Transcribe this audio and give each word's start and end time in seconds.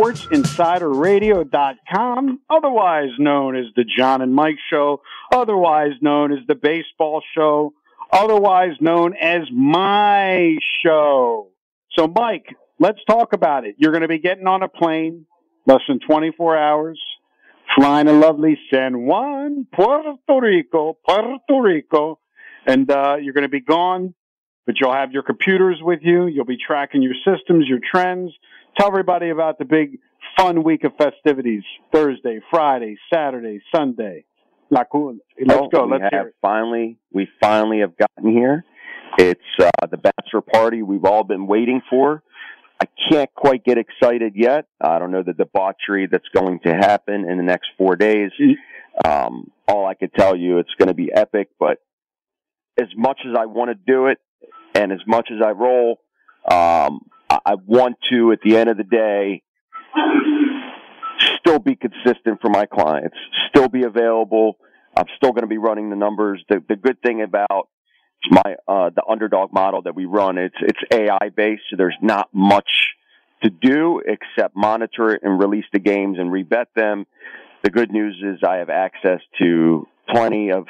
SportsInsiderRadio.com, 0.00 2.40
otherwise 2.48 3.10
known 3.18 3.54
as 3.54 3.66
the 3.76 3.84
John 3.84 4.22
and 4.22 4.34
Mike 4.34 4.56
Show, 4.70 5.02
otherwise 5.30 5.92
known 6.00 6.32
as 6.32 6.38
the 6.48 6.54
Baseball 6.54 7.20
Show, 7.34 7.74
otherwise 8.10 8.72
known 8.80 9.14
as 9.14 9.42
my 9.52 10.56
show. 10.82 11.48
So, 11.92 12.06
Mike, 12.06 12.46
let's 12.78 13.04
talk 13.06 13.34
about 13.34 13.66
it. 13.66 13.74
You're 13.76 13.92
going 13.92 14.00
to 14.00 14.08
be 14.08 14.20
getting 14.20 14.46
on 14.46 14.62
a 14.62 14.68
plane 14.68 15.26
less 15.66 15.82
than 15.86 16.00
24 16.00 16.56
hours, 16.56 16.98
flying 17.76 18.06
to 18.06 18.12
lovely 18.12 18.58
San 18.72 19.04
Juan, 19.04 19.66
Puerto 19.70 20.16
Rico, 20.40 20.96
Puerto 21.04 21.60
Rico, 21.60 22.18
and 22.66 22.90
uh, 22.90 23.16
you're 23.20 23.34
going 23.34 23.42
to 23.42 23.50
be 23.50 23.60
gone, 23.60 24.14
but 24.64 24.76
you'll 24.80 24.94
have 24.94 25.12
your 25.12 25.24
computers 25.24 25.78
with 25.82 26.00
you. 26.02 26.26
You'll 26.26 26.46
be 26.46 26.56
tracking 26.56 27.02
your 27.02 27.16
systems, 27.22 27.68
your 27.68 27.80
trends. 27.92 28.32
Tell 28.78 28.88
everybody 28.88 29.30
about 29.30 29.58
the 29.58 29.64
big 29.64 29.98
fun 30.36 30.62
week 30.62 30.84
of 30.84 30.92
festivities 30.96 31.62
Thursday, 31.92 32.40
Friday, 32.50 32.96
Saturday, 33.12 33.60
Sunday. 33.74 34.24
La 34.70 34.84
cool. 34.84 35.16
Let's 35.44 35.60
go. 35.72 35.86
We 35.86 35.92
Let's 35.92 36.04
hear 36.10 36.28
it. 36.28 36.34
finally, 36.40 36.96
we 37.12 37.28
finally 37.40 37.80
have 37.80 37.94
gotten 37.96 38.30
here. 38.30 38.64
It's 39.18 39.40
uh, 39.58 39.70
the 39.90 39.96
bachelor 39.96 40.40
party 40.40 40.82
we've 40.82 41.04
all 41.04 41.24
been 41.24 41.46
waiting 41.46 41.82
for. 41.90 42.22
I 42.80 42.86
can't 43.10 43.32
quite 43.34 43.64
get 43.64 43.76
excited 43.76 44.34
yet. 44.36 44.66
I 44.80 44.98
don't 44.98 45.10
know 45.10 45.22
the 45.22 45.32
debauchery 45.34 46.06
that's 46.10 46.28
going 46.32 46.60
to 46.60 46.72
happen 46.72 47.28
in 47.28 47.36
the 47.36 47.42
next 47.42 47.68
four 47.76 47.96
days. 47.96 48.30
Um, 49.04 49.50
all 49.68 49.86
I 49.86 49.94
could 49.94 50.14
tell 50.14 50.36
you, 50.36 50.58
it's 50.58 50.72
going 50.78 50.88
to 50.88 50.94
be 50.94 51.10
epic. 51.12 51.48
But 51.58 51.78
as 52.80 52.88
much 52.96 53.20
as 53.28 53.34
I 53.38 53.46
want 53.46 53.70
to 53.70 53.74
do 53.74 54.06
it, 54.06 54.18
and 54.74 54.92
as 54.92 55.00
much 55.06 55.28
as 55.30 55.42
I 55.44 55.50
roll, 55.50 56.00
um, 56.50 57.00
I, 57.30 57.54
want 57.66 57.96
to, 58.10 58.32
at 58.32 58.40
the 58.44 58.56
end 58.56 58.70
of 58.70 58.76
the 58.76 58.84
day, 58.84 59.42
still 61.38 61.58
be 61.58 61.76
consistent 61.76 62.40
for 62.40 62.50
my 62.50 62.66
clients, 62.66 63.16
still 63.48 63.68
be 63.68 63.84
available. 63.84 64.56
I'm 64.96 65.06
still 65.16 65.30
going 65.30 65.42
to 65.42 65.48
be 65.48 65.58
running 65.58 65.90
the 65.90 65.96
numbers. 65.96 66.42
The, 66.48 66.62
the 66.68 66.76
good 66.76 67.00
thing 67.02 67.22
about 67.22 67.68
my 68.28 68.56
uh, 68.68 68.90
the 68.90 69.02
underdog 69.08 69.52
model 69.52 69.82
that 69.82 69.94
we 69.94 70.04
run, 70.04 70.36
it's 70.36 70.56
it's 70.60 70.80
AI 70.92 71.30
based, 71.34 71.62
so 71.70 71.76
there's 71.76 71.96
not 72.02 72.28
much 72.32 72.68
to 73.42 73.50
do 73.50 74.02
except 74.04 74.54
monitor 74.54 75.14
it 75.14 75.22
and 75.22 75.38
release 75.38 75.64
the 75.72 75.78
games 75.78 76.18
and 76.18 76.30
rebet 76.30 76.66
them. 76.76 77.06
The 77.62 77.70
good 77.70 77.90
news 77.90 78.22
is 78.22 78.40
I 78.46 78.56
have 78.56 78.68
access 78.68 79.20
to 79.40 79.86
plenty 80.08 80.50
of 80.50 80.66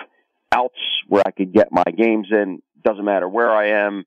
outs 0.53 0.79
where 1.09 1.23
I 1.27 1.31
could 1.31 1.53
get 1.53 1.73
my 1.73 1.85
games 1.85 2.29
in. 2.31 2.63
Doesn't 2.83 3.05
matter 3.05 3.29
where 3.29 3.51
I 3.51 3.87
am 3.87 4.05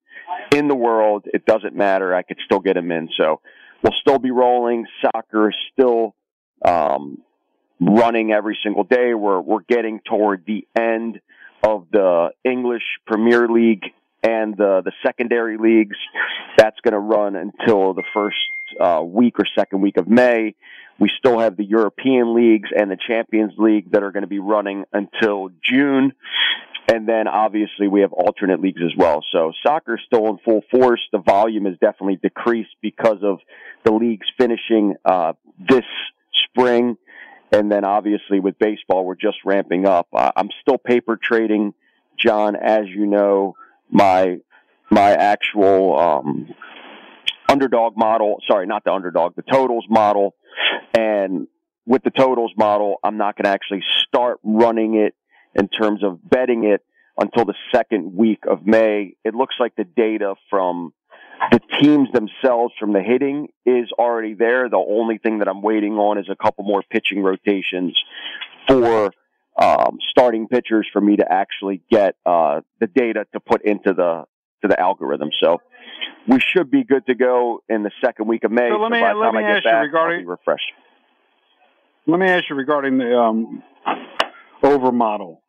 in 0.53 0.67
the 0.67 0.75
world. 0.75 1.25
It 1.25 1.45
doesn't 1.45 1.75
matter. 1.75 2.13
I 2.13 2.23
could 2.23 2.38
still 2.45 2.59
get 2.59 2.75
them 2.75 2.91
in. 2.91 3.09
So 3.17 3.41
we'll 3.81 3.94
still 4.01 4.19
be 4.19 4.31
rolling. 4.31 4.85
Soccer 5.01 5.50
is 5.50 5.56
still 5.72 6.16
um, 6.63 7.19
running 7.79 8.31
every 8.31 8.57
single 8.63 8.83
day. 8.83 9.13
We're 9.13 9.41
we're 9.41 9.63
getting 9.67 10.00
toward 10.07 10.45
the 10.45 10.67
end 10.78 11.19
of 11.63 11.88
the 11.91 12.29
English 12.44 12.83
Premier 13.06 13.47
League 13.47 13.83
and 14.23 14.56
the 14.56 14.81
the 14.83 14.91
secondary 15.06 15.57
leagues. 15.57 15.97
That's 16.57 16.79
going 16.81 16.94
to 16.94 17.00
run 17.00 17.35
until 17.35 17.94
the 17.94 18.03
first 18.13 18.38
uh, 18.79 19.01
week 19.03 19.35
or 19.39 19.45
second 19.57 19.81
week 19.81 19.97
of 19.97 20.07
May. 20.07 20.56
We 21.00 21.09
still 21.17 21.39
have 21.39 21.57
the 21.57 21.66
European 21.66 22.35
leagues 22.35 22.69
and 22.75 22.89
the 22.89 22.97
Champions 23.07 23.53
League 23.57 23.91
that 23.91 24.03
are 24.03 24.12
going 24.12 24.22
to 24.22 24.28
be 24.28 24.39
running 24.39 24.85
until 24.94 25.50
June. 25.63 26.13
And 26.88 27.07
then 27.07 27.27
obviously 27.27 27.88
we 27.88 28.01
have 28.01 28.11
alternate 28.11 28.59
leagues 28.59 28.81
as 28.83 28.91
well. 28.97 29.23
So 29.31 29.51
soccer 29.66 29.95
is 29.95 30.01
still 30.05 30.27
in 30.27 30.38
full 30.44 30.61
force. 30.69 30.99
The 31.11 31.19
volume 31.19 31.66
has 31.66 31.75
definitely 31.79 32.19
decreased 32.21 32.75
because 32.81 33.19
of 33.23 33.39
the 33.83 33.94
leagues 33.94 34.27
finishing 34.38 34.95
uh, 35.05 35.33
this 35.57 35.85
spring. 36.45 36.97
And 37.51 37.71
then 37.71 37.85
obviously 37.85 38.39
with 38.39 38.59
baseball, 38.59 39.05
we're 39.05 39.16
just 39.16 39.38
ramping 39.45 39.88
up. 39.88 40.07
I'm 40.13 40.49
still 40.61 40.77
paper 40.77 41.17
trading, 41.21 41.73
John, 42.17 42.55
as 42.55 42.88
you 42.88 43.05
know, 43.05 43.55
my, 43.89 44.39
my 44.91 45.11
actual, 45.11 45.97
um, 45.97 46.53
underdog 47.47 47.95
model. 47.95 48.38
Sorry, 48.50 48.65
not 48.65 48.83
the 48.83 48.91
underdog, 48.91 49.35
the 49.35 49.44
totals 49.44 49.85
model. 49.89 50.35
And 50.97 51.47
with 51.85 52.03
the 52.03 52.11
totals 52.11 52.51
model, 52.57 52.97
I'm 53.03 53.17
not 53.17 53.35
going 53.35 53.45
to 53.45 53.51
actually 53.51 53.83
start 54.07 54.39
running 54.44 54.95
it 54.95 55.15
in 55.55 55.67
terms 55.67 56.03
of 56.03 56.19
betting 56.27 56.63
it 56.65 56.83
until 57.17 57.45
the 57.45 57.53
second 57.73 58.15
week 58.15 58.43
of 58.49 58.65
May. 58.65 59.15
It 59.23 59.35
looks 59.35 59.55
like 59.59 59.75
the 59.75 59.83
data 59.83 60.35
from 60.49 60.93
the 61.51 61.59
teams 61.81 62.09
themselves 62.11 62.73
from 62.79 62.93
the 62.93 63.01
hitting 63.01 63.49
is 63.65 63.91
already 63.99 64.33
there. 64.33 64.69
The 64.69 64.77
only 64.77 65.17
thing 65.17 65.39
that 65.39 65.47
I'm 65.47 65.61
waiting 65.61 65.93
on 65.93 66.17
is 66.17 66.27
a 66.29 66.35
couple 66.35 66.63
more 66.63 66.83
pitching 66.89 67.21
rotations 67.21 67.97
for 68.67 69.11
um, 69.61 69.97
starting 70.09 70.47
pitchers 70.47 70.87
for 70.91 71.01
me 71.01 71.17
to 71.17 71.31
actually 71.31 71.81
get 71.91 72.15
uh, 72.25 72.61
the 72.79 72.87
data 72.87 73.25
to 73.33 73.39
put 73.39 73.63
into 73.63 73.93
the 73.93 74.23
to 74.61 74.67
the 74.69 74.79
algorithm. 74.79 75.29
So 75.41 75.59
we 76.27 76.39
should 76.39 76.71
be 76.71 76.83
good 76.85 77.05
to 77.07 77.13
go 77.15 77.61
in 77.67 77.83
the 77.83 77.91
second 78.03 78.27
week 78.27 78.45
of 78.45 78.51
May. 78.51 78.69
So 78.69 78.77
let 78.77 78.91
me- 78.91 79.01
by 79.01 79.11
let 79.13 79.25
time 79.25 79.35
me 79.35 79.43
I 79.43 79.47
get 79.55 79.57
ask 79.57 79.65
you 79.65 79.79
regarding- 79.81 80.25
refreshed. 80.25 80.71
Let 82.07 82.19
me 82.19 82.27
ask 82.27 82.49
you 82.49 82.55
regarding 82.55 82.97
the 82.97 83.17
um, 83.19 83.61
over 84.63 84.91
model. 84.91 85.42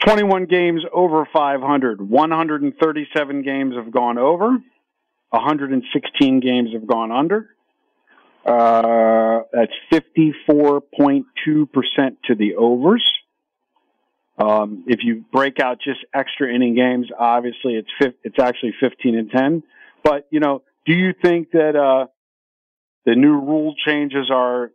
21 0.00 0.46
games 0.46 0.82
over 0.92 1.26
500. 1.32 2.00
137 2.00 3.42
games 3.42 3.74
have 3.74 3.90
gone 3.90 4.18
over. 4.18 4.58
116 5.30 6.40
games 6.40 6.70
have 6.72 6.86
gone 6.86 7.10
under. 7.10 7.48
Uh, 8.44 9.40
that's 9.52 9.72
54.2% 9.92 11.24
to 12.24 12.34
the 12.34 12.54
overs. 12.56 13.04
Um, 14.36 14.84
if 14.86 15.00
you 15.02 15.24
break 15.32 15.60
out 15.60 15.78
just 15.80 16.00
extra 16.12 16.52
inning 16.52 16.74
games, 16.74 17.08
obviously 17.16 17.74
it's 17.74 17.88
fif- 17.98 18.16
it's 18.24 18.38
actually 18.38 18.74
15 18.80 19.16
and 19.16 19.30
10. 19.30 19.62
But 20.02 20.26
you 20.30 20.40
know, 20.40 20.62
do 20.84 20.92
you 20.92 21.14
think 21.22 21.52
that 21.52 21.76
uh, 21.76 22.08
the 23.06 23.14
new 23.14 23.40
rule 23.40 23.74
changes 23.86 24.30
are, 24.30 24.72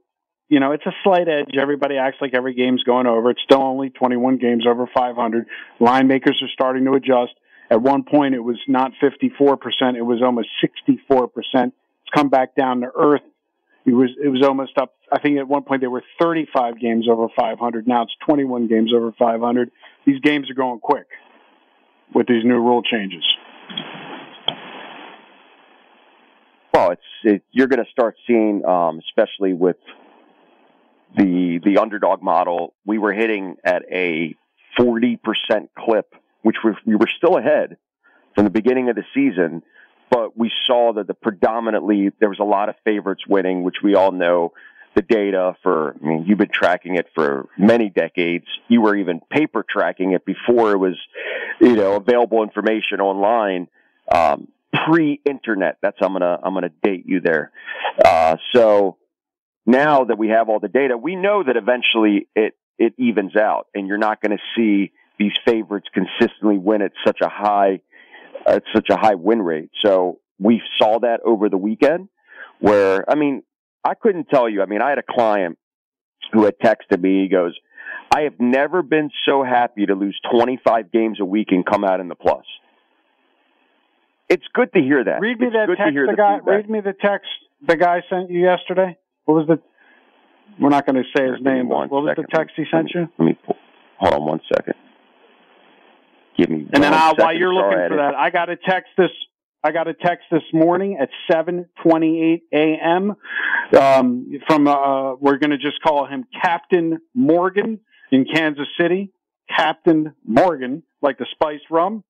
you 0.50 0.60
know, 0.60 0.72
it's 0.72 0.86
a 0.86 0.94
slight 1.04 1.28
edge. 1.28 1.56
Everybody 1.60 1.98
acts 1.98 2.18
like 2.20 2.34
every 2.34 2.56
game's 2.56 2.84
going 2.84 3.06
over. 3.06 3.30
It's 3.30 3.42
still 3.44 3.62
only 3.62 3.92
21 3.92 4.38
games 4.38 4.66
over 4.68 4.88
500. 4.94 5.46
Line 5.80 6.08
makers 6.08 6.42
are 6.42 6.50
starting 6.52 6.86
to 6.86 6.94
adjust. 6.94 7.34
At 7.70 7.84
one 7.84 8.04
point, 8.04 8.34
it 8.34 8.40
was 8.40 8.58
not 8.68 8.94
54%; 9.02 9.96
it 9.96 10.02
was 10.02 10.24
almost 10.24 10.50
64%. 10.64 11.30
It's 11.38 11.74
come 12.14 12.30
back 12.30 12.56
down 12.56 12.82
to 12.82 12.88
earth 12.96 13.22
He 13.86 13.94
was 13.94 14.10
it 14.22 14.30
was 14.30 14.42
almost 14.42 14.76
up. 14.80 14.96
I 15.12 15.20
think 15.20 15.38
at 15.38 15.48
one 15.48 15.64
point 15.64 15.82
there 15.82 15.92
were 15.92 16.04
35 16.20 16.80
games 16.80 17.08
over 17.08 17.28
500. 17.36 17.88
Now 17.88 18.04
it's 18.04 18.16
21 18.26 18.68
games 18.68 18.92
over 18.96 19.12
500. 19.12 19.70
These 20.06 20.20
games 20.22 20.50
are 20.50 20.56
going 20.56 20.80
quick 20.80 21.08
with 22.14 22.26
these 22.28 22.44
new 22.44 22.58
rule 22.58 22.82
changes. 22.82 23.24
Well, 26.74 26.92
it's 26.92 27.02
it, 27.24 27.44
you're 27.52 27.68
going 27.68 27.84
to 27.84 27.92
start 27.92 28.16
seeing, 28.26 28.66
um, 28.66 29.00
especially 29.10 29.54
with 29.54 29.78
the 31.16 31.60
the 31.64 31.78
underdog 31.78 32.22
model. 32.22 32.74
We 32.86 32.98
were 32.98 33.14
hitting 33.14 33.58
at 33.64 33.84
a 33.92 34.36
40% 34.78 35.20
clip, 35.78 36.14
which 36.42 36.58
we, 36.64 36.72
we 36.86 36.96
were 36.96 37.10
still 37.18 37.38
ahead 37.38 37.78
from 38.36 38.46
the 38.46 38.50
beginning 38.50 38.90
of 38.90 38.96
the 38.96 39.04
season, 39.14 39.64
but 40.10 40.38
we 40.38 40.52
saw 40.66 40.94
that 40.94 41.08
the 41.08 41.14
predominantly 41.14 42.12
there 42.20 42.30
was 42.30 42.40
a 42.40 42.44
lot 42.46 42.70
of 42.70 42.76
favorites 42.86 43.24
winning, 43.28 43.64
which 43.64 43.78
we 43.84 43.96
all 43.96 44.12
know 44.12 44.54
the 44.96 45.02
data 45.02 45.56
for. 45.62 45.96
I 46.02 46.06
mean, 46.06 46.26
you've 46.26 46.38
been 46.38 46.50
tracking 46.52 46.96
it 46.96 47.08
for 47.14 47.48
many 47.58 47.90
decades. 47.90 48.46
You 48.68 48.82
were 48.82 48.96
even 48.96 49.22
paper 49.30 49.66
tracking 49.68 50.14
it 50.14 50.26
before 50.26 50.72
it 50.72 50.78
was, 50.78 50.98
you 51.60 51.76
know, 51.76 51.96
available 51.96 52.44
information 52.44 53.02
online. 53.02 53.68
Um, 54.12 54.48
pre-internet. 54.86 55.78
That's 55.82 55.98
I'm 56.02 56.14
gonna 56.14 56.40
I'm 56.42 56.54
gonna 56.54 56.72
date 56.84 57.06
you 57.06 57.22
there. 57.22 57.52
Uh, 58.04 58.38
so 58.54 58.98
now 59.70 60.04
that 60.04 60.18
we 60.18 60.30
have 60.30 60.50
all 60.50 60.60
the 60.60 60.68
data, 60.68 60.98
we 60.98 61.16
know 61.16 61.44
that 61.44 61.56
eventually 61.56 62.28
it 62.36 62.56
it 62.80 62.94
evens 62.98 63.36
out, 63.36 63.68
and 63.76 63.88
you're 63.88 63.98
not 63.98 64.22
going 64.22 64.36
to 64.36 64.44
see 64.56 64.92
these 65.20 65.34
favorites 65.46 65.88
consistently 65.94 66.58
win 66.58 66.82
at 66.82 66.92
such 67.06 67.20
a 67.22 67.30
high 67.30 67.82
at 68.48 68.64
such 68.74 68.90
a 68.90 68.98
high 68.98 69.16
win 69.16 69.42
rate. 69.42 69.70
So 69.86 70.20
we 70.40 70.62
saw 70.78 71.00
that 71.02 71.20
over 71.24 71.50
the 71.50 71.58
weekend, 71.58 72.10
where 72.60 73.10
I 73.10 73.16
mean, 73.16 73.44
I 73.84 73.94
couldn't 73.94 74.30
tell 74.30 74.50
you. 74.50 74.64
I 74.64 74.66
mean, 74.66 74.82
I 74.82 74.90
had 74.90 74.98
a 74.98 75.04
client 75.08 75.60
who 76.34 76.46
had 76.46 76.58
texted 76.58 77.00
me. 77.00 77.22
He 77.22 77.28
goes, 77.28 77.56
"I 78.12 78.22
have 78.22 78.40
never 78.40 78.82
been 78.82 79.12
so 79.28 79.44
happy 79.44 79.86
to 79.86 79.94
lose 79.94 80.20
25 80.32 80.92
games 80.92 81.20
a 81.20 81.26
week 81.26 81.52
and 81.52 81.64
come 81.64 81.84
out 81.84 82.00
in 82.00 82.08
the 82.08 82.16
plus." 82.16 82.46
It's 84.30 84.46
good 84.54 84.74
to 84.74 84.80
hear 84.80 85.04
that. 85.04 85.22
Read 85.22 85.40
me 85.40 85.48
it's 85.48 85.56
that 85.56 85.68
text. 85.78 85.94
The, 85.94 86.16
guy. 86.16 86.38
Feedback. 86.38 86.56
Read 86.56 86.70
me 86.70 86.82
the 86.82 86.94
text 86.94 87.30
the 87.66 87.76
guy 87.76 88.02
sent 88.10 88.30
you 88.30 88.42
yesterday. 88.42 88.98
What 89.30 89.48
was 89.48 89.48
the? 89.48 89.60
We're 90.60 90.70
not 90.70 90.88
going 90.88 90.96
to 90.96 91.04
say 91.16 91.24
his 91.24 91.40
name. 91.40 91.70
What 91.70 91.92
was 91.92 92.16
the 92.18 92.26
text 92.36 92.56
he 92.56 92.64
sent 92.72 92.90
you? 92.96 93.08
Let 93.20 93.26
me 93.26 93.38
pull, 93.46 93.56
hold 94.00 94.16
on 94.16 94.26
one 94.26 94.42
second. 94.52 94.74
Give 96.36 96.50
me. 96.50 96.68
And 96.74 96.84
then 96.84 96.96
I, 96.96 97.14
while 97.16 97.38
you're 97.38 97.54
looking 97.54 97.90
for 97.90 97.98
that, 97.98 98.16
I 98.16 98.32
got 98.32 98.50
a 98.50 98.56
text 98.56 98.90
this. 98.98 99.12
I 99.64 99.72
got 99.72 99.88
a 99.88 99.94
text 99.94 100.26
this 100.32 100.42
morning 100.52 100.98
at 101.00 101.10
7:28 101.32 102.42
a.m. 102.52 103.16
Um, 103.80 104.32
from 104.48 104.68
uh, 104.68 105.14
we're 105.18 105.38
going 105.38 105.52
to 105.52 105.60
just 105.60 105.80
call 105.84 106.08
him 106.08 106.26
Captain 106.42 106.98
Morgan 107.14 107.82
in 108.12 108.26
Kansas 108.26 108.68
City. 108.80 109.12
Captain 109.56 110.16
Morgan, 110.26 110.82
like 111.04 111.20
the 111.20 111.28
spiced 111.34 111.70
rum. 111.70 112.04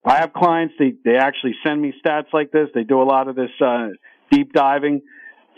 I 0.06 0.18
have 0.18 0.32
clients, 0.32 0.76
they, 0.78 0.94
they 1.04 1.18
actually 1.18 1.56
send 1.66 1.82
me 1.82 1.92
stats 2.06 2.32
like 2.32 2.52
this. 2.52 2.70
They 2.74 2.84
do 2.84 3.02
a 3.02 3.04
lot 3.04 3.28
of 3.28 3.36
this, 3.36 3.50
uh, 3.60 3.88
deep 4.32 4.54
diving. 4.54 5.02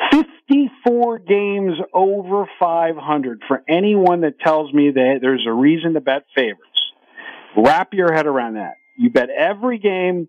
54 0.10 1.20
games 1.20 1.74
over 1.94 2.50
500 2.60 3.44
for 3.48 3.62
anyone 3.68 4.22
that 4.22 4.40
tells 4.40 4.74
me 4.74 4.90
that 4.92 5.20
there's 5.22 5.46
a 5.48 5.54
reason 5.54 5.94
to 5.94 6.02
bet 6.02 6.26
favorites. 6.36 6.66
Wrap 7.56 7.94
your 7.94 8.12
head 8.14 8.26
around 8.26 8.56
that. 8.56 8.74
You 8.98 9.10
bet 9.10 9.30
every 9.30 9.78
game 9.78 10.28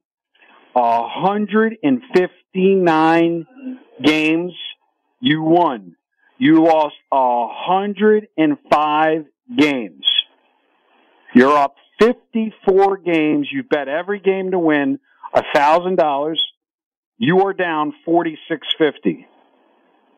159 0.72 3.46
games. 4.02 4.52
You 5.20 5.42
won. 5.42 5.96
You 6.38 6.64
lost 6.64 6.96
105 7.10 9.26
games. 9.56 10.06
You're 11.34 11.56
up 11.56 11.76
54 12.00 12.96
games. 12.98 13.48
You 13.52 13.62
bet 13.62 13.88
every 13.88 14.18
game 14.18 14.50
to 14.50 14.58
win 14.58 14.98
$1,000. 15.34 16.34
You 17.18 17.46
are 17.46 17.52
down 17.52 17.92
4650. 18.04 19.28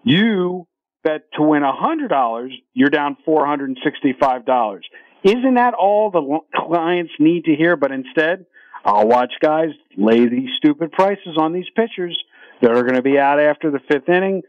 You 0.04 0.66
bet 1.02 1.22
to 1.34 1.42
win 1.42 1.62
$100, 1.62 2.48
you're 2.72 2.90
down 2.90 3.16
$465. 3.26 4.80
Isn't 5.22 5.54
that 5.54 5.74
all 5.74 6.10
the 6.10 6.40
clients 6.54 7.12
need 7.18 7.44
to 7.44 7.54
hear? 7.54 7.76
But 7.76 7.90
instead, 7.92 8.46
I'll 8.84 9.08
watch 9.08 9.32
guys 9.40 9.70
lay 9.96 10.28
these 10.28 10.50
stupid 10.58 10.92
prices 10.92 11.36
on 11.38 11.52
these 11.52 11.66
pitchers 11.74 12.16
that 12.60 12.70
are 12.70 12.82
going 12.82 12.94
to 12.94 13.02
be 13.02 13.18
out 13.18 13.40
after 13.40 13.70
the 13.70 13.80
fifth 13.90 14.08
inning. 14.08 14.42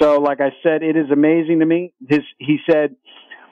So, 0.00 0.20
like 0.20 0.40
I 0.40 0.50
said, 0.62 0.82
it 0.82 0.96
is 0.96 1.10
amazing 1.10 1.58
to 1.60 1.66
me. 1.66 1.92
His, 2.08 2.20
he 2.38 2.58
said, 2.68 2.94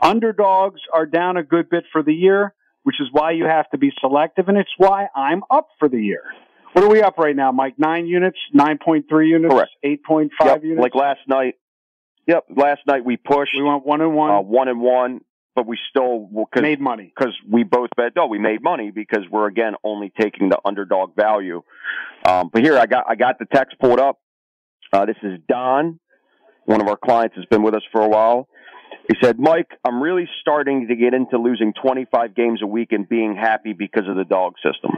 underdogs 0.00 0.80
are 0.92 1.06
down 1.06 1.36
a 1.36 1.42
good 1.42 1.68
bit 1.68 1.84
for 1.92 2.02
the 2.02 2.14
year, 2.14 2.54
which 2.84 3.00
is 3.00 3.08
why 3.10 3.32
you 3.32 3.44
have 3.44 3.68
to 3.70 3.78
be 3.78 3.92
selective, 4.00 4.48
and 4.48 4.56
it's 4.56 4.70
why 4.76 5.08
I'm 5.14 5.42
up 5.50 5.68
for 5.78 5.88
the 5.88 6.00
year. 6.00 6.22
What 6.78 6.84
are 6.84 6.90
we 6.90 7.02
up 7.02 7.18
right 7.18 7.34
now, 7.34 7.50
Mike? 7.50 7.74
Nine 7.76 8.06
units, 8.06 8.38
nine 8.54 8.78
point 8.78 9.06
three 9.08 9.30
units, 9.30 9.52
Correct. 9.52 9.72
eight 9.82 10.04
point 10.04 10.30
five 10.38 10.58
yep. 10.58 10.62
units. 10.62 10.80
Like 10.80 10.94
last 10.94 11.18
night. 11.26 11.56
Yep, 12.28 12.44
last 12.56 12.82
night 12.86 13.04
we 13.04 13.16
pushed. 13.16 13.50
We 13.56 13.64
went 13.64 13.84
one 13.84 14.00
and 14.00 14.14
one. 14.14 14.30
Uh, 14.30 14.40
one 14.42 14.68
and 14.68 14.80
one, 14.80 15.22
but 15.56 15.66
we 15.66 15.76
still 15.90 16.28
cause, 16.54 16.62
made 16.62 16.80
money 16.80 17.12
because 17.12 17.34
we 17.50 17.64
both 17.64 17.90
bet. 17.96 18.12
No, 18.14 18.28
we 18.28 18.38
made 18.38 18.62
money 18.62 18.92
because 18.92 19.24
we're 19.28 19.48
again 19.48 19.74
only 19.82 20.12
taking 20.20 20.50
the 20.50 20.60
underdog 20.64 21.16
value. 21.16 21.64
Um, 22.24 22.48
but 22.52 22.62
here 22.62 22.78
I 22.78 22.86
got 22.86 23.06
I 23.08 23.16
got 23.16 23.40
the 23.40 23.46
text 23.52 23.76
pulled 23.80 23.98
up. 23.98 24.20
Uh, 24.92 25.04
this 25.04 25.16
is 25.24 25.40
Don, 25.48 25.98
one 26.66 26.80
of 26.80 26.86
our 26.86 26.96
clients 26.96 27.34
has 27.34 27.44
been 27.46 27.64
with 27.64 27.74
us 27.74 27.82
for 27.90 28.02
a 28.02 28.08
while. 28.08 28.46
He 29.08 29.16
said, 29.20 29.40
Mike, 29.40 29.72
I'm 29.84 30.00
really 30.00 30.28
starting 30.42 30.86
to 30.86 30.94
get 30.94 31.12
into 31.12 31.38
losing 31.38 31.72
25 31.82 32.36
games 32.36 32.62
a 32.62 32.68
week 32.68 32.92
and 32.92 33.08
being 33.08 33.34
happy 33.34 33.72
because 33.72 34.04
of 34.08 34.14
the 34.14 34.24
dog 34.24 34.54
system. 34.62 34.92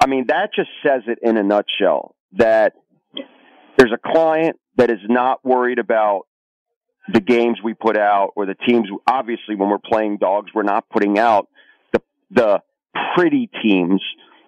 I 0.00 0.06
mean, 0.06 0.26
that 0.28 0.50
just 0.54 0.70
says 0.82 1.02
it 1.06 1.18
in 1.22 1.36
a 1.36 1.42
nutshell 1.42 2.14
that 2.32 2.74
there's 3.76 3.92
a 3.92 4.12
client 4.12 4.56
that 4.76 4.90
is 4.90 5.00
not 5.08 5.44
worried 5.44 5.78
about 5.78 6.26
the 7.12 7.20
games 7.20 7.58
we 7.62 7.74
put 7.74 7.96
out 7.96 8.32
or 8.36 8.46
the 8.46 8.54
teams. 8.54 8.88
Obviously, 9.06 9.54
when 9.54 9.68
we're 9.68 9.78
playing 9.78 10.18
dogs, 10.18 10.50
we're 10.54 10.62
not 10.62 10.88
putting 10.90 11.18
out 11.18 11.48
the, 11.92 12.02
the 12.30 12.62
pretty 13.16 13.48
teams, 13.62 14.02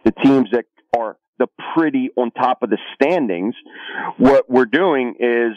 the 0.05 0.13
teams 0.23 0.49
that 0.53 0.67
are 0.97 1.17
the 1.39 1.49
pretty 1.75 2.11
on 2.17 2.31
top 2.31 2.63
of 2.63 2.71
the 2.71 2.79
standings. 2.95 3.55
What 4.19 4.51
we're 4.51 4.67
doing 4.67 5.15
is 5.19 5.57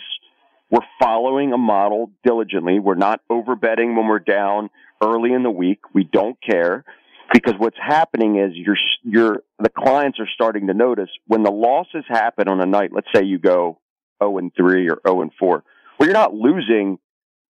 we're 0.71 0.79
following 0.99 1.53
a 1.53 1.57
model 1.57 2.11
diligently. 2.23 2.79
We're 2.79 2.95
not 2.95 3.21
over 3.29 3.55
betting 3.55 3.95
when 3.95 4.07
we're 4.07 4.19
down 4.19 4.69
early 5.03 5.33
in 5.33 5.43
the 5.43 5.51
week. 5.51 5.79
We 5.93 6.03
don't 6.03 6.37
care 6.41 6.85
because 7.33 7.55
what's 7.57 7.77
happening 7.81 8.37
is 8.37 8.51
you're, 8.53 8.77
you're, 9.01 9.43
the 9.59 9.69
clients 9.69 10.19
are 10.19 10.29
starting 10.33 10.67
to 10.67 10.73
notice 10.73 11.09
when 11.25 11.41
the 11.41 11.51
losses 11.51 12.05
happen 12.07 12.47
on 12.47 12.61
a 12.61 12.65
night, 12.65 12.91
let's 12.93 13.07
say 13.13 13.23
you 13.25 13.39
go 13.39 13.79
0 14.23 14.37
and 14.37 14.51
3 14.55 14.87
or 14.89 14.99
0 15.05 15.21
and 15.23 15.31
4, 15.39 15.63
well, 15.99 16.07
you're 16.07 16.13
not 16.13 16.33
losing 16.33 16.99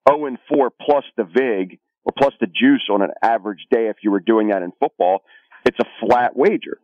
0 0.09 0.25
and 0.25 0.37
4 0.47 0.71
plus 0.81 1.03
the 1.17 1.25
VIG 1.25 1.79
or 2.05 2.13
plus 2.17 2.33
the 2.39 2.47
juice 2.47 2.87
on 2.89 3.01
an 3.01 3.11
average 3.21 3.65
day 3.69 3.89
if 3.89 3.97
you 4.01 4.11
were 4.11 4.21
doing 4.21 4.49
that 4.49 4.63
in 4.63 4.71
football. 4.79 5.21
It's 5.65 5.79
a 5.79 6.05
flat 6.05 6.35
wager 6.35 6.79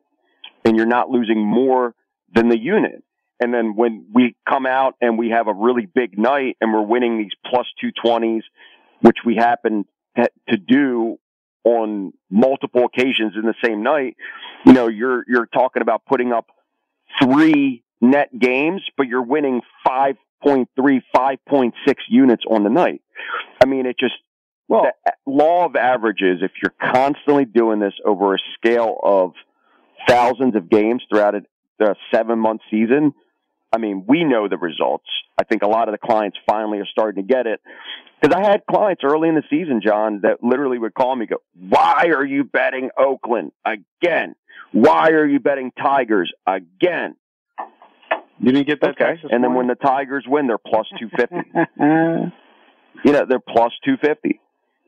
and 0.66 0.76
you're 0.76 0.86
not 0.86 1.10
losing 1.10 1.40
more 1.40 1.96
than 2.34 2.50
the 2.50 2.60
unit. 2.60 3.02
And 3.42 3.54
then 3.54 3.76
when 3.78 4.08
we 4.14 4.36
come 4.48 4.66
out 4.66 4.96
and 5.00 5.18
we 5.18 5.30
have 5.30 5.48
a 5.48 5.54
really 5.54 5.86
big 5.86 6.20
night 6.20 6.58
and 6.60 6.74
we're 6.74 6.86
winning 6.86 7.18
these 7.18 7.32
plus 7.50 7.66
220s, 7.82 8.42
which 9.02 9.18
we 9.26 9.38
happen 9.38 9.86
to 10.18 10.58
do 10.58 11.18
on 11.64 12.14
multiple 12.30 12.86
occasions 12.86 13.34
in 13.36 13.44
the 13.44 13.56
same 13.64 13.84
night, 13.84 14.16
you 14.66 14.74
know, 14.74 14.88
you're, 14.88 15.24
you're 15.28 15.46
talking 15.48 15.82
about 15.82 16.06
putting 16.06 16.32
up 16.32 16.48
three 17.22 17.84
net 18.02 18.30
games, 18.38 18.82
but 18.98 19.08
you're 19.08 19.24
winning 19.24 19.62
5.3, 19.86 20.66
5.6 20.78 21.72
units 22.10 22.44
on 22.50 22.64
the 22.64 22.70
night. 22.70 23.02
I 23.62 23.66
mean, 23.66 23.86
it 23.86 23.98
just, 24.00 24.16
well, 24.68 24.84
the 24.84 25.12
uh, 25.12 25.16
law 25.26 25.66
of 25.66 25.76
averages, 25.76 26.40
if 26.42 26.52
you're 26.62 26.94
constantly 26.94 27.46
doing 27.46 27.80
this 27.80 27.94
over 28.06 28.36
a 28.36 28.38
scale 28.56 28.98
of 29.04 29.34
thousands 30.08 30.56
of 30.56 30.70
games 30.70 31.04
throughout 31.10 31.36
a, 31.36 31.42
a 31.84 31.96
seven 32.14 32.40
month 32.40 32.62
season, 32.72 33.14
I 33.72 33.78
mean, 33.78 34.06
we 34.08 34.24
know 34.24 34.48
the 34.48 34.58
results. 34.58 35.06
I 35.38 35.44
think 35.44 35.62
a 35.62 35.68
lot 35.68 35.88
of 35.88 35.94
the 35.94 36.06
clients 36.06 36.38
finally 36.50 36.80
are 36.80 36.88
starting 36.92 37.24
to 37.26 37.28
get 37.28 37.48
it. 37.48 37.62
Because 38.22 38.36
I 38.36 38.50
had 38.50 38.64
clients 38.70 39.04
early 39.04 39.30
in 39.30 39.36
the 39.36 39.44
season, 39.50 39.82
John, 39.86 40.22
that 40.24 40.44
literally 40.44 40.78
would 40.78 40.94
call 40.94 41.16
me, 41.16 41.26
go, 41.26 41.38
"Why 41.54 42.10
are 42.14 42.26
you 42.26 42.44
betting 42.44 42.90
Oakland 42.98 43.52
again? 43.64 44.36
Why 44.72 45.12
are 45.12 45.26
you 45.26 45.40
betting 45.40 45.72
Tigers 45.72 46.32
again?" 46.46 47.16
You 48.42 48.52
didn't 48.52 48.68
get 48.68 48.82
that 48.82 48.92
okay. 49.02 49.22
And 49.30 49.44
then 49.44 49.54
when 49.54 49.68
the 49.68 49.76
Tigers 49.76 50.26
win, 50.28 50.48
they're 50.48 50.58
plus 50.58 50.88
two 51.00 51.10
fifty. 51.10 51.36
you 51.80 53.12
know, 53.14 53.26
they're 53.26 53.40
plus 53.40 53.72
two 53.86 53.98
fifty. 53.98 54.40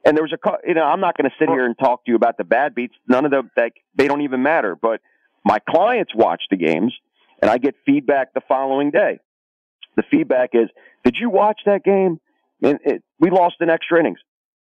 And 0.03 0.17
there 0.17 0.23
was 0.23 0.33
a, 0.33 0.67
you 0.67 0.73
know, 0.73 0.83
I'm 0.83 0.99
not 0.99 1.15
going 1.15 1.29
to 1.29 1.35
sit 1.37 1.47
here 1.47 1.65
and 1.65 1.77
talk 1.77 2.05
to 2.05 2.11
you 2.11 2.15
about 2.15 2.37
the 2.37 2.43
bad 2.43 2.73
beats. 2.73 2.95
None 3.07 3.23
of 3.23 3.31
them, 3.31 3.51
like, 3.55 3.75
they 3.95 4.07
don't 4.07 4.21
even 4.21 4.41
matter. 4.41 4.75
But 4.75 4.99
my 5.45 5.59
clients 5.59 6.11
watch 6.15 6.41
the 6.49 6.57
games, 6.57 6.93
and 7.41 7.49
I 7.49 7.57
get 7.57 7.75
feedback 7.85 8.33
the 8.33 8.41
following 8.47 8.91
day. 8.91 9.19
The 9.95 10.03
feedback 10.03 10.51
is, 10.53 10.69
"Did 11.03 11.17
you 11.19 11.29
watch 11.29 11.61
that 11.65 11.83
game? 11.83 12.19
And 12.61 12.79
it, 12.85 13.03
we 13.19 13.29
lost 13.29 13.55
in 13.59 13.69
extra 13.69 13.99
innings." 13.99 14.19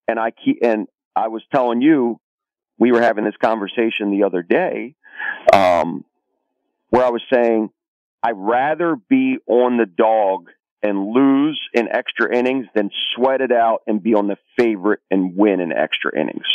And 0.07 0.19
I 0.19 0.31
keep, 0.31 0.59
and 0.63 0.87
I 1.15 1.27
was 1.27 1.43
telling 1.53 1.81
you, 1.81 2.19
we 2.79 2.91
were 2.91 3.01
having 3.01 3.25
this 3.25 3.37
conversation 3.41 4.09
the 4.11 4.23
other 4.23 4.41
day, 4.41 4.95
um, 5.53 6.05
where 6.89 7.05
I 7.05 7.09
was 7.09 7.21
saying 7.31 7.69
I'd 8.23 8.35
rather 8.35 8.95
be 8.95 9.37
on 9.47 9.77
the 9.77 9.85
dog 9.85 10.49
and 10.81 11.09
lose 11.09 11.59
in 11.73 11.89
extra 11.89 12.35
innings 12.35 12.65
than 12.73 12.89
sweat 13.15 13.41
it 13.41 13.51
out 13.51 13.81
and 13.85 14.01
be 14.01 14.13
on 14.13 14.27
the 14.27 14.37
favorite 14.57 15.01
and 15.11 15.35
win 15.35 15.59
in 15.59 15.71
extra 15.71 16.17
innings. 16.17 16.47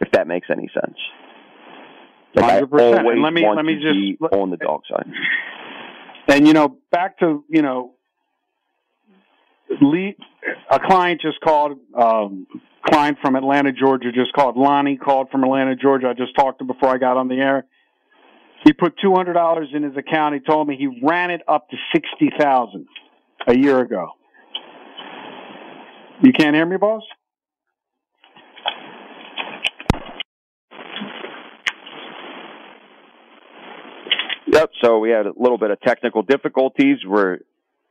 If 0.00 0.10
that 0.12 0.26
makes 0.26 0.48
any 0.50 0.68
sense. 0.74 0.98
Like 2.34 2.64
100%. 2.64 2.80
I 2.80 2.98
always 2.98 3.18
let 3.22 3.32
me, 3.32 3.42
want 3.42 3.56
let 3.56 3.64
me 3.64 3.74
to 3.74 3.80
just, 3.80 3.94
be 3.94 4.18
on 4.36 4.50
the 4.50 4.56
dog 4.56 4.82
side. 4.88 5.06
And 6.28 6.46
you 6.46 6.52
know, 6.52 6.78
back 6.90 7.18
to 7.20 7.44
you 7.48 7.62
know, 7.62 7.94
Lee, 9.80 10.16
a 10.70 10.78
client 10.78 11.20
just 11.20 11.40
called. 11.40 11.78
Um, 11.96 12.46
client 12.86 13.18
from 13.20 13.36
Atlanta, 13.36 13.72
Georgia, 13.72 14.10
just 14.12 14.32
called. 14.32 14.56
Lonnie 14.56 14.96
called 14.96 15.28
from 15.30 15.44
Atlanta, 15.44 15.76
Georgia. 15.76 16.08
I 16.08 16.14
just 16.14 16.34
talked 16.34 16.60
to 16.60 16.64
before 16.64 16.88
I 16.88 16.98
got 16.98 17.16
on 17.16 17.28
the 17.28 17.36
air. 17.36 17.66
He 18.64 18.72
put 18.72 18.94
two 19.02 19.14
hundred 19.14 19.34
dollars 19.34 19.68
in 19.72 19.82
his 19.82 19.96
account. 19.96 20.34
He 20.34 20.40
told 20.40 20.68
me 20.68 20.76
he 20.76 21.00
ran 21.02 21.30
it 21.30 21.42
up 21.48 21.68
to 21.70 21.76
sixty 21.94 22.30
thousand 22.38 22.86
a 23.46 23.56
year 23.56 23.80
ago. 23.80 24.10
You 26.22 26.32
can't 26.32 26.54
hear 26.54 26.66
me, 26.66 26.76
boss? 26.76 27.02
Yep. 34.60 34.72
So 34.82 34.98
we 34.98 35.08
had 35.08 35.24
a 35.24 35.32
little 35.38 35.56
bit 35.56 35.70
of 35.70 35.80
technical 35.80 36.20
difficulties. 36.20 36.98
We're 37.06 37.38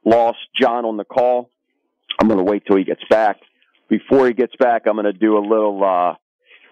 lost 0.06 0.38
John 0.56 0.86
on 0.86 0.98
the 0.98 1.04
call. 1.04 1.50
I'm 2.20 2.28
going 2.28 2.38
to 2.38 2.44
wait 2.44 2.64
till 2.68 2.78
he 2.78 2.84
gets 2.84 3.02
back. 3.10 3.38
Before 3.90 4.28
he 4.28 4.34
gets 4.34 4.56
back, 4.56 4.84
I'm 4.86 4.94
going 4.94 5.06
to 5.06 5.14
do 5.14 5.36
a 5.36 5.42
little, 5.42 5.84
uh, 5.84 6.14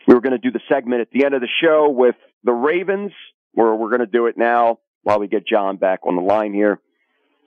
we 0.07 0.13
were 0.13 0.21
going 0.21 0.33
to 0.33 0.37
do 0.37 0.51
the 0.51 0.59
segment 0.69 1.01
at 1.01 1.09
the 1.09 1.25
end 1.25 1.33
of 1.33 1.41
the 1.41 1.47
show 1.63 1.89
with 1.89 2.13
the 2.43 2.51
Ravens, 2.51 3.11
where 3.53 3.73
we're 3.73 3.89
going 3.89 4.01
to 4.01 4.05
do 4.05 4.27
it 4.27 4.37
now 4.37 4.77
while 5.01 5.19
we 5.19 5.27
get 5.27 5.47
John 5.47 5.77
back 5.77 6.01
on 6.03 6.15
the 6.15 6.21
line 6.21 6.53
here. 6.53 6.79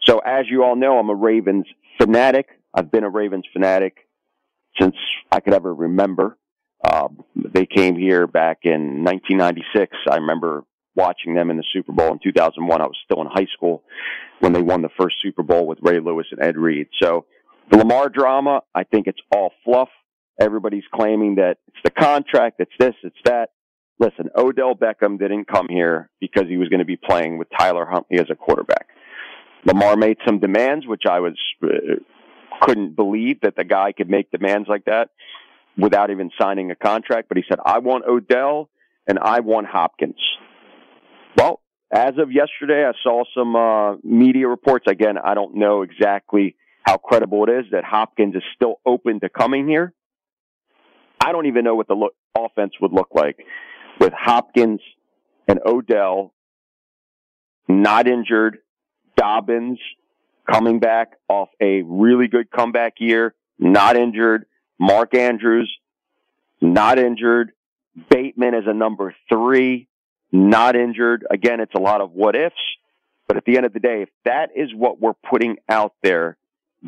So 0.03 0.19
as 0.19 0.47
you 0.51 0.65
all 0.65 0.75
know, 0.75 0.99
I'm 0.99 1.09
a 1.09 1.15
Ravens 1.15 1.67
fanatic. 2.01 2.49
I've 2.75 2.91
been 2.91 3.05
a 3.05 3.11
Ravens 3.11 3.45
fanatic 3.53 4.09
since 4.81 4.97
I 5.31 5.39
could 5.39 5.55
ever 5.55 5.73
remember. 5.73 6.37
Uh, 6.83 7.11
they 7.37 7.67
came 7.67 7.97
here 7.97 8.27
back 8.27 8.61
in 8.65 9.05
1996. 9.05 9.97
I 10.11 10.17
remember 10.17 10.65
watching 10.95 11.35
them 11.35 11.51
in 11.51 11.57
the 11.57 11.65
Super 11.73 11.93
Bowl 11.93 12.13
in 12.13 12.19
2001. 12.23 12.81
I 12.81 12.85
was 12.85 12.97
still 13.05 13.21
in 13.21 13.29
high 13.29 13.47
school 13.53 13.83
when 14.41 14.53
they 14.53 14.63
won 14.63 14.83
the 14.83 14.91
first 14.99 15.17
Super 15.21 15.43
Bowl 15.43 15.67
with 15.67 15.79
Ray 15.83 16.01
Lewis 16.01 16.27
and 16.31 16.43
Ed 16.43 16.57
Reed. 16.57 16.89
So 17.01 17.27
the 17.71 17.79
Lamar 17.79 18.09
drama, 18.09 18.63
I 18.75 18.85
think 18.85 19.07
it's 19.07 19.21
all 19.35 19.53
fluff. 19.65 19.89
Everybody's 20.41 20.85
claiming 20.93 21.37
that 21.37 21.59
it's 21.69 21.83
the 21.85 21.91
contract, 21.91 22.61
it's 22.61 22.73
this, 22.79 22.95
it's 23.03 23.17
that. 23.25 23.51
Listen, 23.99 24.31
Odell 24.35 24.75
Beckham 24.75 25.19
didn't 25.19 25.45
come 25.45 25.69
here 25.69 26.09
because 26.21 26.45
he 26.49 26.57
was 26.57 26.71
going 26.71 26.79
to 26.79 26.87
be 26.87 26.97
playing 26.97 27.37
with 27.37 27.49
Tyler 27.57 27.85
Huntley 27.85 28.19
as 28.19 28.31
a 28.31 28.35
quarterback. 28.35 28.87
Lamar 29.67 29.97
made 29.97 30.17
some 30.27 30.41
demands, 30.41 30.87
which 30.87 31.03
I 31.09 31.21
was 31.21 31.35
uh, 31.63 31.69
couldn't 32.63 32.97
believe 32.97 33.43
that 33.43 33.57
the 33.57 33.65
guy 33.65 33.93
could 33.93 34.09
make 34.09 34.31
demands 34.31 34.69
like 34.69 34.87
that 34.87 35.11
without 35.77 36.11
even 36.11 36.31
signing 36.41 36.71
a 36.71 36.77
contract. 36.77 37.29
But 37.29 37.37
he 37.37 37.45
said, 37.49 37.59
"I 37.65 37.79
want 37.79 38.05
Odell 38.07 38.71
and 39.07 39.19
I 39.19 39.41
want 39.41 39.67
Hopkins." 39.67 40.21
As 41.93 42.15
of 42.19 42.31
yesterday, 42.31 42.87
I 42.87 42.93
saw 43.03 43.25
some 43.35 43.57
uh, 43.57 43.97
media 44.05 44.47
reports. 44.47 44.87
Again, 44.89 45.17
I 45.19 45.35
don't 45.35 45.57
know 45.57 45.83
exactly 45.83 46.57
how 46.83 46.97
credible 46.99 47.45
it 47.45 47.51
is 47.51 47.65
that 47.73 47.85
Hopkins 47.85 48.37
is 48.37 48.43
still 48.55 48.81
open 48.87 49.21
to 49.21 49.29
coming 49.29 49.67
here. 49.67 49.93
I 51.21 51.33
don't 51.33 51.47
even 51.47 51.65
know 51.65 51.75
what 51.75 51.89
the 51.89 51.95
lo- 51.95 52.11
offense 52.37 52.73
would 52.81 52.93
look 52.93 53.09
like 53.13 53.39
with 53.99 54.13
Hopkins 54.13 54.81
and 55.49 55.61
Odell 55.67 56.33
not 57.69 58.07
injured 58.09 58.59
Dobbins 59.17 59.79
coming 60.51 60.81
back 60.81 61.13
off 61.29 61.51
a 61.61 61.83
really 61.83 62.27
good 62.29 62.51
comeback 62.51 62.95
year, 62.99 63.35
not 63.59 63.97
injured. 63.97 64.47
Mark 64.79 65.15
Andrews, 65.15 65.71
not 66.61 66.99
injured. 66.99 67.53
Bateman 68.09 68.55
as 68.55 68.65
a 68.67 68.73
number 68.73 69.15
three, 69.29 69.89
not 70.33 70.77
injured. 70.77 71.27
Again, 71.31 71.61
it's 71.61 71.75
a 71.75 71.81
lot 71.81 72.01
of 72.01 72.13
what 72.13 72.37
ifs, 72.37 72.55
but 73.27 73.37
at 73.37 73.45
the 73.45 73.57
end 73.57 73.67
of 73.67 73.73
the 73.73 73.81
day, 73.81 74.03
if 74.03 74.09
that 74.25 74.51
is 74.55 74.71
what 74.75 75.01
we're 75.01 75.15
putting 75.29 75.57
out 75.69 75.95
there, 76.03 76.37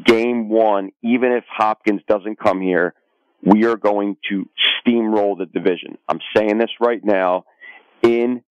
game 0.05 0.49
one, 0.49 0.91
even 1.03 1.33
if 1.33 1.45
Hopkins 1.49 2.03
doesn't 2.09 2.39
come 2.39 2.61
here, 2.61 2.95
we 3.43 3.65
are 3.67 3.77
going 3.77 4.17
to 4.31 4.49
steamroll 4.81 5.37
the 5.37 5.47
division. 5.47 5.99
I'm 6.09 6.21
saying 6.37 6.59
this 6.59 6.71
right 6.81 7.05
now. 7.05 7.45
In 8.03 8.43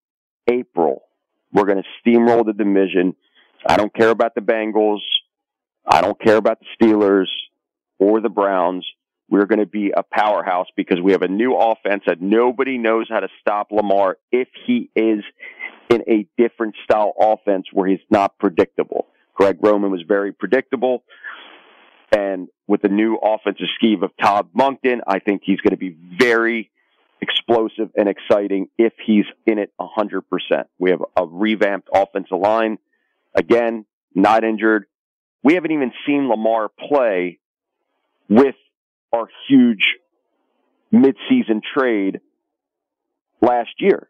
April, 0.49 1.03
we're 1.51 1.65
going 1.65 1.81
to 1.83 2.09
steamroll 2.09 2.45
the 2.45 2.53
division. 2.53 3.15
I 3.65 3.77
don't 3.77 3.93
care 3.93 4.09
about 4.09 4.35
the 4.35 4.41
Bengals. 4.41 4.99
I 5.85 6.01
don't 6.01 6.19
care 6.21 6.37
about 6.37 6.59
the 6.59 6.65
Steelers 6.79 7.27
or 7.99 8.21
the 8.21 8.29
Browns. 8.29 8.85
We're 9.31 9.45
going 9.45 9.59
to 9.59 9.65
be 9.65 9.91
a 9.95 10.03
powerhouse 10.03 10.67
because 10.75 10.99
we 11.01 11.13
have 11.13 11.21
a 11.21 11.27
new 11.29 11.55
offense 11.55 12.03
that 12.05 12.21
nobody 12.21 12.77
knows 12.77 13.07
how 13.09 13.21
to 13.21 13.29
stop 13.39 13.71
Lamar 13.71 14.17
if 14.29 14.49
he 14.67 14.89
is 14.93 15.23
in 15.89 16.03
a 16.07 16.27
different 16.37 16.75
style 16.83 17.13
offense 17.17 17.67
where 17.71 17.87
he's 17.87 18.01
not 18.09 18.37
predictable. 18.37 19.07
Greg 19.33 19.57
Roman 19.61 19.89
was 19.89 20.03
very 20.05 20.33
predictable. 20.33 21.03
And 22.11 22.49
with 22.67 22.81
the 22.81 22.89
new 22.89 23.15
offensive 23.15 23.67
scheme 23.75 24.03
of 24.03 24.11
Todd 24.21 24.49
Monken, 24.53 24.99
I 25.07 25.19
think 25.19 25.43
he's 25.45 25.61
going 25.61 25.71
to 25.71 25.77
be 25.77 25.95
very 26.19 26.69
explosive 27.21 27.89
and 27.95 28.09
exciting 28.09 28.67
if 28.77 28.91
he's 29.05 29.25
in 29.45 29.59
it 29.59 29.71
100%. 29.79 30.23
We 30.77 30.89
have 30.89 31.03
a 31.15 31.25
revamped 31.25 31.87
offensive 31.93 32.37
line. 32.37 32.79
Again, 33.33 33.85
not 34.13 34.43
injured. 34.43 34.87
We 35.41 35.53
haven't 35.53 35.71
even 35.71 35.93
seen 36.05 36.27
Lamar 36.27 36.67
play 36.67 37.39
with 38.27 38.55
our 39.13 39.27
huge 39.47 39.97
midseason 40.93 41.61
trade 41.61 42.19
last 43.41 43.71
year. 43.79 44.09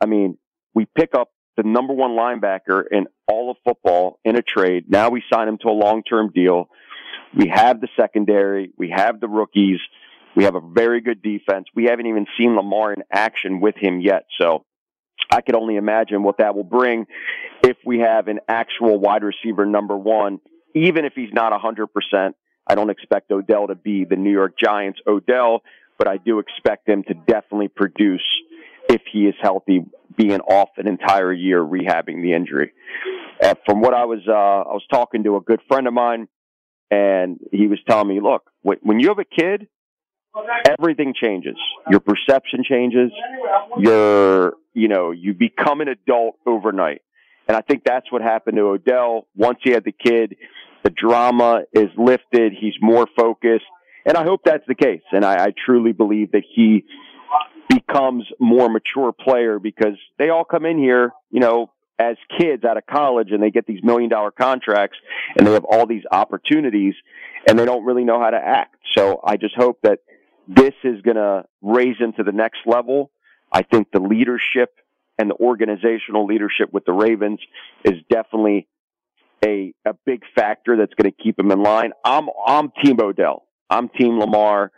I 0.00 0.06
mean, 0.06 0.38
we 0.74 0.86
pick 0.86 1.14
up 1.14 1.30
the 1.56 1.62
number 1.62 1.92
one 1.92 2.12
linebacker 2.12 2.84
in 2.90 3.06
all 3.28 3.50
of 3.50 3.56
football 3.64 4.18
in 4.24 4.36
a 4.36 4.42
trade. 4.42 4.84
Now 4.88 5.10
we 5.10 5.22
sign 5.32 5.48
him 5.48 5.58
to 5.58 5.68
a 5.68 5.72
long-term 5.72 6.32
deal. 6.34 6.68
We 7.36 7.48
have 7.48 7.80
the 7.80 7.88
secondary. 7.98 8.70
We 8.76 8.90
have 8.90 9.20
the 9.20 9.28
rookies. 9.28 9.78
We 10.34 10.44
have 10.44 10.54
a 10.54 10.60
very 10.60 11.00
good 11.02 11.22
defense. 11.22 11.66
We 11.74 11.84
haven't 11.84 12.06
even 12.06 12.26
seen 12.38 12.56
Lamar 12.56 12.92
in 12.94 13.02
action 13.12 13.60
with 13.60 13.76
him 13.76 14.00
yet. 14.00 14.24
So 14.40 14.64
I 15.30 15.42
could 15.42 15.54
only 15.54 15.76
imagine 15.76 16.22
what 16.22 16.38
that 16.38 16.54
will 16.54 16.64
bring 16.64 17.06
if 17.62 17.76
we 17.84 18.00
have 18.00 18.28
an 18.28 18.40
actual 18.48 18.98
wide 18.98 19.22
receiver 19.22 19.66
number 19.66 19.96
one, 19.96 20.40
even 20.74 21.04
if 21.04 21.12
he's 21.14 21.32
not 21.32 21.52
100%. 21.52 22.32
I 22.66 22.74
don't 22.74 22.90
expect 22.90 23.30
Odell 23.30 23.68
to 23.68 23.74
be 23.74 24.04
the 24.04 24.16
New 24.16 24.30
York 24.30 24.54
Giants 24.58 25.00
Odell, 25.06 25.62
but 25.98 26.08
I 26.08 26.16
do 26.16 26.38
expect 26.38 26.88
him 26.88 27.02
to 27.04 27.14
definitely 27.14 27.68
produce 27.68 28.24
if 28.88 29.02
he 29.12 29.26
is 29.26 29.34
healthy, 29.40 29.84
being 30.16 30.40
off 30.40 30.70
an 30.76 30.86
entire 30.88 31.32
year 31.32 31.62
rehabbing 31.62 32.22
the 32.22 32.32
injury. 32.34 32.72
Uh, 33.42 33.54
from 33.66 33.80
what 33.80 33.94
I 33.94 34.04
was, 34.04 34.20
uh, 34.28 34.32
I 34.32 34.72
was 34.72 34.84
talking 34.90 35.24
to 35.24 35.36
a 35.36 35.40
good 35.40 35.60
friend 35.68 35.86
of 35.86 35.92
mine, 35.92 36.28
and 36.90 37.38
he 37.50 37.66
was 37.66 37.78
telling 37.88 38.08
me, 38.08 38.20
look, 38.20 38.50
when 38.62 39.00
you 39.00 39.08
have 39.08 39.18
a 39.18 39.24
kid, 39.24 39.68
everything 40.78 41.14
changes. 41.20 41.56
Your 41.90 42.00
perception 42.00 42.64
changes. 42.68 43.10
Your, 43.78 44.54
you 44.74 44.88
know, 44.88 45.10
you 45.10 45.34
become 45.34 45.80
an 45.80 45.88
adult 45.88 46.36
overnight. 46.46 47.02
And 47.48 47.56
I 47.56 47.60
think 47.60 47.82
that's 47.84 48.10
what 48.10 48.22
happened 48.22 48.56
to 48.56 48.62
Odell. 48.62 49.26
Once 49.36 49.58
he 49.62 49.70
had 49.70 49.84
the 49.84 49.92
kid, 49.92 50.36
the 50.82 50.90
drama 50.90 51.62
is 51.72 51.88
lifted. 51.96 52.52
He's 52.58 52.74
more 52.80 53.06
focused. 53.16 53.64
And 54.04 54.16
I 54.16 54.24
hope 54.24 54.40
that's 54.44 54.66
the 54.66 54.74
case. 54.74 55.02
And 55.12 55.24
I, 55.24 55.46
I 55.46 55.54
truly 55.64 55.92
believe 55.92 56.32
that 56.32 56.42
he 56.54 56.84
becomes 57.68 58.24
more 58.38 58.68
mature 58.68 59.12
player 59.12 59.58
because 59.58 59.96
they 60.18 60.28
all 60.28 60.44
come 60.44 60.66
in 60.66 60.78
here, 60.78 61.12
you 61.30 61.40
know, 61.40 61.70
as 61.98 62.16
kids 62.38 62.64
out 62.64 62.76
of 62.76 62.86
college 62.86 63.30
and 63.30 63.42
they 63.42 63.50
get 63.50 63.66
these 63.66 63.82
million 63.82 64.10
dollar 64.10 64.30
contracts 64.30 64.98
and 65.36 65.46
they 65.46 65.52
have 65.52 65.64
all 65.64 65.86
these 65.86 66.02
opportunities 66.10 66.94
and 67.46 67.58
they 67.58 67.64
don't 67.64 67.84
really 67.84 68.04
know 68.04 68.20
how 68.20 68.30
to 68.30 68.36
act. 68.36 68.76
So 68.92 69.20
I 69.24 69.36
just 69.36 69.54
hope 69.54 69.78
that 69.82 70.00
this 70.48 70.74
is 70.82 71.00
going 71.02 71.16
to 71.16 71.44
raise 71.60 71.96
him 71.98 72.12
to 72.14 72.24
the 72.24 72.32
next 72.32 72.60
level. 72.66 73.10
I 73.52 73.62
think 73.62 73.88
the 73.92 74.00
leadership 74.00 74.70
and 75.18 75.30
the 75.30 75.34
organizational 75.34 76.26
leadership 76.26 76.72
with 76.72 76.84
the 76.84 76.92
Ravens 76.92 77.40
is 77.84 77.94
definitely 78.10 78.66
a, 79.44 79.74
a 79.84 79.94
big 80.06 80.22
factor 80.34 80.76
that's 80.76 80.92
going 80.94 81.10
to 81.10 81.22
keep 81.22 81.38
him 81.38 81.50
in 81.50 81.62
line. 81.62 81.92
I'm, 82.04 82.28
I'm 82.46 82.72
Team 82.82 82.98
Odell. 83.00 83.44
I'm 83.68 83.88
Team 83.88 84.18
Lamar 84.18 84.70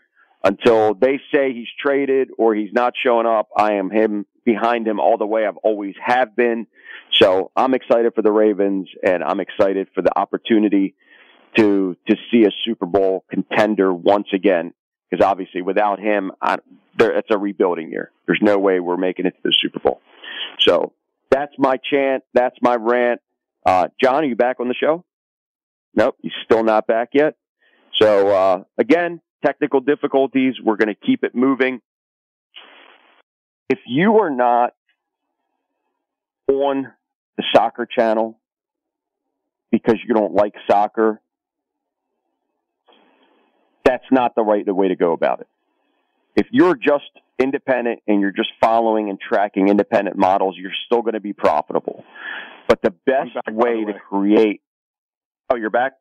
until 0.42 0.94
they 0.94 1.20
say 1.32 1.52
he's 1.52 1.68
traded 1.80 2.28
or 2.38 2.54
he's 2.54 2.72
not 2.72 2.94
showing 3.02 3.26
up. 3.26 3.48
I 3.56 3.74
am 3.74 3.90
him 3.90 4.26
behind 4.44 4.86
him 4.86 5.00
all 5.00 5.16
the 5.16 5.26
way. 5.26 5.46
I've 5.46 5.56
always 5.58 5.94
have 6.04 6.36
been. 6.36 6.66
So 7.12 7.50
I'm 7.56 7.74
excited 7.74 8.12
for 8.14 8.22
the 8.22 8.32
Ravens 8.32 8.88
and 9.02 9.24
I'm 9.24 9.40
excited 9.40 9.88
for 9.94 10.02
the 10.02 10.16
opportunity 10.16 10.94
to, 11.56 11.96
to 12.08 12.16
see 12.30 12.44
a 12.44 12.50
Super 12.64 12.86
Bowl 12.86 13.24
contender 13.30 13.92
once 13.92 14.28
again. 14.32 14.74
Because 15.10 15.24
obviously 15.24 15.62
without 15.62 15.98
him, 15.98 16.32
I, 16.42 16.58
there, 16.98 17.16
it's 17.16 17.28
a 17.30 17.38
rebuilding 17.38 17.90
year. 17.90 18.10
There's 18.26 18.40
no 18.42 18.58
way 18.58 18.80
we're 18.80 18.96
making 18.96 19.26
it 19.26 19.30
to 19.30 19.40
the 19.44 19.54
Super 19.60 19.78
Bowl. 19.78 20.00
So 20.58 20.92
that's 21.30 21.52
my 21.58 21.76
chant. 21.76 22.24
That's 22.32 22.56
my 22.60 22.76
rant. 22.76 23.20
Uh, 23.64 23.88
John, 24.02 24.16
are 24.16 24.26
you 24.26 24.36
back 24.36 24.60
on 24.60 24.68
the 24.68 24.74
show? 24.74 25.04
Nope, 25.94 26.16
he's 26.20 26.32
still 26.44 26.64
not 26.64 26.86
back 26.86 27.10
yet. 27.12 27.36
So, 28.00 28.28
uh, 28.28 28.64
again, 28.76 29.20
technical 29.44 29.80
difficulties. 29.80 30.54
We're 30.62 30.76
going 30.76 30.88
to 30.88 30.94
keep 30.94 31.24
it 31.24 31.34
moving. 31.34 31.80
If 33.70 33.78
you 33.86 34.18
are 34.18 34.30
not 34.30 34.74
on 36.48 36.92
the 37.36 37.44
soccer 37.54 37.86
channel 37.86 38.38
because 39.70 39.96
you 40.06 40.14
don't 40.14 40.34
like 40.34 40.54
soccer, 40.70 41.20
that's 43.84 44.04
not 44.10 44.34
the 44.34 44.42
right 44.42 44.66
way 44.66 44.88
to 44.88 44.96
go 44.96 45.12
about 45.12 45.40
it. 45.40 45.48
If 46.36 46.46
you're 46.50 46.74
just 46.74 47.10
independent 47.38 48.00
and 48.06 48.20
you're 48.20 48.32
just 48.32 48.50
following 48.60 49.08
and 49.08 49.18
tracking 49.20 49.68
independent 49.68 50.16
models, 50.16 50.56
you're 50.58 50.72
still 50.86 51.02
going 51.02 51.14
to 51.14 51.20
be 51.20 51.32
profitable. 51.32 52.04
But 52.68 52.80
the 52.82 52.90
best 53.06 53.34
back, 53.34 53.44
way, 53.48 53.84
way 53.84 53.92
to 53.92 53.98
create, 53.98 54.62
oh, 55.50 55.56
you're 55.56 55.70
back? 55.70 55.92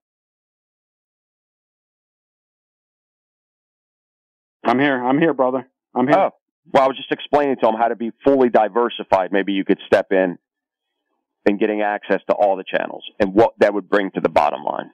I'm 4.63 4.79
here. 4.79 5.03
I'm 5.03 5.19
here, 5.19 5.33
brother. 5.33 5.67
I'm 5.93 6.07
here. 6.07 6.17
Oh, 6.17 6.31
well, 6.71 6.83
I 6.83 6.87
was 6.87 6.95
just 6.95 7.11
explaining 7.11 7.57
to 7.61 7.67
him 7.67 7.75
how 7.75 7.89
to 7.89 7.95
be 7.95 8.11
fully 8.23 8.49
diversified. 8.49 9.31
Maybe 9.31 9.53
you 9.53 9.65
could 9.65 9.79
step 9.85 10.11
in 10.11 10.37
and 11.45 11.59
getting 11.59 11.81
access 11.81 12.21
to 12.29 12.33
all 12.33 12.55
the 12.55 12.63
channels 12.63 13.03
and 13.19 13.33
what 13.33 13.53
that 13.59 13.73
would 13.73 13.89
bring 13.89 14.11
to 14.11 14.21
the 14.21 14.29
bottom 14.29 14.63
line. 14.63 14.91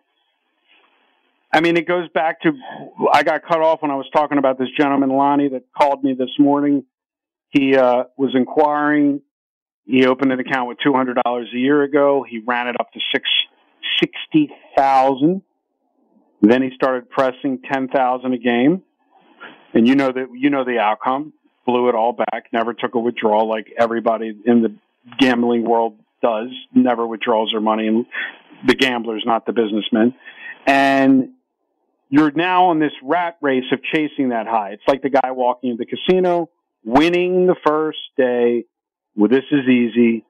I 1.51 1.61
mean, 1.61 1.77
it 1.77 1.87
goes 1.87 2.07
back 2.09 2.41
to 2.41 2.51
I 3.11 3.23
got 3.23 3.43
cut 3.47 3.61
off 3.61 3.81
when 3.81 3.91
I 3.91 3.95
was 3.95 4.07
talking 4.13 4.37
about 4.37 4.59
this 4.59 4.69
gentleman 4.77 5.09
Lonnie 5.09 5.49
that 5.49 5.63
called 5.75 6.03
me 6.03 6.13
this 6.13 6.29
morning. 6.37 6.85
He 7.49 7.75
uh, 7.75 8.05
was 8.17 8.31
inquiring. 8.35 9.21
He 9.89 10.05
opened 10.05 10.31
an 10.31 10.39
account 10.39 10.67
with 10.67 10.77
two 10.83 10.93
hundred 10.93 11.17
dollars 11.25 11.49
a 11.51 11.57
year 11.57 11.81
ago. 11.81 12.23
He 12.27 12.39
ran 12.39 12.67
it 12.67 12.79
up 12.79 12.91
to 12.93 12.99
six 13.11 13.27
sixty 13.99 14.51
thousand. 14.77 15.41
Then 16.41 16.61
he 16.61 16.69
started 16.75 17.09
pressing 17.09 17.59
ten 17.71 17.87
thousand 17.87 18.33
a 18.33 18.37
game, 18.37 18.83
and 19.73 19.87
you 19.87 19.95
know 19.95 20.11
that 20.11 20.27
you 20.33 20.51
know 20.51 20.63
the 20.63 20.77
outcome. 20.77 21.33
Blew 21.65 21.89
it 21.89 21.95
all 21.95 22.13
back. 22.13 22.45
Never 22.53 22.73
took 22.73 22.93
a 22.93 22.99
withdrawal 22.99 23.49
like 23.49 23.67
everybody 23.77 24.35
in 24.45 24.61
the 24.61 24.75
gambling 25.17 25.67
world 25.67 25.99
does. 26.21 26.49
Never 26.73 27.05
withdraws 27.05 27.49
their 27.51 27.61
money, 27.61 27.87
and 27.87 28.05
the 28.67 28.75
gamblers, 28.75 29.23
not 29.25 29.47
the 29.47 29.53
businessmen. 29.53 30.13
And 30.67 31.29
you're 32.09 32.31
now 32.31 32.65
on 32.65 32.79
this 32.79 32.93
rat 33.03 33.37
race 33.41 33.65
of 33.71 33.81
chasing 33.83 34.29
that 34.29 34.45
high. 34.45 34.71
It's 34.71 34.83
like 34.87 35.01
the 35.01 35.09
guy 35.09 35.31
walking 35.31 35.71
into 35.71 35.83
the 35.83 35.97
casino, 35.97 36.49
winning 36.83 37.47
the 37.47 37.55
first 37.65 37.99
day. 38.17 38.65
Well, 39.19 39.27
this 39.27 39.43
is 39.51 39.67
easy. 39.67 40.23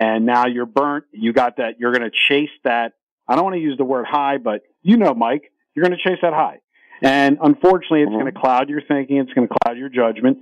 And 0.00 0.24
now 0.24 0.46
you're 0.46 0.64
burnt. 0.64 1.04
You 1.12 1.34
got 1.34 1.58
that. 1.58 1.78
You're 1.78 1.92
going 1.92 2.10
to 2.10 2.16
chase 2.28 2.48
that. 2.64 2.94
I 3.28 3.34
don't 3.34 3.44
want 3.44 3.56
to 3.56 3.60
use 3.60 3.76
the 3.76 3.84
word 3.84 4.06
high, 4.06 4.38
but 4.38 4.62
you 4.82 4.96
know, 4.96 5.12
Mike, 5.12 5.52
you're 5.74 5.84
going 5.84 5.94
to 5.96 6.02
chase 6.02 6.20
that 6.22 6.32
high. 6.32 6.60
And 7.02 7.36
unfortunately, 7.42 8.00
it's 8.00 8.08
mm-hmm. 8.08 8.20
going 8.20 8.32
to 8.32 8.40
cloud 8.40 8.70
your 8.70 8.80
thinking. 8.80 9.18
It's 9.18 9.34
going 9.34 9.46
to 9.46 9.54
cloud 9.62 9.76
your 9.76 9.90
judgment. 9.90 10.38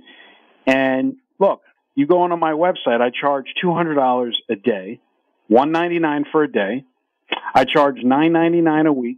And 0.65 1.17
look, 1.39 1.61
you 1.93 2.07
go 2.07 2.21
onto 2.21 2.37
my 2.37 2.53
website. 2.53 3.01
I 3.01 3.09
charge 3.09 3.53
$200 3.61 4.31
a 4.49 4.55
day, 4.55 5.01
199 5.47 6.25
for 6.31 6.43
a 6.43 6.51
day. 6.51 6.85
I 7.53 7.65
charge 7.65 7.97
999 7.97 8.85
a 8.85 8.93
week 8.93 9.17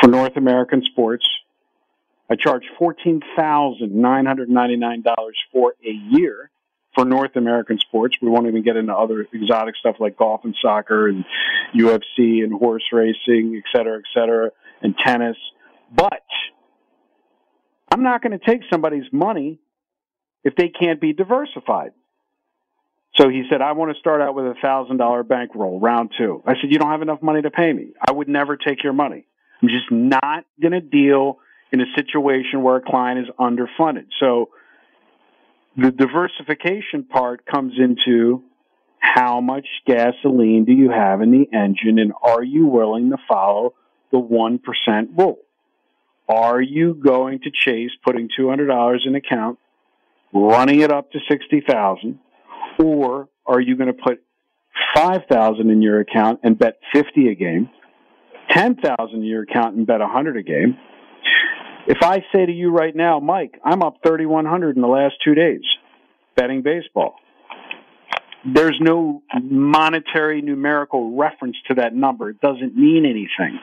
for 0.00 0.08
North 0.08 0.38
American 0.38 0.82
sports. 0.84 1.28
I 2.30 2.36
charge 2.36 2.64
$14,999 2.80 5.04
for 5.52 5.74
a 5.84 5.90
year 5.90 6.50
for 6.94 7.04
North 7.04 7.36
American 7.36 7.78
sports. 7.78 8.16
We 8.20 8.28
won't 8.28 8.46
even 8.46 8.62
get 8.62 8.76
into 8.76 8.94
other 8.94 9.26
exotic 9.32 9.76
stuff 9.76 9.96
like 9.98 10.16
golf 10.16 10.42
and 10.44 10.54
soccer 10.60 11.08
and 11.08 11.24
UFC 11.74 12.42
and 12.42 12.52
horse 12.52 12.84
racing, 12.92 13.62
et 13.62 13.76
cetera, 13.76 13.98
et 13.98 14.04
cetera, 14.14 14.50
and 14.82 14.94
tennis. 15.04 15.36
But 15.94 16.22
I'm 17.90 18.02
not 18.02 18.22
going 18.22 18.38
to 18.38 18.44
take 18.44 18.62
somebody's 18.70 19.12
money 19.12 19.58
if 20.42 20.54
they 20.56 20.68
can't 20.68 21.00
be 21.00 21.12
diversified. 21.12 21.92
So 23.16 23.28
he 23.28 23.44
said, 23.48 23.62
I 23.62 23.72
want 23.72 23.92
to 23.94 23.98
start 24.00 24.20
out 24.20 24.34
with 24.34 24.46
a 24.46 24.54
thousand 24.60 24.96
dollar 24.96 25.22
bankroll, 25.22 25.78
round 25.78 26.10
two. 26.18 26.42
I 26.46 26.54
said, 26.54 26.70
you 26.70 26.78
don't 26.78 26.90
have 26.90 27.02
enough 27.02 27.22
money 27.22 27.42
to 27.42 27.50
pay 27.50 27.72
me. 27.72 27.92
I 28.06 28.10
would 28.10 28.28
never 28.28 28.56
take 28.56 28.82
your 28.82 28.92
money. 28.92 29.24
I'm 29.62 29.68
just 29.68 29.90
not 29.90 30.44
going 30.60 30.72
to 30.72 30.80
deal 30.80 31.38
in 31.70 31.80
a 31.80 31.86
situation 31.96 32.62
where 32.62 32.76
a 32.76 32.80
client 32.80 33.20
is 33.20 33.26
underfunded. 33.38 34.06
So 34.18 34.50
the 35.76 35.90
diversification 35.90 37.04
part 37.04 37.44
comes 37.46 37.74
into 37.78 38.42
how 38.98 39.40
much 39.40 39.66
gasoline 39.86 40.64
do 40.64 40.72
you 40.72 40.90
have 40.90 41.20
in 41.20 41.30
the 41.30 41.48
engine 41.56 41.98
and 41.98 42.12
are 42.22 42.42
you 42.42 42.66
willing 42.66 43.10
to 43.10 43.16
follow 43.28 43.74
the 44.10 44.18
1% 44.18 44.60
rule? 45.18 45.38
Are 46.28 46.60
you 46.60 46.94
going 46.94 47.40
to 47.40 47.50
chase 47.50 47.90
putting 48.04 48.28
$200 48.38 49.06
in 49.06 49.14
account, 49.14 49.58
running 50.32 50.80
it 50.80 50.90
up 50.90 51.12
to 51.12 51.18
60,000 51.28 52.18
or 52.78 53.28
are 53.46 53.60
you 53.60 53.76
going 53.76 53.94
to 53.94 54.02
put 54.02 54.22
5,000 54.94 55.70
in 55.70 55.82
your 55.82 56.00
account 56.00 56.40
and 56.42 56.58
bet 56.58 56.78
50 56.92 57.28
a 57.28 57.34
game? 57.34 57.68
10,000 58.50 59.14
in 59.14 59.22
your 59.22 59.42
account 59.42 59.76
and 59.76 59.86
bet 59.86 60.00
100 60.00 60.36
a 60.36 60.42
game. 60.42 60.78
If 61.86 61.98
I 62.02 62.24
say 62.32 62.46
to 62.46 62.52
you 62.52 62.70
right 62.70 62.94
now, 62.94 63.20
Mike, 63.20 63.60
I'm 63.64 63.82
up 63.82 63.98
3,100 64.02 64.76
in 64.76 64.82
the 64.82 64.88
last 64.88 65.14
two 65.22 65.34
days 65.34 65.62
betting 66.36 66.62
baseball. 66.62 67.16
There's 68.44 68.78
no 68.80 69.22
monetary 69.40 70.42
numerical 70.42 71.16
reference 71.16 71.56
to 71.68 71.74
that 71.74 71.94
number. 71.94 72.30
It 72.30 72.40
doesn't 72.40 72.76
mean 72.76 73.04
anything. 73.06 73.58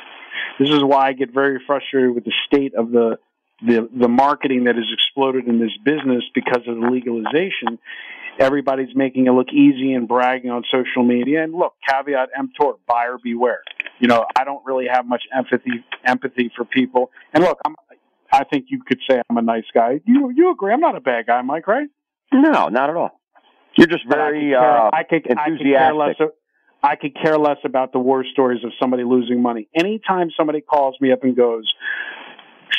This 0.60 0.70
is 0.70 0.84
why 0.84 1.08
I 1.08 1.14
get 1.14 1.34
very 1.34 1.60
frustrated 1.68 2.16
with 2.16 2.26
the 2.26 2.34
state 2.48 2.74
of 2.76 2.92
the 2.92 3.18
the, 3.64 3.88
the 3.96 4.08
marketing 4.08 4.64
that 4.64 4.76
has 4.76 4.86
exploded 4.92 5.48
in 5.48 5.60
this 5.60 5.70
business 5.86 6.24
because 6.34 6.64
of 6.68 6.82
the 6.82 6.90
legalization 6.90 7.78
everybody's 8.40 8.96
making 8.96 9.28
it 9.28 9.32
look 9.32 9.52
easy 9.52 9.94
and 9.94 10.08
bragging 10.08 10.50
on 10.50 10.64
social 10.72 11.04
media. 11.04 11.44
And 11.44 11.54
look, 11.54 11.74
caveat 11.88 12.30
emptor, 12.38 12.74
buyer 12.88 13.18
beware. 13.24 13.62
You 14.00 14.08
know, 14.08 14.26
I 14.38 14.44
don't 14.44 14.66
really 14.66 14.88
have 14.92 15.06
much 15.06 15.24
empathy 15.36 15.84
empathy 16.06 16.52
for 16.56 16.66
people. 16.66 17.12
And 17.34 17.44
look, 17.44 17.60
I'm 17.66 17.76
I 18.32 18.44
think 18.46 18.66
you 18.70 18.82
could 18.86 19.00
say 19.10 19.22
I'm 19.30 19.38
a 19.38 19.42
nice 19.42 19.66
guy. 19.74 20.02
You 20.06 20.32
you 20.36 20.52
agree? 20.52 20.74
I'm 20.74 20.80
not 20.80 20.96
a 20.96 21.02
bad 21.02 21.28
guy, 21.28 21.42
Mike, 21.42 21.68
right? 21.68 21.88
No, 22.32 22.70
not 22.70 22.90
at 22.90 22.96
all. 22.96 23.20
You're 23.78 23.88
just 23.88 24.08
very 24.08 24.54
uh, 24.54 24.90
I 24.94 25.04
could, 25.04 25.26
care, 25.26 25.36
uh, 25.36 25.38
I 25.38 25.48
could, 25.48 25.50
enthusiastic. 25.50 25.78
I 25.78 26.08
could 26.08 26.18
care 26.18 26.28
less. 26.28 26.32
I 26.84 26.96
could 26.96 27.16
care 27.16 27.38
less 27.38 27.58
about 27.64 27.92
the 27.94 28.00
war 28.00 28.26
stories 28.32 28.64
of 28.64 28.72
somebody 28.80 29.04
losing 29.04 29.42
money. 29.42 29.68
Anytime 29.76 30.30
somebody 30.36 30.62
calls 30.62 30.96
me 31.00 31.12
up 31.12 31.24
and 31.24 31.36
goes, 31.36 31.72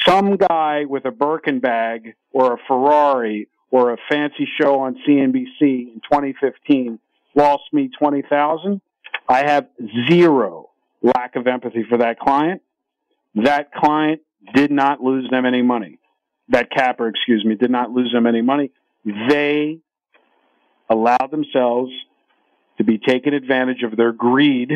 some 0.07 0.37
guy 0.37 0.85
with 0.87 1.05
a 1.05 1.13
Birkin 1.13 1.61
bag 1.61 2.15
or 2.33 2.55
a 2.55 2.59
Ferrari 2.67 3.49
or 3.71 3.93
a 3.93 3.97
fancy 4.11 4.49
show 4.61 4.81
on 4.81 4.97
CNBC 5.07 5.61
in 5.61 6.01
2015 6.11 6.99
lost 7.35 7.63
me 7.73 7.91
20,000, 7.99 8.81
I 9.29 9.39
have 9.47 9.69
zero 10.11 10.71
lack 11.03 11.37
of 11.37 11.47
empathy 11.47 11.85
for 11.89 11.99
that 11.99 12.19
client. 12.19 12.63
That 13.35 13.73
client 13.73 14.21
did 14.55 14.71
not 14.71 15.01
lose 15.01 15.29
them 15.31 15.47
any 15.47 15.63
money. 15.63 15.99
That 16.49 16.71
capper, 16.71 17.09
excuse 17.09 17.45
me, 17.45 17.55
did 17.55 17.71
not 17.71 17.91
lose 17.91 18.13
them 18.13 18.27
any 18.27 18.43
money. 18.43 18.71
They 19.05 19.79
allowed 20.91 21.31
themselves 21.31 21.91
to 22.79 22.85
be 22.85 22.99
taken 22.99 23.35
advantage 23.35 23.83
of 23.83 23.97
their 23.97 24.13
greed 24.13 24.73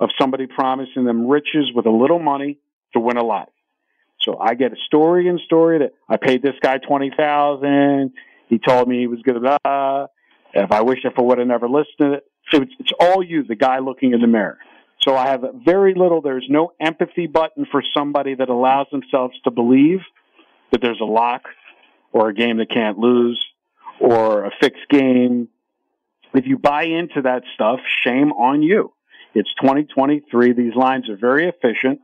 of 0.00 0.10
somebody 0.18 0.46
promising 0.46 1.04
them 1.04 1.26
riches 1.26 1.72
with 1.74 1.86
a 1.86 1.90
little 1.90 2.20
money 2.20 2.58
to 2.92 3.00
win 3.00 3.16
a 3.16 3.24
lot. 3.24 3.50
So 4.20 4.38
I 4.38 4.54
get 4.54 4.72
a 4.72 4.76
story 4.86 5.28
and 5.28 5.40
story 5.40 5.80
that 5.80 5.92
I 6.08 6.16
paid 6.16 6.42
this 6.42 6.54
guy 6.60 6.78
twenty 6.78 7.10
thousand. 7.16 8.12
He 8.48 8.58
told 8.58 8.88
me 8.88 8.98
he 9.00 9.06
was 9.06 9.20
going 9.22 9.42
to. 9.42 9.58
Ah, 9.64 10.06
if 10.54 10.72
I 10.72 10.82
wish 10.82 11.00
if 11.04 11.18
I 11.18 11.22
would 11.22 11.38
have 11.38 11.46
never 11.46 11.68
listened 11.68 11.98
to 11.98 12.12
it 12.14 12.24
it's, 12.52 12.72
it's 12.78 12.92
all 12.98 13.22
you, 13.22 13.44
the 13.44 13.54
guy 13.54 13.78
looking 13.78 14.12
in 14.12 14.20
the 14.20 14.26
mirror. 14.26 14.58
So 15.00 15.16
I 15.16 15.28
have 15.28 15.44
very 15.64 15.94
little, 15.94 16.20
there's 16.20 16.46
no 16.48 16.72
empathy 16.80 17.26
button 17.26 17.66
for 17.70 17.82
somebody 17.96 18.34
that 18.34 18.48
allows 18.48 18.88
themselves 18.90 19.34
to 19.44 19.50
believe 19.50 20.00
that 20.72 20.80
there's 20.80 21.00
a 21.00 21.04
lock 21.04 21.42
or 22.12 22.28
a 22.28 22.34
game 22.34 22.58
that 22.58 22.70
can't 22.70 22.98
lose 22.98 23.42
or 24.00 24.44
a 24.44 24.50
fixed 24.60 24.88
game. 24.90 25.48
If 26.34 26.46
you 26.46 26.58
buy 26.58 26.84
into 26.84 27.22
that 27.22 27.42
stuff, 27.54 27.80
shame 28.04 28.32
on 28.32 28.62
you. 28.62 28.92
It's 29.34 29.48
2023. 29.60 30.52
These 30.52 30.74
lines 30.74 31.08
are 31.08 31.16
very 31.16 31.48
efficient. 31.48 32.00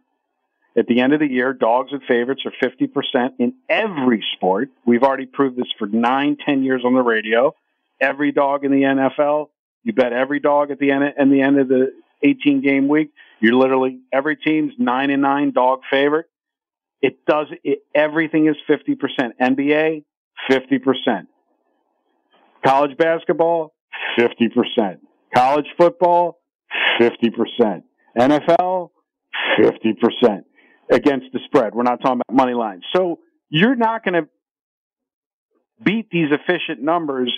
At 0.77 0.87
the 0.87 1.01
end 1.01 1.13
of 1.13 1.21
the 1.21 1.29
year, 1.29 1.53
dogs 1.53 1.93
and 1.93 2.03
favorites 2.03 2.43
are 2.45 2.53
50% 2.63 3.35
in 3.39 3.55
every 3.69 4.25
sport. 4.35 4.71
We've 4.85 5.03
already 5.03 5.27
proved 5.27 5.57
this 5.57 5.73
for 5.79 5.87
nine, 5.87 6.37
ten 6.45 6.65
years 6.65 6.83
on 6.85 6.95
the 6.95 7.03
radio. 7.03 7.55
Every 8.01 8.33
dog 8.33 8.65
in 8.65 8.73
the 8.73 8.83
NFL, 8.83 9.51
you 9.85 9.93
bet 9.93 10.13
every 10.13 10.41
dog 10.41 10.71
at 10.73 10.79
the 10.81 10.91
end, 10.91 11.05
at 11.05 11.31
the 11.31 11.43
end 11.43 11.61
of 11.61 11.69
the 11.69 11.93
18 12.25 12.63
game 12.63 12.89
week. 12.89 13.13
You're 13.41 13.55
literally 13.55 14.01
every 14.13 14.37
team's 14.37 14.73
nine 14.79 15.11
and 15.11 15.23
nine 15.23 15.53
dog 15.53 15.81
favorite. 15.91 16.27
It 17.03 17.25
does 17.27 17.49
it, 17.63 17.81
everything 17.95 18.49
is 18.49 18.57
50%. 18.69 18.97
NBA, 19.41 20.05
50%. 20.51 21.27
College 22.65 22.97
basketball, 22.97 23.75
50%. 24.19 24.99
College 25.35 25.67
football, 25.77 26.39
50%. 27.01 27.83
NFL, 28.19 28.91
50% 29.59 30.45
against 30.91 31.27
the 31.33 31.41
spread. 31.45 31.75
We're 31.75 31.83
not 31.83 32.01
talking 32.01 32.21
about 32.27 32.37
money 32.37 32.55
lines. 32.55 32.85
So 32.95 33.19
you're 33.51 33.77
not 33.77 34.05
going 34.05 34.15
to 34.15 34.29
beat 35.83 36.09
these 36.11 36.29
efficient 36.31 36.83
numbers 36.83 37.33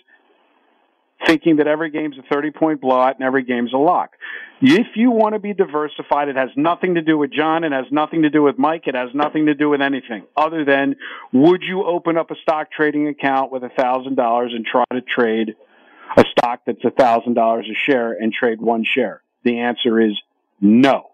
thinking 1.25 1.57
that 1.57 1.67
every 1.67 1.91
game's 1.91 2.17
a 2.19 2.23
30 2.33 2.51
point 2.51 2.81
blowout 2.81 3.17
and 3.17 3.25
every 3.25 3.43
game's 3.43 3.73
a 3.73 3.79
lock. 3.79 4.11
If 4.61 4.89
you 4.97 5.11
want 5.11 5.35
to 5.35 5.39
be 5.39 5.55
diversified, 5.55 6.29
it 6.29 6.37
has 6.37 6.51
nothing 6.57 6.95
to 6.95 7.03
do 7.03 7.19
with 7.19 7.31
John. 7.31 7.65
It 7.65 7.73
has 7.73 7.87
nothing 7.91 8.23
to 8.23 8.31
do 8.31 8.43
with 8.43 8.59
Mike. 8.59 8.87
It 8.87 8.95
has 8.95 9.11
nothing 9.15 9.47
to 9.47 9.55
do 9.55 9.69
with 9.69 9.81
anything 9.81 10.25
other 10.37 10.65
than 10.65 10.97
would 11.33 11.63
you 11.63 11.85
open 11.85 12.17
up 12.17 12.31
a 12.31 12.37
stock 12.43 12.71
trading 12.71 13.09
account 13.09 13.53
with 13.53 13.63
a 13.65 13.71
thousand 13.71 14.17
dollars 14.17 14.53
and 14.55 14.65
try 14.65 14.85
to 14.93 15.01
trade 15.01 15.55
a 16.17 16.25
stock 16.31 16.61
that's 16.67 16.85
a 16.85 16.91
thousand 16.91 17.35
dollars 17.35 17.67
a 17.71 17.75
share 17.75 18.13
and 18.13 18.33
trade 18.33 18.61
one 18.61 18.85
share? 18.85 19.23
The 19.45 19.61
answer 19.61 20.01
is 20.01 20.19
no. 20.61 21.11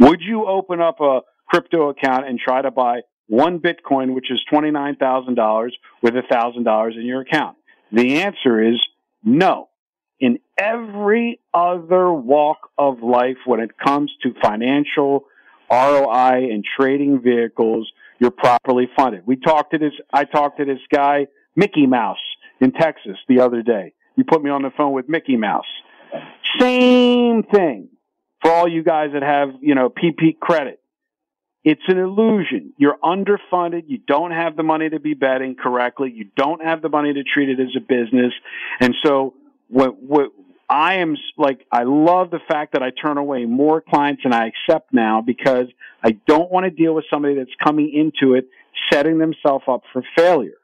Would 0.00 0.20
you 0.20 0.46
open 0.46 0.80
up 0.80 1.00
a 1.00 1.20
crypto 1.46 1.88
account 1.88 2.26
and 2.26 2.38
try 2.38 2.62
to 2.62 2.70
buy 2.70 3.00
one 3.26 3.58
Bitcoin, 3.58 4.14
which 4.14 4.30
is 4.30 4.42
$29,000 4.50 5.70
with 6.02 6.16
a 6.16 6.22
thousand 6.22 6.64
dollars 6.64 6.94
in 6.96 7.04
your 7.04 7.20
account? 7.20 7.56
The 7.92 8.22
answer 8.22 8.62
is 8.62 8.80
no. 9.22 9.68
In 10.20 10.40
every 10.58 11.40
other 11.54 12.12
walk 12.12 12.70
of 12.76 13.02
life, 13.02 13.36
when 13.46 13.60
it 13.60 13.70
comes 13.78 14.10
to 14.22 14.34
financial 14.42 15.26
ROI 15.70 16.50
and 16.50 16.64
trading 16.64 17.20
vehicles, 17.20 17.90
you're 18.18 18.32
properly 18.32 18.88
funded. 18.96 19.26
We 19.26 19.36
talked 19.36 19.72
to 19.72 19.78
this, 19.78 19.92
I 20.12 20.24
talked 20.24 20.58
to 20.58 20.64
this 20.64 20.80
guy, 20.92 21.28
Mickey 21.54 21.86
Mouse 21.86 22.18
in 22.60 22.72
Texas 22.72 23.16
the 23.28 23.40
other 23.40 23.62
day. 23.62 23.92
You 24.16 24.24
put 24.24 24.42
me 24.42 24.50
on 24.50 24.62
the 24.62 24.70
phone 24.76 24.92
with 24.92 25.08
Mickey 25.08 25.36
Mouse. 25.36 25.66
Same 26.58 27.44
thing 27.44 27.88
for 28.42 28.50
all 28.50 28.68
you 28.68 28.82
guys 28.82 29.10
that 29.12 29.22
have, 29.22 29.50
you 29.60 29.74
know, 29.74 29.90
PP 29.90 30.38
credit. 30.40 30.80
It's 31.70 31.82
an 31.86 31.98
illusion. 31.98 32.72
You're 32.78 32.96
underfunded. 33.04 33.82
You 33.88 33.98
don't 33.98 34.30
have 34.30 34.56
the 34.56 34.62
money 34.62 34.88
to 34.88 34.98
be 34.98 35.12
betting 35.12 35.54
correctly. 35.54 36.10
You 36.10 36.24
don't 36.34 36.64
have 36.64 36.80
the 36.80 36.88
money 36.88 37.12
to 37.12 37.22
treat 37.22 37.50
it 37.50 37.60
as 37.60 37.76
a 37.76 37.80
business. 37.80 38.32
And 38.80 38.94
so 39.04 39.34
what, 39.68 40.02
what 40.02 40.32
I 40.70 40.94
am 40.94 41.18
like, 41.36 41.66
I 41.70 41.82
love 41.82 42.30
the 42.30 42.38
fact 42.48 42.72
that 42.72 42.82
I 42.82 42.88
turn 42.88 43.18
away 43.18 43.44
more 43.44 43.82
clients 43.82 44.22
than 44.22 44.32
I 44.32 44.46
accept 44.48 44.94
now 44.94 45.20
because 45.20 45.66
I 46.02 46.12
don't 46.26 46.50
want 46.50 46.64
to 46.64 46.70
deal 46.70 46.94
with 46.94 47.04
somebody 47.10 47.34
that's 47.34 47.54
coming 47.62 47.92
into 47.92 48.32
it 48.32 48.48
setting 48.90 49.18
themselves 49.18 49.64
up 49.68 49.82
for 49.92 50.02
failure. 50.16 50.56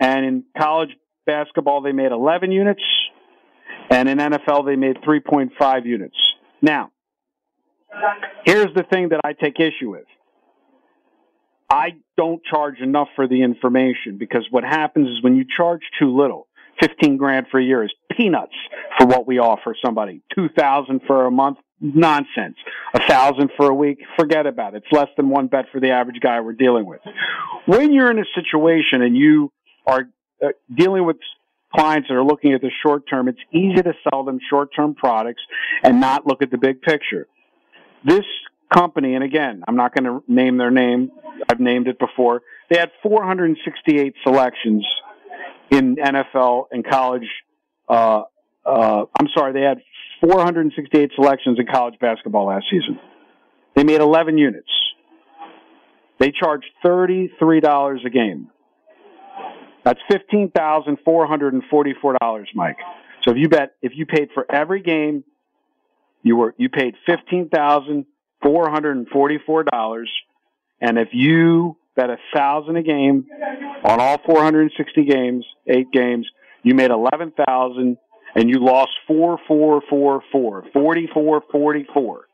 And 0.00 0.24
in 0.24 0.44
college 0.58 0.90
basketball, 1.24 1.80
they 1.80 1.92
made 1.92 2.12
11 2.12 2.52
units. 2.52 2.82
And 3.90 4.08
in 4.08 4.18
NFL, 4.18 4.66
they 4.66 4.76
made 4.76 4.96
3.5 5.06 5.86
units. 5.86 6.16
Now, 6.60 6.90
here's 8.44 8.74
the 8.74 8.82
thing 8.82 9.10
that 9.10 9.20
I 9.24 9.32
take 9.32 9.60
issue 9.60 9.90
with. 9.90 10.04
I 11.68 11.96
don't 12.16 12.42
charge 12.44 12.78
enough 12.80 13.08
for 13.16 13.26
the 13.26 13.42
information 13.42 14.18
because 14.18 14.46
what 14.50 14.64
happens 14.64 15.08
is 15.08 15.22
when 15.22 15.36
you 15.36 15.44
charge 15.56 15.82
too 15.98 16.16
little, 16.16 16.46
15 16.80 17.16
grand 17.16 17.46
for 17.50 17.58
a 17.58 17.64
year 17.64 17.82
is 17.84 17.92
peanuts 18.16 18.54
for 18.98 19.06
what 19.06 19.26
we 19.26 19.38
offer 19.38 19.74
somebody. 19.84 20.22
2000 20.34 21.00
for 21.06 21.26
a 21.26 21.30
month, 21.30 21.58
nonsense. 21.80 22.56
A 22.94 23.06
thousand 23.06 23.50
for 23.56 23.70
a 23.70 23.74
week, 23.74 23.98
forget 24.18 24.46
about 24.46 24.74
it. 24.74 24.82
It's 24.84 24.92
less 24.92 25.08
than 25.16 25.28
one 25.28 25.46
bet 25.48 25.66
for 25.72 25.80
the 25.80 25.90
average 25.90 26.20
guy 26.20 26.40
we're 26.40 26.52
dealing 26.52 26.86
with. 26.86 27.00
When 27.66 27.92
you're 27.92 28.10
in 28.10 28.18
a 28.18 28.24
situation 28.34 29.02
and 29.02 29.16
you 29.16 29.52
are 29.86 30.08
uh, 30.42 30.48
dealing 30.74 31.04
with 31.04 31.16
clients 31.74 32.08
that 32.08 32.14
are 32.14 32.24
looking 32.24 32.54
at 32.54 32.60
the 32.60 32.70
short 32.82 33.04
term, 33.08 33.28
it's 33.28 33.40
easy 33.52 33.82
to 33.82 33.92
sell 34.08 34.24
them 34.24 34.38
short 34.48 34.70
term 34.74 34.94
products 34.94 35.42
and 35.82 36.00
not 36.00 36.26
look 36.26 36.42
at 36.42 36.50
the 36.50 36.58
big 36.58 36.80
picture. 36.80 37.26
This 38.04 38.24
company, 38.72 39.14
and 39.14 39.22
again, 39.22 39.62
I'm 39.66 39.76
not 39.76 39.94
going 39.94 40.04
to 40.04 40.24
name 40.32 40.56
their 40.56 40.70
name. 40.70 41.10
I've 41.48 41.60
named 41.60 41.88
it 41.88 41.98
before. 41.98 42.42
They 42.70 42.78
had 42.78 42.90
468 43.02 44.14
selections 44.22 44.86
in 45.70 45.96
NFL 45.96 46.66
and 46.70 46.86
college. 46.86 47.28
Uh, 47.88 48.22
uh, 48.64 49.04
I'm 49.18 49.28
sorry, 49.36 49.52
they 49.52 49.60
had 49.60 49.78
468 50.20 51.12
selections 51.14 51.58
in 51.58 51.66
college 51.66 51.98
basketball 52.00 52.46
last 52.46 52.66
season. 52.70 52.98
They 53.74 53.84
made 53.84 54.00
11 54.00 54.38
units. 54.38 54.70
They 56.18 56.32
charged 56.32 56.66
$33 56.84 58.04
a 58.04 58.10
game. 58.10 58.50
That's 59.84 60.00
$15,444, 60.10 62.46
Mike. 62.54 62.78
So 63.22 63.30
if 63.32 63.36
you 63.36 63.48
bet, 63.48 63.76
if 63.82 63.92
you 63.94 64.06
paid 64.06 64.30
for 64.34 64.44
every 64.50 64.82
game, 64.82 65.22
you 66.22 66.36
were, 66.36 66.54
you 66.56 66.68
paid 66.68 66.94
$15,444. 67.08 70.04
And 70.80 70.98
if 70.98 71.08
you 71.12 71.76
bet 71.94 72.10
a 72.10 72.16
thousand 72.34 72.76
a 72.76 72.82
game 72.82 73.26
on 73.84 74.00
all 74.00 74.18
460 74.26 75.04
games, 75.04 75.46
eight 75.66 75.92
games, 75.92 76.26
you 76.62 76.74
made 76.74 76.90
11,000 76.90 77.96
and 78.36 78.50
you 78.50 78.60
lost 78.60 78.90
4 79.08 79.38
4 79.48 79.82
4 79.88 80.22
4, 80.30 80.64
44 80.72 81.42
44. 81.50 82.28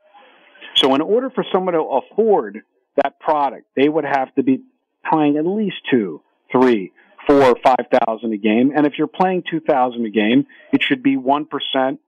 So, 0.75 0.95
in 0.95 1.01
order 1.01 1.31
for 1.31 1.45
someone 1.53 1.75
to 1.75 1.81
afford 1.81 2.63
that 2.97 3.21
product, 3.21 3.67
they 3.77 3.89
would 3.89 4.05
have 4.05 4.35
to 4.35 4.43
be 4.43 4.63
playing 5.09 5.37
at 5.37 5.47
least 5.47 5.77
two, 5.91 6.23
three, 6.51 6.93
four, 7.27 7.57
five 7.65 7.87
thousand 8.07 8.33
a 8.33 8.37
game. 8.37 8.73
And 8.75 8.87
if 8.87 8.95
you're 8.99 9.07
playing 9.07 9.45
two 9.49 9.61
thousand 9.61 10.05
a 10.05 10.11
game, 10.11 10.47
it 10.73 10.83
should 10.83 11.03
be 11.03 11.17
one 11.17 11.47
percent 11.47 12.01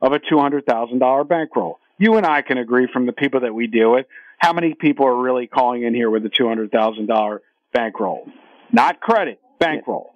of 0.00 0.12
a 0.12 0.18
two 0.18 0.38
hundred 0.38 0.66
thousand 0.66 0.98
dollar 0.98 1.24
bankroll. 1.24 1.78
You 1.98 2.16
and 2.16 2.26
I 2.26 2.42
can 2.42 2.58
agree 2.58 2.88
from 2.92 3.06
the 3.06 3.12
people 3.12 3.40
that 3.40 3.54
we 3.54 3.66
deal 3.66 3.92
with. 3.92 4.06
How 4.38 4.52
many 4.52 4.74
people 4.74 5.06
are 5.06 5.16
really 5.16 5.46
calling 5.46 5.82
in 5.82 5.94
here 5.94 6.10
with 6.10 6.24
a 6.26 6.30
two 6.30 6.48
hundred 6.48 6.72
thousand 6.72 7.06
dollar 7.06 7.42
bankroll? 7.72 8.26
Not 8.72 9.00
credit, 9.00 9.40
bankroll. 9.58 10.10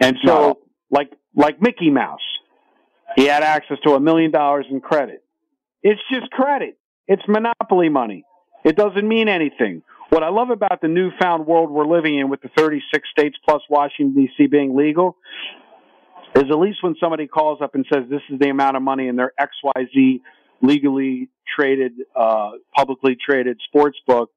And 0.00 0.16
so, 0.24 0.34
no. 0.34 0.58
like 0.90 1.12
like 1.34 1.60
Mickey 1.60 1.90
Mouse, 1.90 2.20
he 3.16 3.26
had 3.26 3.42
access 3.42 3.78
to 3.84 3.94
a 3.94 4.00
million 4.00 4.30
dollars 4.30 4.66
in 4.70 4.80
credit. 4.80 5.22
It's 5.82 6.00
just 6.12 6.30
credit. 6.30 6.78
It's 7.06 7.22
monopoly 7.26 7.88
money. 7.88 8.24
It 8.64 8.76
doesn't 8.76 9.06
mean 9.06 9.28
anything. 9.28 9.82
What 10.10 10.22
I 10.22 10.28
love 10.28 10.50
about 10.50 10.80
the 10.80 10.88
newfound 10.88 11.46
world 11.46 11.70
we're 11.70 11.86
living 11.86 12.18
in 12.18 12.28
with 12.28 12.42
the 12.42 12.50
36 12.56 13.08
states 13.10 13.36
plus 13.44 13.62
Washington 13.70 14.14
D.C. 14.14 14.46
being 14.46 14.76
legal 14.76 15.16
is 16.34 16.44
at 16.50 16.58
least 16.58 16.82
when 16.82 16.94
somebody 17.00 17.26
calls 17.26 17.60
up 17.62 17.74
and 17.74 17.84
says 17.92 18.04
this 18.08 18.22
is 18.30 18.38
the 18.38 18.48
amount 18.48 18.76
of 18.76 18.82
money 18.82 19.08
in 19.08 19.16
their 19.16 19.32
XYZ 19.40 20.20
legally 20.62 21.28
traded, 21.56 21.92
uh, 22.14 22.50
publicly 22.74 23.16
traded 23.16 23.60
sports 23.66 23.98
book, 24.06 24.30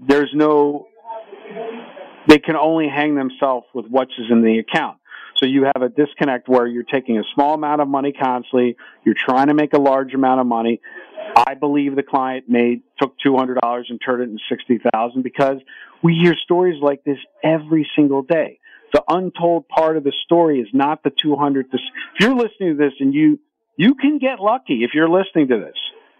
there's 0.00 0.30
no, 0.34 0.86
they 2.28 2.38
can 2.38 2.56
only 2.56 2.88
hang 2.88 3.14
themselves 3.14 3.66
with 3.74 3.86
what's 3.88 4.12
in 4.30 4.42
the 4.42 4.58
account. 4.58 4.98
So 5.44 5.48
you 5.48 5.64
have 5.64 5.82
a 5.82 5.90
disconnect 5.90 6.48
where 6.48 6.66
you're 6.66 6.84
taking 6.84 7.18
a 7.18 7.22
small 7.34 7.52
amount 7.52 7.82
of 7.82 7.88
money 7.88 8.12
constantly, 8.12 8.78
you're 9.04 9.14
trying 9.14 9.48
to 9.48 9.54
make 9.54 9.74
a 9.74 9.78
large 9.78 10.14
amount 10.14 10.40
of 10.40 10.46
money. 10.46 10.80
I 11.36 11.52
believe 11.52 11.96
the 11.96 12.02
client 12.02 12.46
made 12.48 12.80
took 12.98 13.14
two 13.18 13.36
hundred 13.36 13.58
dollars 13.60 13.88
and 13.90 14.00
turned 14.02 14.22
it 14.22 14.30
into 14.30 14.42
sixty 14.48 14.80
thousand 14.90 15.22
because 15.22 15.58
we 16.02 16.14
hear 16.14 16.34
stories 16.44 16.80
like 16.80 17.04
this 17.04 17.18
every 17.42 17.86
single 17.94 18.22
day. 18.22 18.58
The 18.94 19.02
untold 19.06 19.68
part 19.68 19.98
of 19.98 20.04
the 20.04 20.14
story 20.24 20.60
is 20.60 20.68
not 20.72 21.02
the 21.02 21.10
two 21.10 21.36
hundred. 21.36 21.66
If 21.74 21.80
you're 22.20 22.34
listening 22.34 22.78
to 22.78 22.82
this 22.82 22.94
and 22.98 23.12
you 23.12 23.38
you 23.76 23.96
can 23.96 24.16
get 24.16 24.40
lucky 24.40 24.82
if 24.82 24.92
you're 24.94 25.10
listening 25.10 25.48
to 25.48 25.58
this, 25.58 25.76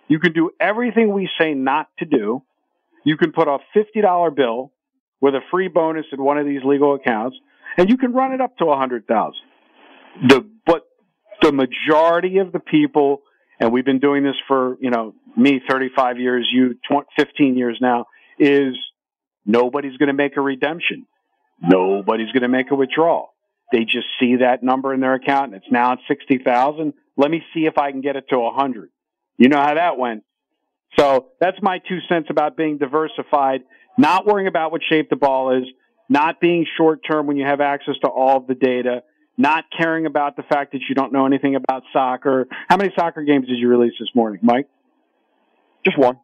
you 0.06 0.18
can 0.18 0.34
do 0.34 0.50
everything 0.60 1.14
we 1.14 1.30
say 1.40 1.54
not 1.54 1.88
to 2.00 2.04
do. 2.04 2.42
You 3.04 3.16
can 3.16 3.32
put 3.32 3.48
a 3.48 3.56
fifty 3.72 4.02
dollar 4.02 4.30
bill 4.30 4.70
with 5.22 5.34
a 5.34 5.40
free 5.50 5.68
bonus 5.68 6.04
in 6.12 6.22
one 6.22 6.37
of 6.37 6.44
these 6.44 6.60
legal 6.62 6.94
accounts 6.94 7.38
and 7.76 7.88
you 7.88 7.96
can 7.96 8.12
run 8.12 8.32
it 8.32 8.40
up 8.40 8.56
to 8.58 8.66
a 8.66 8.76
hundred 8.76 9.06
thousand. 9.06 9.42
The 10.28 10.48
but 10.66 10.82
the 11.42 11.52
majority 11.52 12.38
of 12.38 12.52
the 12.52 12.60
people, 12.60 13.22
and 13.60 13.72
we've 13.72 13.84
been 13.84 13.98
doing 13.98 14.22
this 14.22 14.37
for 14.46 14.76
you 14.80 14.90
know 14.90 15.14
me 15.37 15.60
thirty 15.68 15.90
five 15.94 16.18
years, 16.18 16.48
you 16.52 16.78
20, 16.88 17.06
15 17.18 17.56
years 17.56 17.78
now, 17.80 18.06
is 18.38 18.76
nobody's 19.44 19.96
going 19.96 20.08
to 20.08 20.14
make 20.14 20.37
a 20.37 20.40
redemption, 20.40 21.06
nobody's 21.60 22.32
going 22.32 22.42
to 22.42 22.48
make 22.48 22.70
a 22.70 22.74
withdrawal. 22.74 23.34
They 23.72 23.84
just 23.84 24.06
see 24.20 24.37
that 24.37 24.62
number 24.62 24.94
in 24.94 25.00
their 25.00 25.14
account, 25.14 25.52
and 25.52 25.54
it's 25.56 25.72
now 25.72 25.92
at 25.92 25.98
sixty 26.06 26.38
thousand. 26.38 26.94
Let 27.16 27.30
me 27.30 27.42
see 27.52 27.66
if 27.66 27.78
I 27.78 27.90
can 27.90 28.00
get 28.00 28.16
it 28.16 28.28
to 28.30 28.38
a 28.38 28.52
hundred. 28.52 28.90
You 29.37 29.48
know 29.48 29.58
how 29.58 29.74
that 29.74 29.98
went. 29.98 30.22
So 30.98 31.26
that's 31.40 31.56
my 31.60 31.78
two 31.78 31.98
cents 32.08 32.28
about 32.30 32.56
being 32.56 32.78
diversified, 32.78 33.62
not 33.98 34.26
worrying 34.26 34.46
about 34.46 34.70
what 34.70 34.82
shape 34.88 35.10
the 35.10 35.16
ball 35.16 35.56
is 35.56 35.64
not 36.14 36.40
being 36.40 36.64
short 36.77 37.00
term 37.05 37.27
when 37.27 37.37
you 37.37 37.44
have 37.44 37.61
access 37.61 37.96
to 38.03 38.09
all 38.09 38.37
of 38.37 38.46
the 38.46 38.55
data, 38.55 39.03
not 39.37 39.64
caring 39.77 40.07
about 40.07 40.37
the 40.37 40.44
fact 40.44 40.70
that 40.72 40.83
you 40.88 40.94
don't 40.94 41.12
know 41.12 41.27
anything 41.27 41.57
about 41.57 41.83
soccer. 41.92 42.46
How 42.68 42.77
many 42.77 42.92
soccer 42.96 43.24
games 43.24 43.48
did 43.48 43.59
you 43.59 43.68
release 43.68 43.94
this 43.98 44.09
morning, 44.14 44.38
Mike? 44.42 44.68
Just 45.85 45.98
one. 45.98 46.20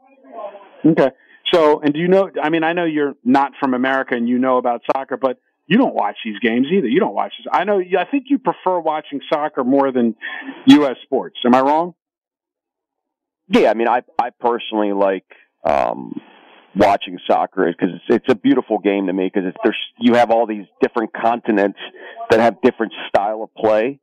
Okay. 0.87 1.11
So, 1.53 1.81
and 1.81 1.93
do 1.93 1.99
you 1.99 2.07
know, 2.07 2.31
I 2.41 2.51
mean, 2.51 2.63
I 2.63 2.73
know 2.73 2.85
you're 2.85 3.15
not 3.25 3.53
from 3.59 3.75
America 3.75 4.15
and 4.15 4.29
you 4.29 4.39
know 4.39 4.59
about 4.59 4.83
soccer, 4.95 5.17
but 5.17 5.39
you 5.67 5.77
don't 5.77 5.95
watch 5.95 6.17
these 6.25 6.39
games 6.39 6.69
either. 6.73 6.87
You 6.87 7.01
don't 7.01 7.15
watch 7.15 7.33
this. 7.37 7.47
I 7.53 7.65
know, 7.65 7.81
I 7.81 8.05
think 8.05 8.27
you 8.29 8.39
prefer 8.39 8.79
watching 8.79 9.21
soccer 9.29 9.65
more 9.65 9.91
than 9.91 10.15
U.S. 10.67 10.97
sports. 11.03 11.39
Am 11.45 11.53
I 11.53 11.61
wrong? 11.61 11.95
Yeah, 13.49 13.71
I 13.71 13.75
mean, 13.75 13.89
I, 13.89 14.03
I 14.17 14.31
personally 14.31 14.93
like, 14.93 15.27
um, 15.65 16.21
watching 16.75 17.19
soccer 17.27 17.69
is 17.69 17.75
because 17.79 17.97
it's, 17.97 18.23
it's 18.23 18.33
a 18.33 18.35
beautiful 18.35 18.79
game 18.79 19.07
to 19.07 19.13
me 19.13 19.31
because 19.33 19.53
there's 19.65 19.77
you 19.99 20.15
have 20.15 20.31
all 20.31 20.47
these 20.47 20.67
different 20.81 21.13
continents 21.13 21.79
that 22.31 22.41
have 22.41 22.61
different 22.63 22.93
style 23.09 23.43
of 23.43 23.55
play. 23.55 23.99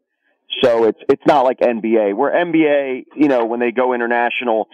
So 0.63 0.85
it's 0.85 0.99
it's 1.09 1.21
not 1.25 1.43
like 1.43 1.59
NBA 1.59 2.15
where 2.15 2.31
NBA, 2.31 3.05
you 3.15 3.27
know, 3.27 3.45
when 3.45 3.59
they 3.59 3.71
go 3.71 3.93
international, 3.93 4.67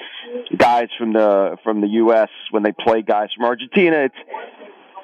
guys 0.55 0.87
from 0.97 1.13
the 1.13 1.57
from 1.63 1.81
the 1.81 1.87
U.S. 1.87 2.29
when 2.51 2.63
they 2.63 2.71
play 2.71 3.01
guys 3.01 3.29
from 3.35 3.45
Argentina, 3.45 4.05
it's 4.05 4.15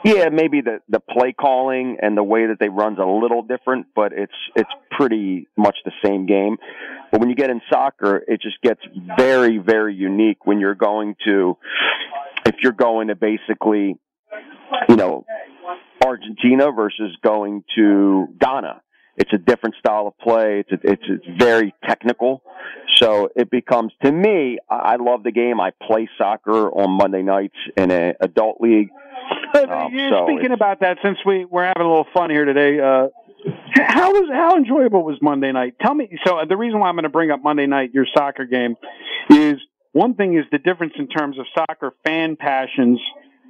yeah 0.06 0.30
maybe 0.30 0.62
the 0.62 0.80
the 0.88 0.99
play 0.99 1.34
calling 1.34 1.97
and 2.02 2.15
the 2.15 2.23
way 2.23 2.45
that 2.47 2.60
they 2.60 2.69
run's 2.69 2.99
a 2.99 3.06
little 3.06 3.41
different, 3.41 3.88
but 3.95 4.13
it's 4.13 4.34
it's 4.56 4.69
pretty 4.91 5.47
much 5.58 5.78
the 5.86 5.91
same 6.06 6.28
game. 6.28 6.58
But 7.12 7.19
when 7.19 7.30
you 7.30 7.36
get 7.36 7.49
in 7.49 7.62
soccer, 7.69 8.23
it 8.28 8.39
just 8.39 8.62
gets 8.62 8.82
very 9.17 9.58
very 9.58 9.95
unique 9.95 10.45
when 10.45 10.60
you're 10.60 10.75
going 10.75 11.15
to 11.25 11.58
you're 12.62 12.72
going 12.72 13.08
to 13.10 13.15
basically, 13.15 13.98
you 14.88 14.95
know, 14.95 15.26
Argentina 16.04 16.72
versus 16.72 17.15
going 17.24 17.63
to 17.76 18.28
Ghana. 18.39 18.82
It's 19.17 19.34
a 19.34 19.38
different 19.38 19.76
style 19.78 20.08
of 20.08 20.17
play. 20.17 20.63
It's, 20.65 20.82
it's, 20.84 21.04
it's 21.06 21.26
very 21.38 21.74
technical. 21.86 22.41
So 22.95 23.30
it 23.36 23.50
becomes, 23.50 23.91
to 24.04 24.12
me, 24.12 24.60
I 24.69 24.95
love 24.95 25.24
the 25.24 25.32
game. 25.32 25.60
I 25.60 25.72
play 25.86 26.08
soccer 26.17 26.69
on 26.69 26.91
Monday 26.91 27.22
nights 27.22 27.56
in 27.76 27.91
an 27.91 28.13
adult 28.22 28.62
league. 28.62 28.89
Um, 29.54 29.91
so 30.10 30.26
speaking 30.28 30.52
about 30.54 30.80
that, 30.82 31.00
since 31.04 31.17
we, 31.26 31.43
we're 31.43 31.65
having 31.65 31.86
a 31.86 31.89
little 31.89 32.08
fun 32.13 32.30
here 32.30 32.45
today, 32.45 32.80
uh, 32.80 33.08
how 33.76 34.12
was 34.12 34.30
how 34.32 34.58
enjoyable 34.58 35.04
was 35.04 35.17
Monday 35.22 35.52
night? 35.52 35.76
Tell 35.82 35.93
me. 35.93 36.10
So 36.26 36.39
the 36.48 36.58
reason 36.58 36.80
why 36.80 36.89
I'm 36.89 36.95
going 36.95 37.04
to 37.04 37.10
bring 37.10 37.32
up 37.32 37.41
Monday 37.43 37.67
night, 37.67 37.91
your 37.93 38.06
soccer 38.15 38.45
game, 38.45 38.76
is 39.30 39.56
one 39.91 40.13
thing 40.15 40.38
is 40.38 40.45
the 40.52 40.60
difference 40.60 40.93
in 40.97 41.08
terms 41.08 41.38
of 41.39 41.45
soccer 41.56 41.93
fan 42.06 42.36
passions 42.36 42.99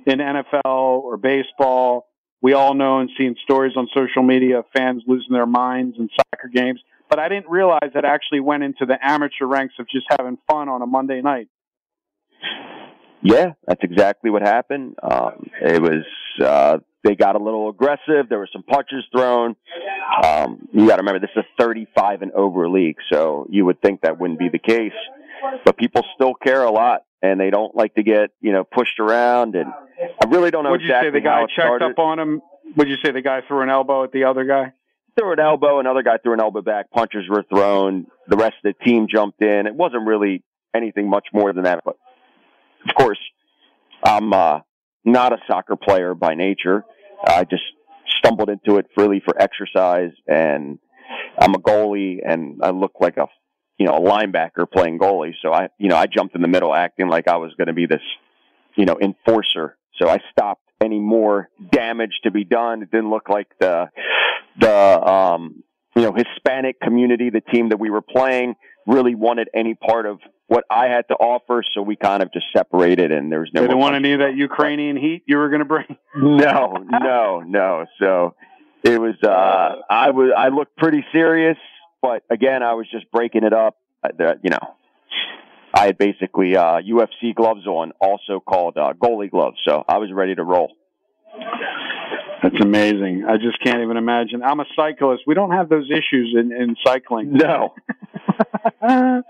in 0.05 0.19
NFL 0.19 0.63
or 0.65 1.17
baseball. 1.17 2.07
We 2.41 2.53
all 2.53 2.73
know 2.73 2.99
and 2.99 3.09
seen 3.17 3.35
stories 3.43 3.73
on 3.75 3.87
social 3.93 4.23
media 4.23 4.59
of 4.59 4.65
fans 4.75 5.03
losing 5.05 5.33
their 5.33 5.45
minds 5.45 5.97
in 5.99 6.09
soccer 6.15 6.47
games. 6.47 6.79
But 7.09 7.19
I 7.19 7.27
didn't 7.27 7.49
realize 7.49 7.91
that 7.93 8.05
actually 8.05 8.39
went 8.39 8.63
into 8.63 8.85
the 8.85 8.97
amateur 9.01 9.45
ranks 9.45 9.73
of 9.79 9.87
just 9.89 10.05
having 10.09 10.37
fun 10.49 10.69
on 10.69 10.81
a 10.81 10.85
Monday 10.85 11.21
night. 11.21 11.49
Yeah, 13.21 13.53
that's 13.67 13.83
exactly 13.83 14.29
what 14.29 14.41
happened. 14.41 14.95
Um, 15.03 15.49
it 15.61 15.81
was, 15.81 16.05
uh, 16.41 16.77
they 17.03 17.15
got 17.15 17.35
a 17.35 17.39
little 17.39 17.69
aggressive. 17.69 18.29
There 18.29 18.37
were 18.37 18.49
some 18.53 18.63
punches 18.63 19.03
thrown. 19.11 19.57
Um, 20.23 20.69
you 20.71 20.87
got 20.87 20.97
to 20.97 21.01
remember 21.01 21.19
this 21.19 21.31
is 21.35 21.43
a 21.43 21.61
35 21.61 22.21
and 22.21 22.31
over 22.31 22.69
league, 22.69 22.97
so 23.11 23.45
you 23.49 23.65
would 23.65 23.81
think 23.81 24.01
that 24.01 24.19
wouldn't 24.19 24.39
be 24.39 24.47
the 24.49 24.59
case 24.59 24.93
but 25.65 25.77
people 25.77 26.03
still 26.15 26.33
care 26.33 26.63
a 26.63 26.71
lot 26.71 27.01
and 27.21 27.39
they 27.39 27.49
don't 27.49 27.75
like 27.75 27.95
to 27.95 28.03
get, 28.03 28.31
you 28.41 28.51
know, 28.51 28.63
pushed 28.63 28.99
around. 28.99 29.55
And 29.55 29.67
I 29.67 30.27
really 30.27 30.51
don't 30.51 30.63
know. 30.63 30.71
Would 30.71 30.81
exactly 30.81 31.07
you 31.07 31.13
say 31.13 31.19
the 31.19 31.23
guy 31.23 31.41
checked 31.41 31.61
started. 31.61 31.85
up 31.91 31.99
on 31.99 32.19
him? 32.19 32.41
Would 32.77 32.87
you 32.87 32.97
say 33.03 33.11
the 33.11 33.21
guy 33.21 33.41
threw 33.47 33.61
an 33.61 33.69
elbow 33.69 34.03
at 34.03 34.11
the 34.11 34.25
other 34.25 34.45
guy? 34.45 34.73
Threw 35.17 35.33
an 35.33 35.39
elbow, 35.39 35.79
another 35.79 36.03
guy 36.03 36.17
threw 36.23 36.33
an 36.33 36.39
elbow 36.39 36.61
back, 36.61 36.91
punches 36.91 37.27
were 37.27 37.43
thrown, 37.53 38.05
the 38.27 38.37
rest 38.37 38.55
of 38.63 38.73
the 38.73 38.85
team 38.85 39.07
jumped 39.09 39.41
in. 39.41 39.67
It 39.67 39.75
wasn't 39.75 40.07
really 40.07 40.43
anything 40.73 41.09
much 41.09 41.27
more 41.33 41.51
than 41.51 41.63
that, 41.63 41.81
but 41.83 41.97
of 42.87 42.95
course, 42.95 43.19
I'm, 44.03 44.31
uh, 44.31 44.59
not 45.03 45.33
a 45.33 45.37
soccer 45.47 45.75
player 45.75 46.13
by 46.13 46.35
nature. 46.35 46.83
I 47.25 47.43
just 47.43 47.63
stumbled 48.17 48.49
into 48.49 48.77
it 48.77 48.87
freely 48.95 49.21
for 49.23 49.39
exercise 49.41 50.11
and 50.27 50.79
I'm 51.37 51.53
a 51.55 51.59
goalie 51.59 52.19
and 52.25 52.59
I 52.61 52.71
look 52.71 52.93
like 52.99 53.17
a 53.17 53.27
you 53.79 53.85
know, 53.85 53.95
a 53.95 54.01
linebacker 54.01 54.69
playing 54.69 54.99
goalie. 54.99 55.33
So 55.41 55.53
I, 55.53 55.69
you 55.79 55.87
know, 55.87 55.95
I 55.95 56.05
jumped 56.05 56.35
in 56.35 56.41
the 56.41 56.47
middle 56.47 56.75
acting 56.75 57.07
like 57.07 57.27
I 57.27 57.37
was 57.37 57.53
going 57.57 57.69
to 57.69 57.73
be 57.73 57.85
this, 57.85 58.01
you 58.75 58.85
know, 58.85 58.97
enforcer. 59.01 59.77
So 59.97 60.09
I 60.09 60.19
stopped 60.31 60.61
any 60.81 60.99
more 60.99 61.49
damage 61.71 62.19
to 62.23 62.31
be 62.31 62.43
done. 62.43 62.83
It 62.83 62.91
didn't 62.91 63.09
look 63.09 63.29
like 63.29 63.47
the, 63.59 63.89
the, 64.59 65.01
um, 65.01 65.63
you 65.95 66.01
know, 66.03 66.13
Hispanic 66.13 66.79
community, 66.81 67.29
the 67.29 67.41
team 67.41 67.69
that 67.69 67.79
we 67.79 67.89
were 67.89 68.01
playing 68.01 68.55
really 68.85 69.15
wanted 69.15 69.49
any 69.53 69.75
part 69.75 70.05
of 70.05 70.19
what 70.47 70.65
I 70.69 70.87
had 70.87 71.07
to 71.07 71.13
offer. 71.13 71.63
So 71.73 71.81
we 71.81 71.95
kind 71.95 72.21
of 72.21 72.33
just 72.33 72.47
separated 72.55 73.11
and 73.13 73.31
there 73.31 73.39
was 73.39 73.49
no. 73.53 73.61
They 73.61 73.67
didn't 73.67 73.79
want 73.79 73.95
any 73.95 74.11
of 74.11 74.19
that 74.19 74.35
Ukrainian 74.35 74.97
heat 74.97 75.23
you 75.25 75.37
were 75.37 75.47
going 75.49 75.59
to 75.59 75.65
bring. 75.65 75.97
no, 76.15 76.73
no, 76.89 77.39
no. 77.45 77.85
So 77.99 78.35
it 78.83 78.99
was, 78.99 79.15
uh, 79.23 79.81
I 79.89 80.09
was, 80.09 80.31
I 80.37 80.49
looked 80.49 80.75
pretty 80.75 81.05
serious. 81.13 81.57
But 82.01 82.23
again, 82.29 82.63
I 82.63 82.73
was 82.73 82.87
just 82.91 83.11
breaking 83.11 83.43
it 83.43 83.53
up. 83.53 83.77
You 84.17 84.49
know, 84.49 84.75
I 85.73 85.85
had 85.87 85.97
basically 85.97 86.55
uh, 86.55 86.79
UFC 86.81 87.35
gloves 87.35 87.67
on, 87.67 87.91
also 87.99 88.39
called 88.39 88.77
uh, 88.77 88.93
goalie 88.93 89.29
gloves. 89.29 89.57
So 89.67 89.83
I 89.87 89.97
was 89.97 90.11
ready 90.11 90.35
to 90.35 90.43
roll. 90.43 90.71
That's 92.41 92.55
amazing. 92.61 93.25
I 93.27 93.35
just 93.37 93.61
can't 93.61 93.81
even 93.81 93.97
imagine. 93.97 94.41
I'm 94.43 94.59
a 94.59 94.65
cyclist. 94.75 95.23
We 95.27 95.33
don't 95.33 95.51
have 95.51 95.67
those 95.67 95.89
issues 95.91 96.35
in, 96.39 96.53
in 96.53 96.75
cycling. 96.85 97.33
No. 97.33 97.75
uh, 98.81 99.21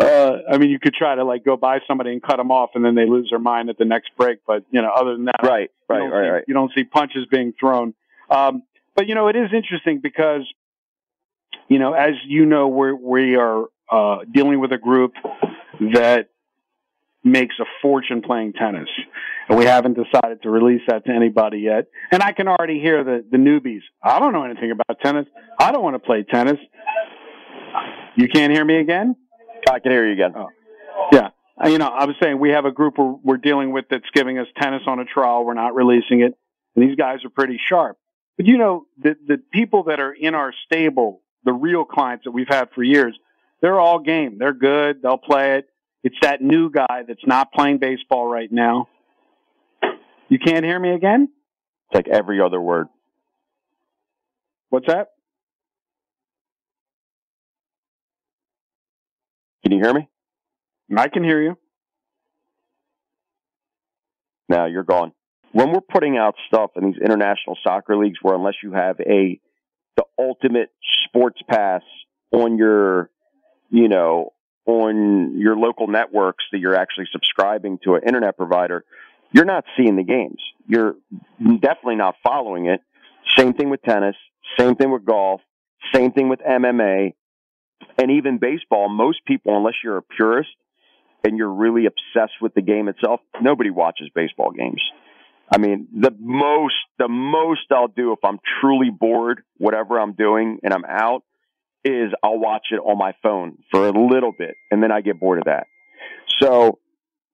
I 0.00 0.58
mean, 0.58 0.70
you 0.70 0.80
could 0.80 0.94
try 0.94 1.14
to 1.14 1.24
like 1.24 1.44
go 1.44 1.56
by 1.56 1.78
somebody 1.86 2.10
and 2.10 2.22
cut 2.22 2.38
them 2.38 2.50
off, 2.50 2.70
and 2.74 2.84
then 2.84 2.96
they 2.96 3.06
lose 3.06 3.28
their 3.30 3.38
mind 3.38 3.70
at 3.70 3.78
the 3.78 3.84
next 3.84 4.10
break. 4.16 4.40
But 4.46 4.64
you 4.70 4.82
know, 4.82 4.90
other 4.90 5.12
than 5.12 5.26
that, 5.26 5.40
right, 5.42 5.70
right, 5.88 6.00
right, 6.00 6.24
see, 6.24 6.30
right. 6.30 6.44
You 6.48 6.54
don't 6.54 6.72
see 6.74 6.84
punches 6.84 7.26
being 7.30 7.54
thrown. 7.58 7.94
Um, 8.28 8.64
but 8.96 9.06
you 9.06 9.14
know, 9.14 9.28
it 9.28 9.36
is 9.36 9.50
interesting 9.54 10.00
because 10.02 10.42
you 11.72 11.78
know, 11.78 11.94
as 11.94 12.14
you 12.26 12.44
know, 12.44 12.68
we're, 12.68 12.94
we 12.94 13.36
are 13.36 13.64
uh, 13.90 14.24
dealing 14.30 14.60
with 14.60 14.72
a 14.72 14.78
group 14.78 15.14
that 15.94 16.28
makes 17.24 17.54
a 17.58 17.64
fortune 17.80 18.20
playing 18.20 18.52
tennis. 18.52 18.88
And 19.48 19.58
we 19.58 19.64
haven't 19.64 19.96
decided 19.96 20.42
to 20.42 20.50
release 20.50 20.82
that 20.88 21.06
to 21.06 21.12
anybody 21.12 21.60
yet. 21.60 21.86
And 22.10 22.22
I 22.22 22.32
can 22.32 22.46
already 22.46 22.78
hear 22.78 23.02
the, 23.04 23.24
the 23.30 23.38
newbies. 23.38 23.80
I 24.02 24.18
don't 24.18 24.34
know 24.34 24.44
anything 24.44 24.70
about 24.70 25.00
tennis. 25.00 25.26
I 25.58 25.72
don't 25.72 25.82
want 25.82 25.94
to 25.94 25.98
play 25.98 26.24
tennis. 26.24 26.58
You 28.16 28.28
can't 28.28 28.52
hear 28.52 28.64
me 28.66 28.76
again? 28.78 29.16
I 29.70 29.78
can 29.78 29.92
hear 29.92 30.06
you 30.06 30.12
again. 30.12 30.34
Oh. 30.36 30.48
Yeah. 31.10 31.28
Uh, 31.62 31.68
you 31.68 31.78
know, 31.78 31.86
I 31.86 32.04
was 32.04 32.16
saying 32.22 32.38
we 32.38 32.50
have 32.50 32.66
a 32.66 32.70
group 32.70 32.98
we're, 32.98 33.14
we're 33.22 33.36
dealing 33.38 33.72
with 33.72 33.86
that's 33.90 34.10
giving 34.12 34.38
us 34.38 34.46
tennis 34.60 34.82
on 34.86 34.98
a 34.98 35.06
trial. 35.06 35.46
We're 35.46 35.54
not 35.54 35.74
releasing 35.74 36.20
it. 36.20 36.36
And 36.76 36.88
these 36.88 36.96
guys 36.96 37.24
are 37.24 37.30
pretty 37.30 37.58
sharp. 37.66 37.96
But 38.36 38.46
you 38.46 38.58
know, 38.58 38.86
the, 38.98 39.16
the 39.26 39.38
people 39.52 39.84
that 39.84 40.00
are 40.00 40.12
in 40.12 40.34
our 40.34 40.52
stable 40.66 41.22
the 41.44 41.52
real 41.52 41.84
clients 41.84 42.24
that 42.24 42.30
we've 42.30 42.48
had 42.48 42.70
for 42.74 42.82
years, 42.82 43.16
they're 43.60 43.80
all 43.80 43.98
game. 43.98 44.38
They're 44.38 44.52
good. 44.52 45.02
They'll 45.02 45.18
play 45.18 45.58
it. 45.58 45.68
It's 46.04 46.16
that 46.22 46.42
new 46.42 46.70
guy 46.70 47.04
that's 47.06 47.26
not 47.26 47.52
playing 47.52 47.78
baseball 47.78 48.26
right 48.26 48.50
now. 48.50 48.88
You 50.28 50.38
can't 50.38 50.64
hear 50.64 50.78
me 50.78 50.90
again? 50.90 51.28
It's 51.90 51.94
like 51.94 52.08
every 52.08 52.40
other 52.40 52.60
word. 52.60 52.88
What's 54.70 54.86
that? 54.86 55.08
Can 59.62 59.72
you 59.72 59.78
hear 59.82 59.94
me? 59.94 60.08
I 60.96 61.08
can 61.08 61.22
hear 61.22 61.40
you. 61.40 61.56
Now 64.48 64.66
you're 64.66 64.82
gone. 64.82 65.12
When 65.52 65.70
we're 65.70 65.80
putting 65.80 66.16
out 66.16 66.34
stuff 66.48 66.72
in 66.76 66.86
these 66.90 67.00
international 67.02 67.56
soccer 67.62 67.96
leagues 67.96 68.18
where 68.22 68.34
unless 68.34 68.54
you 68.62 68.72
have 68.72 68.98
a 69.00 69.38
ultimate 70.18 70.70
sports 71.06 71.40
pass 71.48 71.82
on 72.32 72.58
your 72.58 73.10
you 73.70 73.88
know 73.88 74.32
on 74.66 75.38
your 75.38 75.56
local 75.56 75.86
networks 75.86 76.44
that 76.52 76.58
you're 76.58 76.76
actually 76.76 77.06
subscribing 77.10 77.78
to 77.84 77.94
an 77.94 78.02
internet 78.06 78.36
provider, 78.36 78.84
you're 79.32 79.44
not 79.44 79.64
seeing 79.76 79.96
the 79.96 80.04
games. 80.04 80.40
You're 80.66 80.94
definitely 81.40 81.96
not 81.96 82.14
following 82.22 82.66
it. 82.66 82.80
Same 83.36 83.54
thing 83.54 83.70
with 83.70 83.82
tennis, 83.82 84.16
same 84.58 84.76
thing 84.76 84.90
with 84.90 85.04
golf, 85.04 85.40
same 85.92 86.12
thing 86.12 86.28
with 86.28 86.40
MMA, 86.40 87.14
and 87.98 88.10
even 88.12 88.38
baseball. 88.38 88.88
Most 88.88 89.24
people, 89.26 89.56
unless 89.56 89.74
you're 89.82 89.96
a 89.96 90.02
purist 90.02 90.50
and 91.24 91.36
you're 91.36 91.52
really 91.52 91.86
obsessed 91.86 92.34
with 92.40 92.54
the 92.54 92.62
game 92.62 92.88
itself, 92.88 93.20
nobody 93.40 93.70
watches 93.70 94.10
baseball 94.14 94.50
games. 94.50 94.82
I 95.52 95.58
mean, 95.58 95.88
the 95.92 96.14
most, 96.18 96.74
the 96.98 97.08
most 97.08 97.70
I'll 97.70 97.88
do 97.88 98.12
if 98.12 98.20
I'm 98.24 98.38
truly 98.60 98.90
bored, 98.90 99.42
whatever 99.58 100.00
I'm 100.00 100.14
doing 100.14 100.58
and 100.62 100.72
I'm 100.72 100.84
out 100.84 101.22
is 101.84 102.10
I'll 102.22 102.38
watch 102.38 102.68
it 102.70 102.76
on 102.76 102.96
my 102.96 103.12
phone 103.22 103.58
for 103.70 103.86
a 103.86 103.92
little 103.92 104.32
bit 104.36 104.54
and 104.70 104.82
then 104.82 104.90
I 104.90 105.02
get 105.02 105.20
bored 105.20 105.38
of 105.38 105.44
that. 105.44 105.66
So 106.40 106.78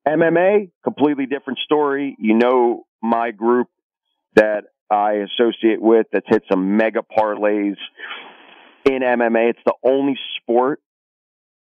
MMA, 0.07 0.71
completely 0.83 1.27
different 1.27 1.61
story. 1.65 2.17
You 2.19 2.35
know, 2.35 2.87
my 3.01 3.31
group 3.31 3.69
that 4.35 4.65
I 4.91 5.25
associate 5.39 5.81
with 5.81 6.07
that's 6.13 6.27
hit 6.29 6.43
some 6.51 6.77
mega 6.77 7.01
parlays 7.03 7.77
in 8.85 9.03
MMA. 9.03 9.51
It's 9.51 9.59
the 9.65 9.75
only 9.85 10.19
sport 10.41 10.81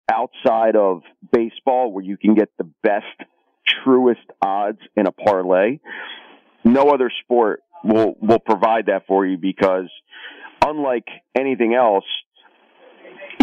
outside 0.09 0.75
of 0.75 1.01
baseball 1.31 1.91
where 1.91 2.03
you 2.03 2.17
can 2.17 2.35
get 2.35 2.49
the 2.57 2.69
best, 2.81 3.05
truest 3.83 4.25
odds 4.41 4.79
in 4.95 5.07
a 5.07 5.11
parlay. 5.11 5.79
No 6.67 6.89
other 6.89 7.11
sport 7.23 7.61
will, 7.83 8.15
will 8.21 8.39
provide 8.39 8.87
that 8.87 9.07
for 9.07 9.25
you 9.25 9.37
because 9.37 9.89
unlike 10.65 11.07
anything 11.35 11.73
else, 11.73 12.05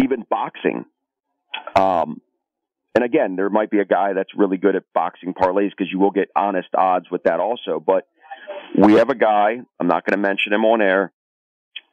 even 0.01 0.25
boxing. 0.29 0.85
Um, 1.75 2.21
and 2.93 3.03
again, 3.03 3.35
there 3.35 3.49
might 3.49 3.69
be 3.69 3.79
a 3.79 3.85
guy 3.85 4.13
that's 4.13 4.29
really 4.37 4.57
good 4.57 4.75
at 4.75 4.83
boxing 4.93 5.33
parlays 5.33 5.71
because 5.71 5.91
you 5.91 5.99
will 5.99 6.11
get 6.11 6.29
honest 6.35 6.69
odds 6.77 7.09
with 7.11 7.23
that 7.23 7.39
also. 7.39 7.83
But 7.85 8.07
we 8.77 8.93
have 8.93 9.09
a 9.09 9.15
guy, 9.15 9.57
I'm 9.79 9.87
not 9.87 10.05
going 10.05 10.17
to 10.21 10.21
mention 10.21 10.53
him 10.53 10.63
on 10.63 10.81
air, 10.81 11.11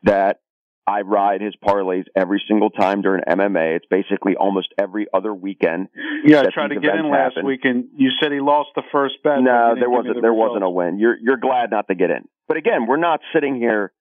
that 0.05 0.41
I 0.87 1.03
ride 1.03 1.41
his 1.41 1.55
parlays 1.65 2.05
every 2.17 2.43
single 2.49 2.71
time 2.71 3.03
during 3.03 3.23
MMA. 3.23 3.77
It's 3.77 3.87
basically 3.89 4.35
almost 4.35 4.69
every 4.79 5.07
other 5.15 5.33
weekend. 5.33 5.89
Yeah, 6.25 6.41
I 6.41 6.51
tried 6.53 6.69
to 6.69 6.81
get 6.81 6.97
in 6.97 7.11
last 7.11 7.35
happen. 7.35 7.47
week, 7.47 7.61
and 7.65 7.85
you 7.97 8.11
said 8.21 8.33
he 8.33 8.41
lost 8.41 8.71
the 8.75 8.83
first 8.91 9.15
bet. 9.23 9.41
No, 9.41 9.75
there 9.79 9.89
wasn't. 9.89 10.17
The 10.17 10.21
there 10.21 10.33
results. 10.33 10.51
wasn't 10.51 10.65
a 10.65 10.71
win. 10.71 10.99
You're 10.99 11.17
you're 11.21 11.37
glad 11.37 11.71
not 11.71 11.87
to 11.89 11.95
get 11.95 12.11
in. 12.11 12.29
But 12.49 12.57
again, 12.57 12.87
we're 12.87 12.97
not 12.97 13.21
sitting 13.33 13.55
here 13.57 13.93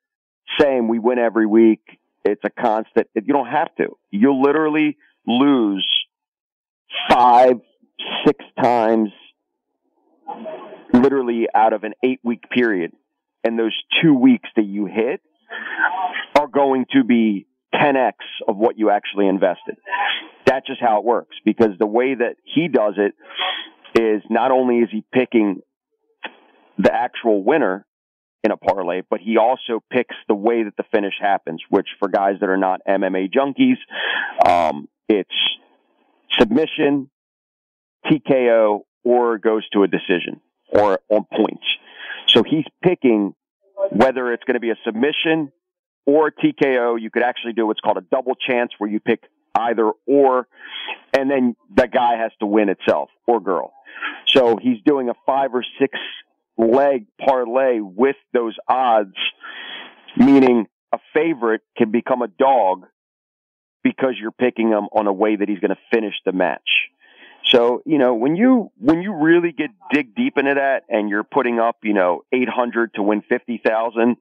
saying 0.60 0.88
we 0.88 1.00
win 1.00 1.20
every 1.20 1.46
week 1.46 1.82
it's 2.24 2.41
a 2.44 2.50
constant. 2.50 3.08
You 3.15 3.34
don't 3.34 3.48
have 3.48 3.74
to. 3.78 3.98
You'll 4.12 4.41
literally 4.41 4.98
lose 5.26 5.88
five, 7.10 7.60
six 8.26 8.44
times, 8.62 9.10
literally 10.94 11.48
out 11.54 11.74
of 11.74 11.84
an 11.84 11.94
eight 12.04 12.20
week 12.24 12.44
period. 12.50 12.94
And 13.44 13.58
those 13.58 13.76
two 14.04 14.13
weeks 14.13 14.48
that 14.56 14.65
you 14.65 14.86
hit 14.86 15.22
going 16.52 16.86
to 16.94 17.04
be 17.04 17.48
10x 17.74 18.14
of 18.48 18.58
what 18.58 18.78
you 18.78 18.90
actually 18.90 19.28
invested. 19.28 19.78
That's 20.46 20.68
just 20.68 20.82
how 20.82 21.00
it 21.00 21.06
works 21.06 21.36
because 21.46 21.78
the 21.80 21.86
way 21.88 22.16
that 22.16 22.36
he 22.44 22.68
does 22.68 22.96
it 22.98 23.14
is 24.00 24.22
not 24.30 24.52
only 24.52 24.80
is 24.80 24.90
he 24.92 25.04
picking 25.14 25.62
the 26.78 26.94
actual 26.94 27.44
winner, 27.44 27.86
in 28.44 28.52
a 28.52 28.58
parlay, 28.58 29.02
but 29.10 29.20
he 29.20 29.38
also 29.38 29.84
picks 29.92 30.16
the 30.28 30.34
way 30.34 30.64
that 30.64 30.76
the 30.78 30.84
finish 30.92 31.14
happens, 31.20 31.62
which 31.70 31.88
for 32.00 32.08
guys 32.08 32.36
that 32.40 32.50
are 32.50 32.58
not 32.58 32.82
MMA 32.88 33.32
junkies, 33.32 33.78
um, 34.48 34.88
it's 35.08 35.30
submission, 36.40 37.10
TKO, 38.06 38.82
or 39.04 39.38
goes 39.38 39.68
to 39.70 39.84
a 39.84 39.88
decision 39.88 40.42
or 40.70 41.00
on 41.10 41.26
points. 41.26 41.66
So 42.28 42.44
he's 42.44 42.66
picking 42.84 43.36
whether 43.92 44.32
it's 44.32 44.44
going 44.44 44.56
to 44.56 44.60
be 44.60 44.70
a 44.70 44.78
submission 44.86 45.52
or 46.06 46.32
TKO. 46.32 47.00
You 47.00 47.10
could 47.10 47.24
actually 47.24 47.54
do 47.54 47.66
what's 47.68 47.80
called 47.80 47.98
a 47.98 48.06
double 48.12 48.36
chance 48.36 48.72
where 48.78 48.90
you 48.90 49.00
pick 49.00 49.24
either 49.56 49.92
or, 50.06 50.48
and 51.14 51.30
then 51.30 51.56
the 51.76 51.88
guy 51.88 52.18
has 52.18 52.32
to 52.40 52.46
win 52.46 52.70
itself 52.70 53.10
or 53.28 53.40
girl. 53.40 53.74
So 54.28 54.58
he's 54.62 54.82
doing 54.86 55.10
a 55.10 55.14
five 55.26 55.54
or 55.54 55.64
six 55.80 55.98
leg 56.58 57.06
parlay 57.20 57.80
with 57.80 58.16
those 58.34 58.56
odds, 58.68 59.16
meaning 60.16 60.68
a 60.92 61.00
favorite 61.14 61.62
can 61.78 61.92
become 61.92 62.22
a 62.22 62.28
dog 62.28 62.86
because 63.84 64.14
you're 64.20 64.32
picking 64.32 64.70
him 64.70 64.88
on 64.94 65.08
a 65.08 65.14
way 65.14 65.36
that 65.36 65.50
he's 65.50 65.60
going 65.60 65.72
to 65.72 65.82
finish 65.92 66.14
the 66.26 66.32
match. 66.32 66.90
So, 67.46 67.82
you 67.86 67.98
know, 67.98 68.14
when 68.14 68.36
you, 68.36 68.72
when 68.78 69.02
you 69.02 69.14
really 69.14 69.52
get 69.52 69.72
dig 69.92 70.16
deep 70.16 70.38
into 70.38 70.54
that 70.54 70.84
and 70.90 71.10
you're 71.10 71.24
putting 71.24 71.60
up, 71.60 71.78
you 71.84 71.94
know, 71.94 72.24
800 72.32 72.94
to 72.94 73.04
win 73.04 73.24
50,000, 73.28 74.16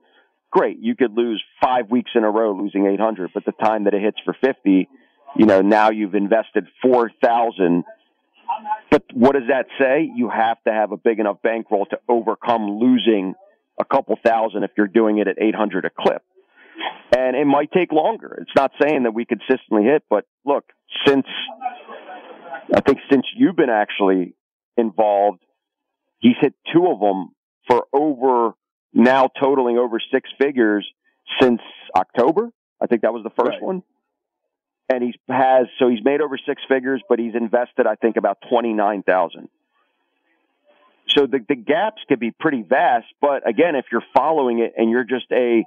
great. 0.51 0.79
You 0.81 0.97
could 0.97 1.17
lose 1.17 1.43
five 1.63 1.91
weeks 1.91 2.11
in 2.15 2.25
a 2.25 2.31
row 2.31 2.53
losing 2.53 2.87
800, 2.87 3.31
but 3.33 3.45
the 3.45 3.53
time 3.53 3.85
that 3.85 3.95
it 3.95 4.03
hits 4.03 4.19
for 4.25 4.35
50, 4.41 4.89
you 5.37 5.47
know, 5.47 5.61
now 5.61 5.91
you've 5.91 6.15
invested 6.15 6.67
4,000 6.83 7.85
but 8.91 9.05
what 9.13 9.33
does 9.33 9.49
that 9.49 9.67
say? 9.79 10.11
You 10.15 10.29
have 10.29 10.63
to 10.65 10.73
have 10.73 10.93
a 10.93 10.97
big 10.97 11.21
enough 11.21 11.41
bankroll 11.43 11.87
to 11.87 11.99
overcome 12.09 12.79
losing 12.79 13.35
a 13.79 13.85
couple 13.85 14.17
thousand 14.25 14.65
if 14.65 14.73
you're 14.77 14.89
doing 14.89 15.19
it 15.19 15.29
at 15.29 15.37
800 15.41 15.85
a 15.85 15.91
clip. 15.91 16.23
And 17.17 17.37
it 17.37 17.47
might 17.47 17.71
take 17.73 17.93
longer. 17.93 18.39
It's 18.41 18.55
not 18.57 18.73
saying 18.81 19.05
that 19.05 19.13
we 19.13 19.25
consistently 19.25 19.85
hit, 19.85 20.05
but 20.09 20.25
look, 20.45 20.65
since 21.07 21.27
I 22.75 22.81
think 22.81 22.99
since 23.11 23.27
you've 23.37 23.57
been 23.57 23.71
actually 23.71 24.35
involved, 24.77 25.41
he's 26.19 26.37
hit 26.41 26.55
two 26.73 26.87
of 26.87 27.01
them 27.01 27.31
for 27.69 27.87
over 27.93 28.55
now 28.93 29.29
totaling 29.41 29.79
over 29.79 30.01
six 30.13 30.29
figures 30.41 30.87
since 31.41 31.61
October. 31.95 32.51
I 32.81 32.87
think 32.87 33.03
that 33.03 33.13
was 33.13 33.23
the 33.23 33.31
first 33.31 33.57
right. 33.57 33.63
one 33.63 33.83
and 34.91 35.05
he's 35.05 35.15
has 35.29 35.67
so 35.79 35.89
he's 35.89 36.05
made 36.05 36.21
over 36.21 36.37
six 36.37 36.61
figures, 36.69 37.03
but 37.09 37.19
he's 37.19 37.35
invested 37.35 37.87
I 37.87 37.95
think 37.95 38.17
about 38.17 38.39
twenty 38.51 38.73
nine 38.73 39.03
thousand. 39.03 39.49
So 41.09 41.27
the 41.27 41.39
the 41.49 41.55
gaps 41.55 42.03
could 42.09 42.21
be 42.21 42.33
pretty 42.33 42.63
vast, 42.63 43.07
but 43.21 43.49
again, 43.49 43.77
if 43.77 43.87
you're 43.91 44.05
following 44.15 44.59
it 44.59 44.75
and 44.77 44.91
you're 44.91 45.05
just 45.05 45.31
a 45.33 45.65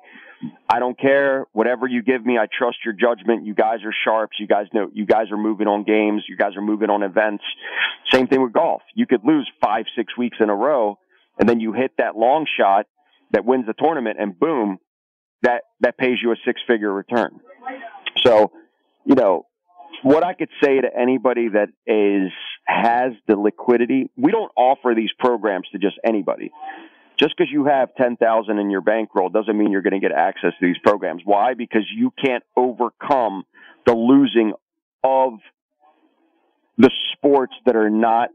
I 0.70 0.80
don't 0.80 1.00
care 1.00 1.46
whatever 1.54 1.88
you 1.88 2.04
give 2.04 2.26
me, 2.26 2.38
I 2.38 2.48
trust 2.52 2.80
your 2.84 2.94
judgment. 2.94 3.46
You 3.46 3.54
guys 3.54 3.80
are 3.86 3.94
sharps. 4.04 4.38
You 4.40 4.48
guys 4.48 4.68
know 4.74 4.90
you 4.94 5.06
guys 5.06 5.32
are 5.32 5.38
moving 5.38 5.68
on 5.68 5.84
games. 5.84 6.24
You 6.28 6.36
guys 6.36 6.56
are 6.58 6.62
moving 6.62 6.90
on 6.90 7.02
events. 7.02 7.44
Same 8.12 8.28
thing 8.28 8.44
with 8.44 8.52
golf. 8.52 8.82
You 8.94 9.08
could 9.08 9.24
lose 9.24 9.50
five 9.62 9.86
six 9.96 10.18
weeks 10.18 10.38
in 10.42 10.50
a 10.50 10.56
row, 10.56 11.00
and 11.40 11.48
then 11.48 11.62
you 11.62 11.72
hit 11.72 11.94
that 11.98 12.18
long 12.18 12.46
shot 12.58 12.88
that 13.34 13.46
wins 13.46 13.66
the 13.66 13.74
tournament, 13.74 14.18
and 14.20 14.40
boom, 14.40 14.78
that 15.42 15.64
that 15.82 15.98
pays 15.98 16.18
you 16.22 16.32
a 16.32 16.36
six 16.46 16.62
figure 16.66 16.92
return. 16.92 17.40
So 18.24 18.52
you 19.06 19.16
know, 19.16 19.46
what 20.04 20.24
I 20.24 20.34
could 20.34 20.50
say 20.64 20.80
to 20.80 20.88
anybody 20.98 21.50
that 21.50 21.70
is 21.86 22.32
has 22.66 23.12
the 23.28 23.36
liquidity, 23.36 24.10
we 24.16 24.32
don't 24.32 24.52
offer 24.56 24.94
these 24.96 25.12
programs 25.20 25.68
to 25.72 25.80
just 25.80 25.98
anybody. 26.06 26.52
Just 27.20 27.36
because 27.38 27.52
you 27.52 27.66
have 27.66 27.90
10,000 27.96 28.58
in 28.58 28.70
your 28.72 28.82
bankroll 28.82 29.30
doesn't 29.30 29.56
mean 29.56 29.72
you're 29.72 29.84
going 29.84 29.94
to 29.94 30.00
get 30.00 30.12
access 30.12 30.52
to 30.60 30.66
these 30.66 30.78
programs. 30.84 31.22
Why? 31.24 31.54
Because 31.54 31.84
you 31.96 32.12
can't 32.24 32.44
overcome 32.56 33.44
the 33.86 33.94
losing 33.94 34.54
of 35.04 35.34
the 36.78 36.90
sports 37.14 37.54
that 37.66 37.76
are 37.76 37.90
not 37.90 38.30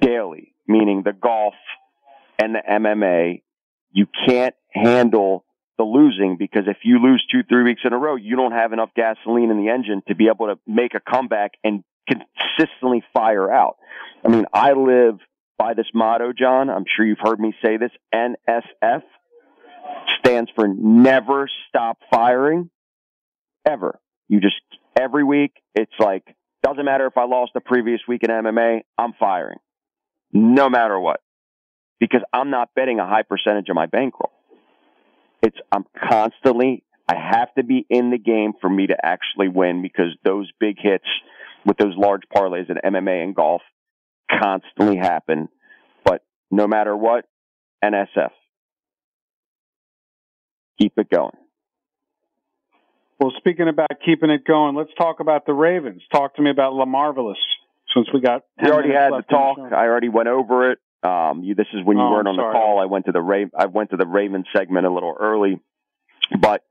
daily, 0.00 0.54
meaning 0.68 1.02
the 1.04 1.12
golf 1.12 1.54
and 2.38 2.54
the 2.54 2.62
MMA. 2.70 3.42
You 3.94 4.06
can't 4.26 4.56
handle 4.72 5.44
the 5.78 5.84
losing 5.84 6.36
because 6.36 6.64
if 6.66 6.78
you 6.82 6.98
lose 6.98 7.24
two, 7.30 7.42
three 7.48 7.62
weeks 7.62 7.82
in 7.84 7.92
a 7.92 7.98
row, 7.98 8.16
you 8.16 8.34
don't 8.34 8.52
have 8.52 8.72
enough 8.72 8.90
gasoline 8.94 9.50
in 9.50 9.56
the 9.56 9.70
engine 9.70 10.02
to 10.08 10.16
be 10.16 10.26
able 10.26 10.46
to 10.48 10.58
make 10.66 10.94
a 10.94 11.00
comeback 11.00 11.52
and 11.62 11.84
consistently 12.08 13.04
fire 13.14 13.52
out. 13.52 13.76
I 14.24 14.28
mean, 14.28 14.46
I 14.52 14.72
live 14.72 15.20
by 15.58 15.74
this 15.74 15.86
motto, 15.94 16.32
John. 16.36 16.70
I'm 16.70 16.84
sure 16.96 17.06
you've 17.06 17.18
heard 17.22 17.38
me 17.38 17.54
say 17.64 17.76
this. 17.76 17.92
NSF 18.12 19.02
stands 20.18 20.50
for 20.56 20.66
never 20.68 21.48
stop 21.68 21.98
firing 22.10 22.70
ever. 23.64 24.00
You 24.28 24.40
just, 24.40 24.56
every 24.98 25.22
week, 25.22 25.52
it's 25.76 25.92
like 26.00 26.24
Doesn't 26.64 26.84
matter 26.84 27.06
if 27.06 27.16
I 27.16 27.26
lost 27.26 27.52
the 27.54 27.60
previous 27.60 28.00
week 28.08 28.22
in 28.24 28.30
MMA, 28.30 28.80
I'm 28.98 29.12
firing. 29.20 29.58
No 30.32 30.68
matter 30.68 30.98
what. 30.98 31.20
Because 32.04 32.22
I'm 32.34 32.50
not 32.50 32.74
betting 32.74 33.00
a 33.00 33.06
high 33.06 33.22
percentage 33.22 33.70
of 33.70 33.74
my 33.74 33.86
bankroll. 33.86 34.30
It's, 35.42 35.56
I'm 35.72 35.86
constantly, 36.10 36.84
I 37.08 37.14
have 37.16 37.54
to 37.54 37.64
be 37.64 37.86
in 37.88 38.10
the 38.10 38.18
game 38.18 38.52
for 38.60 38.68
me 38.68 38.88
to 38.88 38.96
actually 39.02 39.48
win 39.48 39.80
because 39.80 40.14
those 40.22 40.50
big 40.60 40.76
hits 40.78 41.06
with 41.64 41.78
those 41.78 41.94
large 41.96 42.20
parlays 42.34 42.68
in 42.68 42.76
MMA 42.76 43.22
and 43.22 43.34
golf 43.34 43.62
constantly 44.30 44.98
happen. 44.98 45.48
But 46.04 46.22
no 46.50 46.66
matter 46.66 46.94
what, 46.94 47.24
NSF. 47.82 48.32
Keep 50.78 50.98
it 50.98 51.08
going. 51.08 51.36
Well, 53.18 53.32
speaking 53.38 53.68
about 53.68 53.92
keeping 54.04 54.28
it 54.28 54.44
going, 54.44 54.74
let's 54.74 54.92
talk 54.98 55.20
about 55.20 55.46
the 55.46 55.54
Ravens. 55.54 56.02
Talk 56.12 56.36
to 56.36 56.42
me 56.42 56.50
about 56.50 56.74
LaMarvelous 56.74 57.40
since 57.94 58.08
we 58.12 58.20
got. 58.20 58.42
We 58.62 58.70
already 58.70 58.92
had 58.92 59.10
the 59.10 59.22
talk. 59.22 59.56
The 59.56 59.74
I 59.74 59.86
already 59.86 60.10
went 60.10 60.28
over 60.28 60.70
it. 60.72 60.78
Um, 61.04 61.42
you, 61.42 61.54
this 61.54 61.66
is 61.74 61.84
when 61.84 61.98
you 61.98 62.02
oh, 62.02 62.12
weren't 62.12 62.28
on 62.28 62.36
sorry. 62.36 62.52
the 62.52 62.58
call. 62.58 62.80
I 62.80 62.86
went 62.86 63.06
to 63.06 63.12
the 63.12 63.20
Ra- 63.20 63.52
I 63.56 63.66
went 63.66 63.90
to 63.90 63.96
the 63.96 64.06
Ravens 64.06 64.46
segment 64.56 64.86
a 64.86 64.90
little 64.90 65.14
early, 65.18 65.60
but 66.40 66.62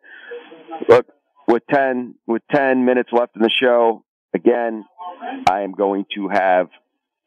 look, 0.89 1.05
with 1.47 1.63
ten 1.71 2.15
with 2.25 2.41
ten 2.51 2.83
minutes 2.83 3.09
left 3.11 3.35
in 3.35 3.43
the 3.43 3.51
show, 3.51 4.03
again, 4.33 4.85
I 5.47 5.61
am 5.61 5.73
going 5.73 6.05
to 6.15 6.29
have 6.29 6.69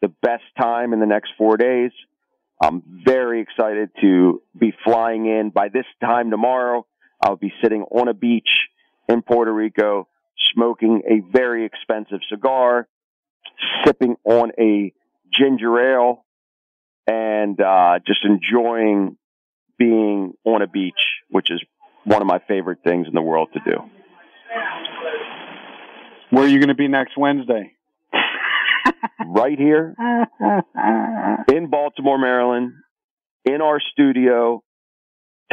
the 0.02 0.08
best 0.08 0.44
time 0.60 0.92
in 0.92 1.00
the 1.00 1.06
next 1.06 1.30
four 1.38 1.56
days. 1.56 1.92
I'm 2.60 2.82
very 3.04 3.40
excited 3.40 3.90
to 4.00 4.42
be 4.58 4.72
flying 4.84 5.26
in. 5.26 5.50
By 5.50 5.68
this 5.68 5.86
time 6.00 6.30
tomorrow, 6.30 6.86
I'll 7.22 7.36
be 7.36 7.52
sitting 7.62 7.82
on 7.82 8.08
a 8.08 8.14
beach 8.14 8.48
in 9.08 9.22
Puerto 9.22 9.52
Rico, 9.52 10.08
smoking 10.54 11.02
a 11.08 11.20
very 11.30 11.64
expensive 11.64 12.20
cigar, 12.28 12.88
sipping 13.84 14.16
on 14.24 14.52
a 14.58 14.92
ginger 15.32 15.94
ale, 15.94 16.24
and 17.06 17.60
uh, 17.60 17.98
just 18.06 18.24
enjoying 18.24 19.16
being 19.78 20.34
on 20.44 20.62
a 20.62 20.66
beach, 20.66 20.94
which 21.30 21.50
is 21.50 21.62
one 22.04 22.22
of 22.22 22.26
my 22.26 22.40
favorite 22.48 22.78
things 22.84 23.06
in 23.06 23.14
the 23.14 23.22
world 23.22 23.48
to 23.52 23.60
do. 23.60 23.78
Where 26.30 26.44
are 26.44 26.48
you 26.48 26.58
going 26.58 26.68
to 26.68 26.74
be 26.74 26.88
next 26.88 27.16
Wednesday? 27.16 27.72
right 29.26 29.58
here 29.58 29.94
in 31.48 31.68
Baltimore, 31.68 32.18
Maryland, 32.18 32.72
in 33.44 33.60
our 33.60 33.80
studio, 33.92 34.62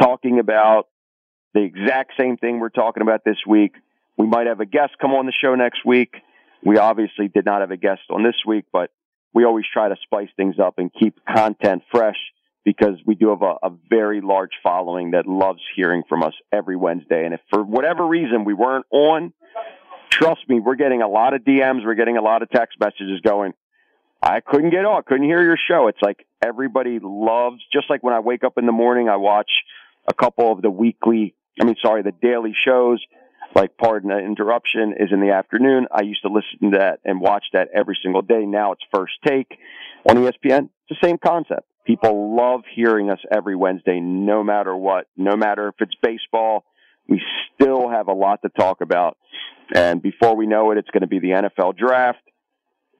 talking 0.00 0.38
about 0.38 0.88
the 1.54 1.62
exact 1.62 2.12
same 2.18 2.36
thing 2.36 2.58
we're 2.58 2.68
talking 2.68 3.02
about 3.02 3.24
this 3.24 3.38
week. 3.46 3.74
We 4.16 4.26
might 4.26 4.46
have 4.46 4.60
a 4.60 4.66
guest 4.66 4.94
come 5.00 5.12
on 5.12 5.26
the 5.26 5.32
show 5.32 5.54
next 5.54 5.84
week. 5.84 6.14
We 6.64 6.78
obviously 6.78 7.28
did 7.28 7.44
not 7.44 7.60
have 7.60 7.70
a 7.70 7.76
guest 7.76 8.02
on 8.10 8.22
this 8.24 8.36
week, 8.46 8.64
but 8.72 8.90
we 9.34 9.44
always 9.44 9.66
try 9.70 9.88
to 9.88 9.96
spice 10.02 10.28
things 10.36 10.58
up 10.58 10.78
and 10.78 10.90
keep 10.92 11.18
content 11.26 11.82
fresh 11.90 12.16
because 12.64 12.96
we 13.04 13.14
do 13.14 13.28
have 13.30 13.42
a, 13.42 13.56
a, 13.62 13.70
very 13.90 14.22
large 14.22 14.52
following 14.62 15.10
that 15.10 15.26
loves 15.26 15.60
hearing 15.76 16.02
from 16.08 16.22
us 16.22 16.32
every 16.50 16.76
Wednesday. 16.76 17.26
And 17.26 17.34
if 17.34 17.40
for 17.50 17.62
whatever 17.62 18.06
reason 18.06 18.44
we 18.44 18.54
weren't 18.54 18.86
on, 18.90 19.34
trust 20.08 20.48
me, 20.48 20.60
we're 20.60 20.76
getting 20.76 21.02
a 21.02 21.08
lot 21.08 21.34
of 21.34 21.42
DMs, 21.42 21.84
we're 21.84 21.94
getting 21.94 22.16
a 22.16 22.22
lot 22.22 22.42
of 22.42 22.50
text 22.50 22.78
messages 22.80 23.20
going, 23.20 23.52
I 24.22 24.40
couldn't 24.40 24.70
get 24.70 24.86
on, 24.86 25.02
couldn't 25.02 25.26
hear 25.26 25.42
your 25.42 25.58
show. 25.68 25.88
It's 25.88 26.00
like 26.00 26.26
everybody 26.42 26.98
loves, 27.02 27.60
just 27.70 27.90
like 27.90 28.02
when 28.02 28.14
I 28.14 28.20
wake 28.20 28.44
up 28.44 28.56
in 28.56 28.64
the 28.64 28.72
morning, 28.72 29.10
I 29.10 29.16
watch 29.16 29.50
a 30.08 30.14
couple 30.14 30.50
of 30.50 30.62
the 30.62 30.70
weekly, 30.70 31.34
I 31.60 31.64
mean, 31.64 31.76
sorry, 31.82 32.02
the 32.02 32.12
daily 32.12 32.54
shows, 32.54 33.04
like 33.54 33.76
Pardon 33.76 34.10
the 34.10 34.18
Interruption 34.18 34.94
is 34.98 35.10
in 35.12 35.20
the 35.20 35.32
afternoon. 35.32 35.86
I 35.92 36.02
used 36.02 36.22
to 36.22 36.28
listen 36.28 36.72
to 36.72 36.78
that 36.78 37.00
and 37.04 37.20
watch 37.20 37.44
that 37.52 37.68
every 37.74 37.98
single 38.02 38.22
day. 38.22 38.44
Now 38.46 38.72
it's 38.72 38.82
first 38.92 39.14
take 39.26 39.58
on 40.08 40.16
ESPN. 40.16 40.70
It's 40.88 41.00
the 41.00 41.06
same 41.06 41.18
concept. 41.18 41.66
People 41.86 42.34
love 42.36 42.62
hearing 42.74 43.10
us 43.10 43.20
every 43.30 43.54
Wednesday, 43.56 44.00
no 44.00 44.42
matter 44.42 44.74
what, 44.74 45.06
no 45.16 45.36
matter 45.36 45.68
if 45.68 45.74
it's 45.80 45.94
baseball. 46.02 46.64
We 47.06 47.20
still 47.54 47.90
have 47.90 48.08
a 48.08 48.12
lot 48.12 48.40
to 48.42 48.48
talk 48.48 48.80
about. 48.80 49.18
And 49.74 50.00
before 50.00 50.36
we 50.36 50.46
know 50.46 50.70
it, 50.70 50.78
it's 50.78 50.90
going 50.90 51.02
to 51.02 51.06
be 51.06 51.18
the 51.18 51.28
NFL 51.28 51.76
draft 51.76 52.22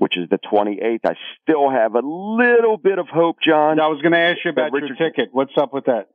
which 0.04 0.18
is 0.18 0.28
the 0.28 0.36
28th. 0.36 1.00
I 1.06 1.14
still 1.40 1.70
have 1.70 1.94
a 1.94 2.02
little 2.04 2.76
bit 2.76 2.98
of 2.98 3.08
hope, 3.08 3.38
John. 3.42 3.80
I 3.80 3.86
was 3.86 4.02
going 4.02 4.12
to 4.12 4.18
ask 4.18 4.36
you 4.44 4.50
about 4.50 4.70
Richard, 4.70 4.98
your 4.98 5.10
ticket. 5.10 5.30
What's 5.32 5.56
up 5.56 5.72
with 5.72 5.86
that? 5.86 6.10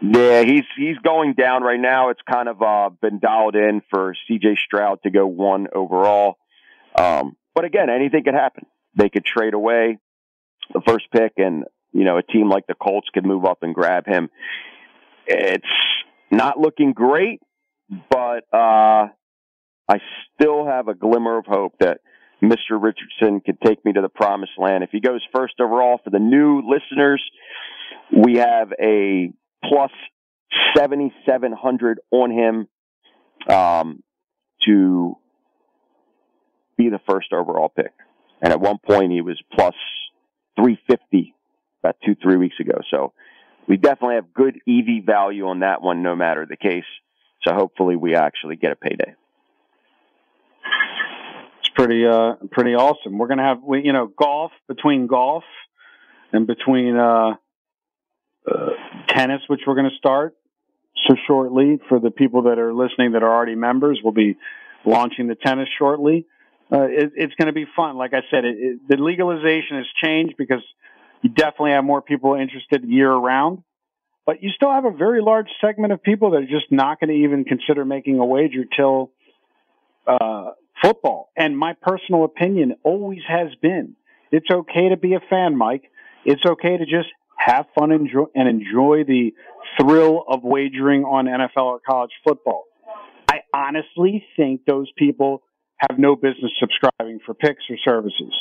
Yeah, 0.00 0.42
he's 0.42 0.64
he's 0.74 0.96
going 1.04 1.34
down 1.34 1.62
right 1.62 1.78
now. 1.78 2.08
It's 2.08 2.22
kind 2.22 2.48
of 2.48 2.62
uh, 2.62 2.88
been 3.02 3.18
dialed 3.18 3.56
in 3.56 3.82
for 3.90 4.14
C.J. 4.26 4.56
Stroud 4.64 5.02
to 5.02 5.10
go 5.10 5.26
one 5.26 5.66
overall. 5.74 6.38
Um, 6.94 7.36
but 7.54 7.66
again, 7.66 7.90
anything 7.90 8.24
could 8.24 8.32
happen. 8.32 8.64
They 8.94 9.10
could 9.10 9.26
trade 9.26 9.52
away 9.52 9.98
the 10.72 10.80
first 10.80 11.04
pick, 11.12 11.34
and 11.36 11.64
you 11.92 12.04
know 12.04 12.16
a 12.16 12.22
team 12.22 12.48
like 12.48 12.66
the 12.68 12.74
Colts 12.74 13.10
could 13.12 13.26
move 13.26 13.44
up 13.44 13.58
and 13.60 13.74
grab 13.74 14.06
him. 14.06 14.30
It's 15.26 15.66
not 16.30 16.58
looking 16.58 16.94
great, 16.94 17.40
but 18.08 18.44
uh, 18.50 19.08
I 19.90 20.00
still 20.32 20.64
have 20.64 20.88
a 20.88 20.94
glimmer 20.94 21.36
of 21.36 21.44
hope 21.44 21.74
that 21.80 22.00
Mr. 22.42 22.80
Richardson 22.80 23.40
could 23.40 23.60
take 23.60 23.84
me 23.84 23.92
to 23.92 24.00
the 24.00 24.08
promised 24.08 24.52
land. 24.58 24.82
If 24.82 24.90
he 24.90 25.00
goes 25.00 25.20
first 25.34 25.54
overall 25.60 26.00
for 26.02 26.10
the 26.10 26.18
new 26.18 26.62
listeners, 26.62 27.22
we 28.12 28.38
have 28.38 28.72
a 28.80 29.32
plus 29.64 29.90
7,700 30.76 32.00
on 32.10 32.30
him 32.30 32.68
um, 33.54 34.02
to 34.66 35.16
be 36.76 36.88
the 36.88 37.00
first 37.08 37.32
overall 37.32 37.68
pick. 37.68 37.92
And 38.40 38.52
at 38.52 38.60
one 38.60 38.78
point 38.78 39.12
he 39.12 39.20
was 39.20 39.40
plus 39.52 39.74
350 40.56 41.34
about 41.82 41.96
two, 42.04 42.14
three 42.22 42.36
weeks 42.36 42.56
ago. 42.58 42.80
So 42.90 43.12
we 43.68 43.76
definitely 43.76 44.16
have 44.16 44.32
good 44.32 44.56
EV 44.66 45.04
value 45.04 45.46
on 45.46 45.60
that 45.60 45.82
one, 45.82 46.02
no 46.02 46.16
matter 46.16 46.46
the 46.48 46.56
case. 46.56 46.84
So 47.46 47.54
hopefully 47.54 47.96
we 47.96 48.14
actually 48.14 48.56
get 48.56 48.72
a 48.72 48.76
payday 48.76 49.14
pretty 51.74 52.06
uh 52.06 52.34
pretty 52.50 52.74
awesome. 52.74 53.18
We're 53.18 53.28
gonna 53.28 53.44
have 53.44 53.62
we 53.62 53.82
you 53.84 53.92
know 53.92 54.06
golf 54.06 54.52
between 54.68 55.06
golf 55.06 55.44
and 56.32 56.46
between 56.46 56.96
uh, 56.96 57.34
uh 58.50 58.70
tennis, 59.08 59.42
which 59.48 59.60
we're 59.66 59.76
gonna 59.76 59.90
start 59.98 60.34
so 61.06 61.14
shortly 61.26 61.78
for 61.88 61.98
the 61.98 62.10
people 62.10 62.42
that 62.42 62.58
are 62.58 62.72
listening 62.72 63.12
that 63.12 63.22
are 63.22 63.32
already 63.32 63.54
members. 63.54 64.00
We'll 64.02 64.12
be 64.12 64.36
launching 64.84 65.28
the 65.28 65.34
tennis 65.34 65.68
shortly. 65.78 66.26
Uh, 66.72 66.82
it, 66.82 67.12
it's 67.16 67.34
going 67.34 67.46
to 67.46 67.52
be 67.52 67.66
fun. 67.76 67.96
Like 67.96 68.14
I 68.14 68.22
said, 68.30 68.44
it, 68.44 68.56
it, 68.58 68.88
the 68.88 68.96
legalization 68.96 69.76
has 69.78 69.86
changed 69.96 70.36
because 70.36 70.62
you 71.22 71.30
definitely 71.30 71.72
have 71.72 71.84
more 71.84 72.00
people 72.00 72.34
interested 72.34 72.84
year 72.84 73.12
round. 73.12 73.62
But 74.26 74.42
you 74.42 74.50
still 74.50 74.70
have 74.70 74.84
a 74.84 74.92
very 74.92 75.20
large 75.20 75.48
segment 75.60 75.92
of 75.92 76.02
people 76.02 76.32
that 76.32 76.42
are 76.42 76.46
just 76.46 76.70
not 76.70 77.00
going 77.00 77.08
to 77.08 77.24
even 77.24 77.44
consider 77.44 77.84
making 77.84 78.18
a 78.18 78.24
wager 78.24 78.64
till 78.64 79.10
uh, 80.06 80.50
football. 80.82 81.30
And 81.36 81.56
my 81.56 81.74
personal 81.80 82.24
opinion 82.24 82.74
always 82.82 83.20
has 83.28 83.48
been 83.60 83.96
it's 84.30 84.50
okay 84.50 84.90
to 84.90 84.96
be 84.96 85.14
a 85.14 85.20
fan, 85.28 85.56
Mike. 85.56 85.90
It's 86.24 86.44
okay 86.44 86.76
to 86.76 86.84
just 86.84 87.08
have 87.36 87.66
fun 87.76 87.90
enjoy, 87.90 88.26
and 88.34 88.48
enjoy 88.48 89.04
the 89.06 89.32
thrill 89.78 90.24
of 90.28 90.42
wagering 90.42 91.04
on 91.04 91.26
NFL 91.26 91.64
or 91.64 91.80
college 91.80 92.12
football. 92.24 92.64
I 93.28 93.40
honestly 93.54 94.24
think 94.36 94.64
those 94.66 94.90
people 94.96 95.42
have 95.78 95.98
no 95.98 96.14
business 96.14 96.52
subscribing 96.60 97.20
for 97.24 97.34
picks 97.34 97.64
or 97.70 97.76
services. 97.84 98.32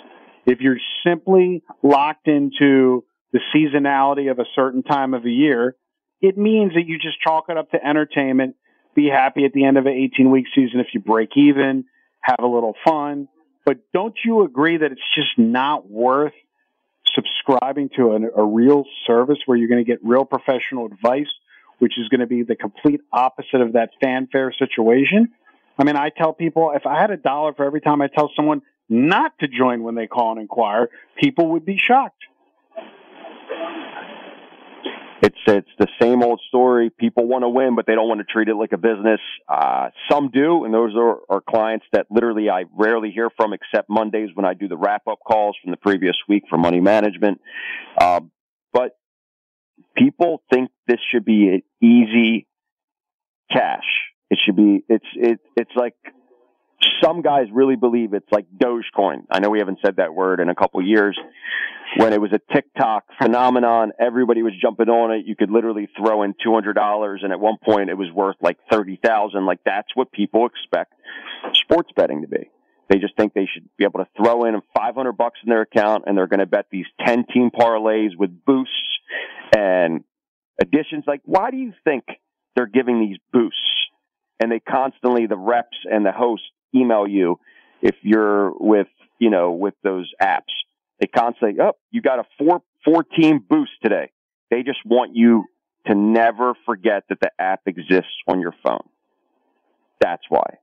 If 0.45 0.59
you're 0.59 0.79
simply 1.05 1.63
locked 1.81 2.27
into 2.27 3.05
the 3.31 3.39
seasonality 3.55 4.29
of 4.29 4.39
a 4.39 4.45
certain 4.55 4.83
time 4.83 5.13
of 5.13 5.23
the 5.23 5.31
year, 5.31 5.75
it 6.21 6.37
means 6.37 6.73
that 6.73 6.85
you 6.85 6.97
just 6.97 7.21
chalk 7.21 7.45
it 7.49 7.57
up 7.57 7.71
to 7.71 7.83
entertainment. 7.83 8.55
Be 8.95 9.07
happy 9.07 9.45
at 9.45 9.53
the 9.53 9.63
end 9.65 9.77
of 9.77 9.85
an 9.85 9.93
18 9.93 10.29
week 10.29 10.45
season 10.53 10.79
if 10.79 10.87
you 10.93 10.99
break 10.99 11.29
even 11.35 11.85
have 12.21 12.39
a 12.39 12.47
little 12.47 12.75
fun. 12.85 13.27
But 13.65 13.77
don't 13.93 14.15
you 14.23 14.43
agree 14.43 14.77
that 14.77 14.91
it's 14.91 15.15
just 15.15 15.37
not 15.37 15.89
worth 15.89 16.33
subscribing 17.13 17.89
to 17.95 18.13
an, 18.13 18.29
a 18.35 18.43
real 18.43 18.85
service 19.05 19.39
where 19.45 19.57
you're 19.57 19.67
going 19.67 19.83
to 19.83 19.89
get 19.89 19.99
real 20.03 20.25
professional 20.25 20.85
advice, 20.85 21.29
which 21.79 21.97
is 21.97 22.07
going 22.09 22.21
to 22.21 22.27
be 22.27 22.43
the 22.43 22.55
complete 22.55 23.01
opposite 23.11 23.61
of 23.61 23.73
that 23.73 23.91
fanfare 24.01 24.53
situation? 24.57 25.29
I 25.77 25.83
mean, 25.83 25.95
I 25.95 26.09
tell 26.09 26.33
people 26.33 26.71
if 26.75 26.85
I 26.85 26.99
had 26.99 27.11
a 27.11 27.17
dollar 27.17 27.53
for 27.53 27.65
every 27.65 27.81
time 27.81 28.01
I 28.01 28.07
tell 28.07 28.31
someone 28.35 28.61
not 28.89 29.37
to 29.39 29.47
join 29.47 29.83
when 29.83 29.95
they 29.95 30.07
call 30.07 30.31
and 30.31 30.41
inquire, 30.41 30.89
people 31.15 31.51
would 31.51 31.65
be 31.65 31.77
shocked. 31.77 32.23
It's 35.57 35.69
the 35.77 35.87
same 36.01 36.21
old 36.23 36.41
story. 36.47 36.89
People 36.89 37.27
want 37.27 37.43
to 37.43 37.49
win, 37.49 37.75
but 37.75 37.85
they 37.87 37.95
don't 37.95 38.07
want 38.07 38.19
to 38.19 38.25
treat 38.25 38.47
it 38.47 38.55
like 38.55 38.71
a 38.71 38.77
business. 38.77 39.19
Uh, 39.47 39.89
some 40.09 40.29
do, 40.29 40.65
and 40.65 40.73
those 40.73 40.95
are, 40.95 41.17
are 41.29 41.41
clients 41.41 41.85
that 41.91 42.07
literally 42.09 42.49
I 42.49 42.65
rarely 42.77 43.11
hear 43.11 43.29
from, 43.35 43.53
except 43.53 43.89
Mondays 43.89 44.29
when 44.33 44.45
I 44.45 44.53
do 44.53 44.67
the 44.67 44.77
wrap 44.77 45.07
up 45.07 45.19
calls 45.25 45.57
from 45.61 45.71
the 45.71 45.77
previous 45.77 46.15
week 46.27 46.43
for 46.49 46.57
money 46.57 46.79
management. 46.79 47.41
Uh, 47.97 48.21
but 48.71 48.97
people 49.97 50.41
think 50.51 50.69
this 50.87 50.99
should 51.11 51.25
be 51.25 51.49
an 51.49 51.61
easy 51.81 52.47
cash. 53.51 53.85
It 54.29 54.37
should 54.45 54.55
be. 54.55 54.83
It's 54.87 55.05
it. 55.15 55.39
It's 55.55 55.71
like 55.75 55.95
some 57.01 57.21
guys 57.21 57.47
really 57.51 57.75
believe 57.75 58.13
it's 58.13 58.31
like 58.31 58.45
Dogecoin. 58.57 59.25
I 59.29 59.39
know 59.39 59.49
we 59.49 59.59
haven't 59.59 59.79
said 59.85 59.97
that 59.97 60.13
word 60.13 60.39
in 60.39 60.49
a 60.49 60.55
couple 60.55 60.81
years. 60.85 61.17
When 61.97 62.13
it 62.13 62.21
was 62.21 62.31
a 62.31 62.53
TikTok 62.53 63.05
phenomenon, 63.19 63.93
everybody 63.99 64.43
was 64.43 64.53
jumping 64.61 64.89
on 64.89 65.11
it. 65.11 65.25
You 65.25 65.35
could 65.35 65.49
literally 65.49 65.89
throw 65.97 66.21
in 66.23 66.35
two 66.43 66.53
hundred 66.53 66.73
dollars, 66.73 67.21
and 67.23 67.31
at 67.31 67.39
one 67.39 67.57
point 67.63 67.89
it 67.89 67.97
was 67.97 68.11
worth 68.13 68.35
like 68.41 68.57
thirty 68.71 68.99
thousand. 69.03 69.45
Like 69.45 69.59
that's 69.65 69.87
what 69.95 70.11
people 70.11 70.45
expect 70.45 70.93
sports 71.53 71.89
betting 71.95 72.21
to 72.21 72.27
be. 72.27 72.49
They 72.89 72.97
just 72.97 73.15
think 73.15 73.33
they 73.33 73.47
should 73.51 73.69
be 73.77 73.83
able 73.83 73.99
to 73.99 74.07
throw 74.17 74.45
in 74.45 74.59
500 74.75 75.13
bucks 75.13 75.39
in 75.43 75.49
their 75.49 75.61
account 75.61 76.05
and 76.07 76.17
they're 76.17 76.27
going 76.27 76.39
to 76.39 76.47
bet 76.47 76.65
these 76.71 76.87
10 77.05 77.25
team 77.31 77.51
parlays 77.51 78.17
with 78.17 78.31
boosts 78.45 78.73
and 79.55 80.03
additions. 80.59 81.03
Like, 81.05 81.21
why 81.23 81.51
do 81.51 81.57
you 81.57 81.73
think 81.83 82.03
they're 82.55 82.65
giving 82.65 82.99
these 82.99 83.17
boosts? 83.31 83.59
And 84.39 84.51
they 84.51 84.59
constantly, 84.59 85.27
the 85.27 85.37
reps 85.37 85.77
and 85.83 86.05
the 86.05 86.11
hosts 86.11 86.45
email 86.73 87.07
you 87.07 87.39
if 87.81 87.95
you're 88.01 88.51
with, 88.57 88.87
you 89.19 89.29
know, 89.29 89.51
with 89.51 89.73
those 89.83 90.11
apps. 90.21 90.53
They 90.99 91.07
constantly, 91.07 91.61
oh, 91.61 91.73
you 91.91 92.01
got 92.01 92.19
a 92.19 92.23
four, 92.37 92.61
four 92.83 93.03
team 93.03 93.43
boost 93.47 93.71
today. 93.81 94.11
They 94.49 94.63
just 94.63 94.79
want 94.85 95.15
you 95.15 95.45
to 95.87 95.95
never 95.95 96.53
forget 96.65 97.03
that 97.09 97.19
the 97.19 97.31
app 97.39 97.61
exists 97.65 98.11
on 98.27 98.39
your 98.39 98.53
phone. 98.63 98.87
That's 100.01 100.23
why. 100.29 100.57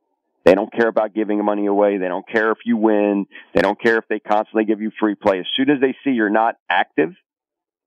They 0.44 0.54
don't 0.54 0.72
care 0.72 0.88
about 0.88 1.12
giving 1.12 1.44
money 1.44 1.66
away. 1.66 1.98
They 1.98 2.06
don't 2.06 2.26
care 2.26 2.52
if 2.52 2.58
you 2.64 2.76
win. 2.76 3.26
They 3.52 3.62
don't 3.62 3.80
care 3.80 3.98
if 3.98 4.04
they 4.08 4.20
constantly 4.20 4.64
give 4.64 4.80
you 4.80 4.92
free 5.00 5.16
play. 5.16 5.40
As 5.40 5.46
soon 5.56 5.70
as 5.70 5.80
they 5.80 5.96
see 6.04 6.10
you're 6.10 6.30
not 6.30 6.54
active, 6.70 7.14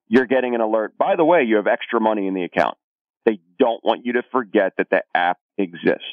you're 0.08 0.26
getting 0.26 0.54
an 0.54 0.60
alert. 0.60 0.98
By 0.98 1.16
the 1.16 1.24
way, 1.24 1.44
you 1.44 1.56
have 1.56 1.66
extra 1.66 2.00
money 2.00 2.26
in 2.26 2.34
the 2.34 2.44
account. 2.44 2.76
They 3.26 3.40
don't 3.58 3.84
want 3.84 4.04
you 4.04 4.14
to 4.14 4.22
forget 4.32 4.72
that 4.78 4.88
the 4.90 5.02
app 5.14 5.38
exists. 5.58 6.04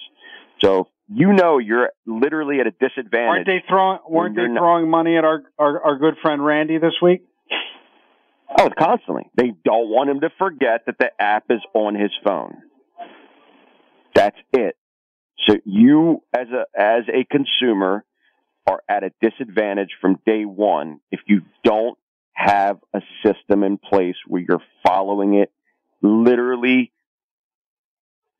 So 0.59 0.89
you 1.07 1.33
know 1.33 1.57
you're 1.57 1.91
literally 2.05 2.59
at 2.59 2.67
a 2.67 2.71
disadvantage. 2.71 3.27
Aren't 3.27 3.45
they 3.45 3.63
throwing? 3.67 3.99
Weren't 4.09 4.35
they 4.35 4.47
throwing 4.47 4.89
money 4.89 5.17
at 5.17 5.23
our, 5.23 5.43
our 5.57 5.83
our 5.83 5.97
good 5.97 6.15
friend 6.21 6.43
Randy 6.43 6.77
this 6.79 6.95
week? 7.01 7.23
Oh, 8.59 8.69
constantly. 8.77 9.29
They 9.35 9.53
don't 9.63 9.89
want 9.89 10.09
him 10.09 10.21
to 10.21 10.29
forget 10.37 10.85
that 10.85 10.97
the 10.97 11.11
app 11.19 11.45
is 11.49 11.59
on 11.73 11.95
his 11.95 12.11
phone. 12.25 12.57
That's 14.15 14.37
it. 14.53 14.75
So 15.47 15.57
you 15.65 16.23
as 16.33 16.47
a 16.49 16.65
as 16.79 17.03
a 17.07 17.25
consumer 17.25 18.03
are 18.65 18.81
at 18.89 19.03
a 19.03 19.11
disadvantage 19.21 19.91
from 20.01 20.19
day 20.25 20.43
one 20.43 20.99
if 21.11 21.21
you 21.27 21.41
don't 21.63 21.97
have 22.33 22.77
a 22.93 23.01
system 23.23 23.63
in 23.63 23.77
place 23.77 24.15
where 24.27 24.41
you're 24.47 24.63
following 24.85 25.35
it 25.35 25.51
literally 26.01 26.91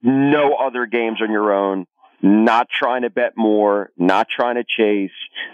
no 0.02 0.56
other 0.56 0.86
games 0.86 1.22
on 1.22 1.32
your 1.32 1.54
own, 1.54 1.86
not 2.22 2.68
trying 2.70 3.04
to 3.04 3.10
bet 3.10 3.34
more, 3.36 3.92
not 3.98 4.28
trying 4.30 4.56
to 4.56 4.64
chase, 4.64 5.12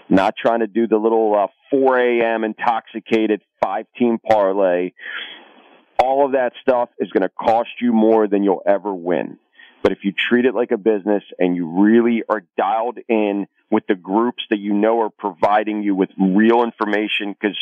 not 0.08 0.34
trying 0.36 0.60
to 0.60 0.66
do 0.66 0.86
the 0.86 0.96
little 0.96 1.34
uh, 1.34 1.46
4 1.70 1.98
a.m. 1.98 2.44
intoxicated 2.44 3.42
five 3.62 3.86
team 3.98 4.18
parlay. 4.18 4.92
All 6.02 6.26
of 6.26 6.32
that 6.32 6.52
stuff 6.60 6.88
is 6.98 7.10
going 7.10 7.22
to 7.22 7.28
cost 7.28 7.70
you 7.80 7.92
more 7.92 8.26
than 8.26 8.42
you'll 8.42 8.62
ever 8.66 8.92
win. 8.92 9.38
But 9.82 9.92
if 9.92 9.98
you 10.02 10.12
treat 10.12 10.46
it 10.46 10.54
like 10.54 10.70
a 10.70 10.78
business 10.78 11.22
and 11.38 11.54
you 11.54 11.82
really 11.82 12.22
are 12.26 12.42
dialed 12.56 12.98
in 13.06 13.46
with 13.70 13.86
the 13.86 13.94
groups 13.94 14.42
that 14.48 14.58
you 14.58 14.72
know 14.72 15.02
are 15.02 15.10
providing 15.10 15.82
you 15.82 15.94
with 15.94 16.08
real 16.18 16.62
information, 16.62 17.34
because 17.38 17.56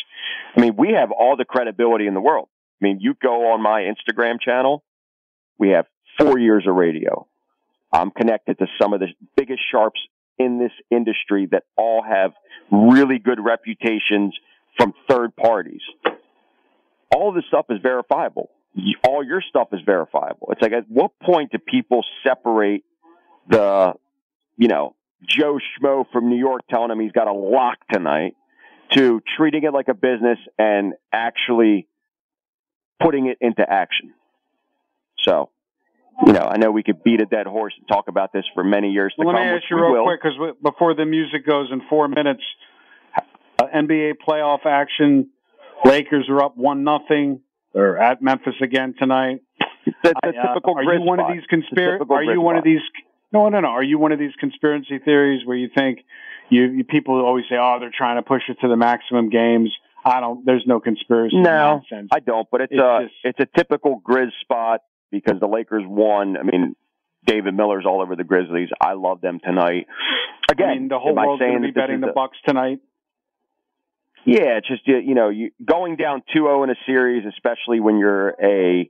I 0.55 0.61
mean, 0.61 0.77
we 0.77 0.93
have 0.93 1.11
all 1.11 1.35
the 1.35 1.43
credibility 1.43 2.07
in 2.07 2.13
the 2.13 2.21
world. 2.21 2.47
I 2.81 2.85
mean, 2.85 2.99
you 3.01 3.13
go 3.21 3.51
on 3.51 3.61
my 3.61 3.81
Instagram 3.81 4.39
channel, 4.39 4.83
we 5.57 5.69
have 5.69 5.85
four 6.19 6.39
years 6.39 6.65
of 6.67 6.75
radio. 6.75 7.27
I'm 7.91 8.11
connected 8.11 8.57
to 8.59 8.67
some 8.81 8.93
of 8.93 8.99
the 8.99 9.07
biggest 9.35 9.61
sharps 9.71 9.99
in 10.37 10.57
this 10.57 10.71
industry 10.89 11.47
that 11.51 11.63
all 11.77 12.03
have 12.03 12.31
really 12.71 13.19
good 13.19 13.39
reputations 13.43 14.35
from 14.77 14.93
third 15.07 15.35
parties. 15.35 15.81
All 17.15 17.31
this 17.31 17.43
stuff 17.47 17.67
is 17.69 17.79
verifiable 17.81 18.49
all 19.07 19.23
your 19.23 19.41
stuff 19.41 19.69
is 19.71 19.81
verifiable. 19.85 20.49
It's 20.51 20.61
like 20.61 20.71
at 20.71 20.89
what 20.89 21.11
point 21.19 21.51
do 21.51 21.59
people 21.59 22.03
separate 22.25 22.83
the, 23.47 23.93
you 24.57 24.67
know, 24.67 24.95
Joe 25.27 25.59
Schmo 25.59 26.05
from 26.11 26.29
New 26.29 26.37
York 26.37 26.61
telling 26.69 26.91
him 26.91 26.99
he's 26.99 27.11
got 27.11 27.27
a 27.27 27.33
lock 27.33 27.77
tonight 27.91 28.35
to 28.91 29.21
treating 29.37 29.63
it 29.63 29.73
like 29.73 29.87
a 29.87 29.93
business 29.93 30.37
and 30.57 30.93
actually 31.11 31.87
putting 33.01 33.27
it 33.27 33.37
into 33.41 33.61
action. 33.67 34.13
So, 35.19 35.49
you 36.25 36.33
know, 36.33 36.41
I 36.41 36.57
know 36.57 36.71
we 36.71 36.83
could 36.83 37.03
beat 37.03 37.21
a 37.21 37.25
dead 37.25 37.47
horse 37.47 37.73
and 37.77 37.87
talk 37.87 38.07
about 38.07 38.31
this 38.33 38.45
for 38.53 38.63
many 38.63 38.91
years 38.91 39.13
to 39.15 39.25
let 39.25 39.33
come. 39.33 39.41
Let 39.41 39.51
me 39.51 39.57
ask 39.57 39.63
you 39.69 39.77
real 39.77 39.91
will. 39.91 40.03
quick, 40.03 40.21
because 40.21 40.55
before 40.61 40.93
the 40.93 41.05
music 41.05 41.45
goes 41.45 41.69
in 41.71 41.81
four 41.89 42.07
minutes, 42.07 42.43
uh, 43.59 43.67
NBA 43.75 44.13
playoff 44.27 44.65
action. 44.65 45.29
Lakers 45.85 46.27
are 46.29 46.41
up 46.41 46.55
one 46.55 46.83
nothing. 46.83 47.41
They're 47.73 47.97
at 47.97 48.21
Memphis 48.21 48.55
again 48.61 48.93
tonight. 48.97 49.41
The, 49.85 50.13
the 50.23 50.29
uh, 50.29 50.47
typical 50.47 50.77
are 50.77 50.83
you 50.83 51.01
one 51.01 51.19
spot. 51.19 51.31
of 51.31 51.37
these 51.37 51.45
conspiracy? 51.49 52.05
Are 52.09 52.23
you 52.23 52.39
one 52.39 52.53
spot. 52.53 52.59
of 52.59 52.63
these? 52.63 52.81
No, 53.31 53.49
no, 53.49 53.59
no. 53.59 53.69
Are 53.69 53.83
you 53.83 53.97
one 53.97 54.11
of 54.11 54.19
these 54.19 54.31
conspiracy 54.39 54.99
theories 55.03 55.45
where 55.45 55.57
you 55.57 55.69
think 55.75 55.99
you, 56.49 56.63
you 56.65 56.83
people 56.83 57.19
always 57.25 57.45
say, 57.49 57.55
"Oh, 57.59 57.77
they're 57.79 57.91
trying 57.95 58.17
to 58.17 58.21
push 58.21 58.43
it 58.47 58.57
to 58.61 58.67
the 58.67 58.77
maximum 58.77 59.29
games." 59.29 59.75
I 60.05 60.19
don't. 60.19 60.45
There's 60.45 60.63
no 60.65 60.79
conspiracy. 60.79 61.37
No, 61.37 61.81
nonsense. 61.81 62.09
I 62.13 62.19
don't. 62.19 62.47
But 62.49 62.61
it's, 62.61 62.73
it's 62.73 62.81
a 62.81 62.99
just, 63.03 63.13
it's 63.23 63.39
a 63.39 63.57
typical 63.57 64.01
Grizz 64.07 64.29
spot 64.41 64.81
because 65.13 65.39
the 65.39 65.47
Lakers 65.47 65.83
won. 65.85 66.35
I 66.37 66.43
mean, 66.43 66.75
David 67.25 67.53
Miller's 67.53 67.85
all 67.87 68.01
over 68.01 68.15
the 68.15 68.23
Grizzlies. 68.23 68.69
I 68.81 68.93
love 68.93 69.21
them 69.21 69.39
tonight. 69.41 69.87
Again, 70.51 70.69
I 70.69 70.73
mean, 70.73 70.87
the 70.89 70.99
whole 70.99 71.15
world's 71.15 71.39
going 71.39 71.61
to 71.61 71.67
be 71.67 71.71
betting 71.71 72.01
the 72.01 72.11
Bucks 72.13 72.37
tonight. 72.45 72.79
Yeah, 74.25 74.57
it's 74.57 74.67
just 74.67 74.87
you 74.87 75.15
know, 75.15 75.29
you 75.29 75.51
going 75.63 75.95
down 75.95 76.23
2-0 76.35 76.63
in 76.65 76.69
a 76.69 76.75
series, 76.85 77.25
especially 77.25 77.79
when 77.79 77.97
you're 77.97 78.29
a 78.29 78.89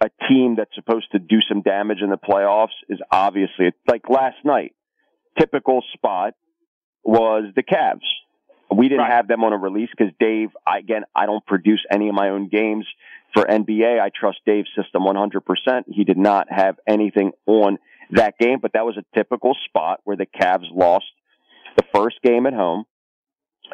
a 0.00 0.10
team 0.28 0.56
that's 0.56 0.74
supposed 0.74 1.10
to 1.12 1.18
do 1.20 1.38
some 1.48 1.62
damage 1.62 1.98
in 2.02 2.10
the 2.10 2.18
playoffs, 2.18 2.74
is 2.88 2.98
obviously 3.10 3.72
like 3.86 4.08
last 4.08 4.36
night. 4.44 4.74
Typical 5.38 5.82
spot 5.94 6.34
was 7.04 7.44
the 7.56 7.62
Cavs. 7.62 8.00
We 8.74 8.88
didn't 8.88 9.00
right. 9.00 9.12
have 9.12 9.28
them 9.28 9.44
on 9.44 9.52
a 9.52 9.56
release 9.56 9.90
because 9.96 10.12
Dave, 10.18 10.50
I, 10.66 10.78
again, 10.78 11.02
I 11.14 11.26
don't 11.26 11.44
produce 11.44 11.84
any 11.90 12.08
of 12.08 12.14
my 12.14 12.30
own 12.30 12.48
games 12.48 12.86
for 13.34 13.44
NBA. 13.44 14.00
I 14.00 14.10
trust 14.14 14.38
Dave's 14.46 14.68
system 14.76 15.02
100%. 15.02 15.84
He 15.88 16.04
did 16.04 16.18
not 16.18 16.48
have 16.50 16.76
anything 16.86 17.32
on 17.46 17.78
that 18.10 18.38
game, 18.38 18.58
but 18.60 18.72
that 18.74 18.84
was 18.84 18.96
a 18.96 19.16
typical 19.16 19.56
spot 19.66 20.00
where 20.04 20.16
the 20.16 20.26
Cavs 20.26 20.70
lost 20.70 21.06
the 21.76 21.84
first 21.94 22.20
game 22.22 22.46
at 22.46 22.52
home 22.52 22.84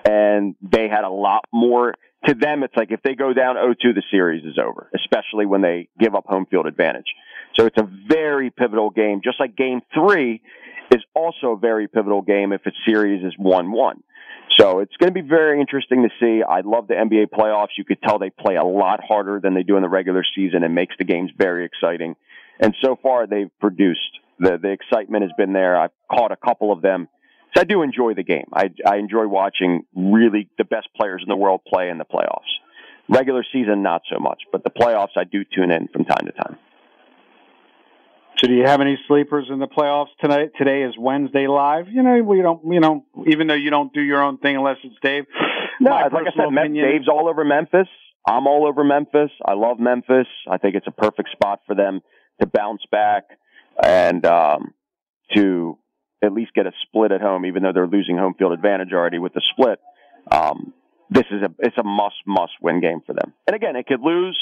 and 0.04 0.54
they 0.62 0.88
had 0.88 1.04
a 1.04 1.10
lot 1.10 1.44
more 1.52 1.94
to 2.26 2.34
them. 2.34 2.62
It's 2.62 2.76
like 2.76 2.90
if 2.90 3.02
they 3.02 3.14
go 3.14 3.32
down 3.32 3.56
0-2, 3.56 3.94
the 3.94 4.02
series 4.10 4.44
is 4.44 4.58
over, 4.58 4.90
especially 4.94 5.46
when 5.46 5.62
they 5.62 5.88
give 5.98 6.14
up 6.14 6.26
home 6.26 6.46
field 6.46 6.66
advantage. 6.66 7.06
So 7.58 7.66
it's 7.66 7.78
a 7.78 7.88
very 8.08 8.50
pivotal 8.50 8.90
game, 8.90 9.20
just 9.22 9.40
like 9.40 9.56
game 9.56 9.80
three 9.94 10.40
is 10.92 11.02
also 11.14 11.52
a 11.52 11.56
very 11.56 11.88
pivotal 11.88 12.22
game 12.22 12.52
if 12.52 12.62
a 12.66 12.70
series 12.86 13.24
is 13.24 13.34
1-1. 13.38 14.00
So 14.56 14.80
it's 14.80 14.96
going 14.96 15.12
to 15.12 15.22
be 15.22 15.28
very 15.28 15.60
interesting 15.60 16.02
to 16.02 16.08
see. 16.18 16.42
I 16.42 16.62
love 16.64 16.88
the 16.88 16.94
NBA 16.94 17.28
playoffs. 17.28 17.76
You 17.76 17.84
could 17.84 18.00
tell 18.02 18.18
they 18.18 18.30
play 18.30 18.56
a 18.56 18.64
lot 18.64 19.00
harder 19.06 19.40
than 19.42 19.54
they 19.54 19.62
do 19.62 19.76
in 19.76 19.82
the 19.82 19.88
regular 19.88 20.24
season 20.34 20.64
and 20.64 20.74
makes 20.74 20.94
the 20.98 21.04
games 21.04 21.30
very 21.36 21.64
exciting. 21.66 22.16
And 22.58 22.74
so 22.82 22.98
far 23.02 23.26
they've 23.26 23.50
produced. 23.60 24.00
The, 24.38 24.58
the 24.60 24.70
excitement 24.70 25.24
has 25.24 25.32
been 25.36 25.52
there. 25.52 25.78
I've 25.78 25.90
caught 26.10 26.32
a 26.32 26.36
couple 26.36 26.72
of 26.72 26.80
them 26.80 27.08
so 27.54 27.62
I 27.62 27.64
do 27.64 27.82
enjoy 27.82 28.14
the 28.14 28.22
game. 28.22 28.46
I, 28.52 28.70
I 28.86 28.96
enjoy 28.96 29.26
watching 29.26 29.84
really 29.96 30.48
the 30.58 30.64
best 30.64 30.88
players 30.94 31.22
in 31.22 31.28
the 31.28 31.36
world 31.36 31.62
play 31.66 31.88
in 31.88 31.98
the 31.98 32.04
playoffs. 32.04 32.50
Regular 33.08 33.44
season, 33.52 33.82
not 33.82 34.02
so 34.12 34.18
much, 34.18 34.42
but 34.52 34.64
the 34.64 34.70
playoffs, 34.70 35.16
I 35.16 35.24
do 35.24 35.44
tune 35.44 35.70
in 35.70 35.88
from 35.88 36.04
time 36.04 36.26
to 36.26 36.32
time. 36.32 36.58
So, 38.38 38.46
do 38.46 38.54
you 38.54 38.64
have 38.66 38.80
any 38.80 38.96
sleepers 39.08 39.46
in 39.50 39.58
the 39.58 39.66
playoffs 39.66 40.14
tonight? 40.20 40.50
Today 40.56 40.82
is 40.82 40.94
Wednesday 40.96 41.48
live. 41.48 41.88
You 41.88 42.04
know, 42.04 42.22
we 42.22 42.40
don't. 42.40 42.60
You 42.72 42.78
know, 42.78 43.04
even 43.26 43.48
though 43.48 43.54
you 43.54 43.70
don't 43.70 43.92
do 43.92 44.00
your 44.00 44.22
own 44.22 44.38
thing 44.38 44.56
unless 44.56 44.76
it's 44.84 44.94
Dave. 45.02 45.24
No, 45.80 45.90
like 45.90 46.12
I 46.12 46.36
said, 46.36 46.46
opinion, 46.46 46.90
Dave's 46.90 47.08
all 47.08 47.28
over 47.28 47.44
Memphis. 47.44 47.86
I'm 48.26 48.48
all 48.48 48.66
over 48.66 48.82
Memphis. 48.82 49.30
I 49.44 49.54
love 49.54 49.78
Memphis. 49.78 50.26
I 50.50 50.58
think 50.58 50.74
it's 50.74 50.88
a 50.88 50.92
perfect 50.92 51.30
spot 51.30 51.60
for 51.68 51.76
them 51.76 52.00
to 52.40 52.46
bounce 52.46 52.82
back 52.90 53.24
and 53.80 54.26
um, 54.26 54.74
to 55.36 55.78
at 56.20 56.32
least 56.32 56.52
get 56.54 56.66
a 56.66 56.72
split 56.82 57.12
at 57.12 57.20
home, 57.20 57.46
even 57.46 57.62
though 57.62 57.72
they're 57.72 57.86
losing 57.86 58.16
home 58.18 58.34
field 58.34 58.52
advantage 58.52 58.92
already 58.92 59.20
with 59.20 59.34
the 59.34 59.42
split. 59.52 59.78
Um, 60.32 60.72
this 61.10 61.24
is 61.30 61.42
a 61.42 61.54
it's 61.60 61.78
a 61.78 61.84
must 61.84 62.16
must 62.26 62.52
win 62.60 62.80
game 62.80 63.00
for 63.06 63.14
them. 63.14 63.32
And 63.46 63.56
again, 63.56 63.76
it 63.76 63.86
could 63.86 64.00
lose. 64.00 64.38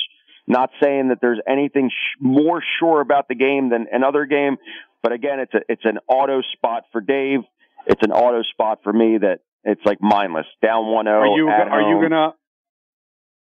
Not 0.47 0.71
saying 0.83 1.09
that 1.09 1.19
there's 1.21 1.41
anything 1.49 1.91
sh- 1.91 2.21
more 2.21 2.63
sure 2.79 3.01
about 3.01 3.29
the 3.29 3.35
game 3.35 3.71
than 3.71 3.87
another 3.91 4.27
game, 4.27 4.57
but 5.03 5.13
again, 5.13 5.41
it's 5.41 5.55
a 5.55 5.61
it's 5.69 5.85
an 5.85 5.99
auto 6.09 6.43
spot 6.53 6.85
for 6.93 7.01
Dave. 7.01 7.41
It's 7.87 8.03
an 8.03 8.13
auto 8.13 8.43
spot 8.43 8.81
for 8.83 8.93
me 8.93 9.19
that 9.19 9.41
it's 9.65 9.81
like 9.85 10.01
mindless 10.01 10.47
down 10.63 10.87
one 10.87 11.07
zero. 11.07 11.21
Are 11.21 11.37
you 11.37 11.49
are 11.49 11.69
home. 11.69 11.91
you 12.03 12.09
gonna 12.09 12.35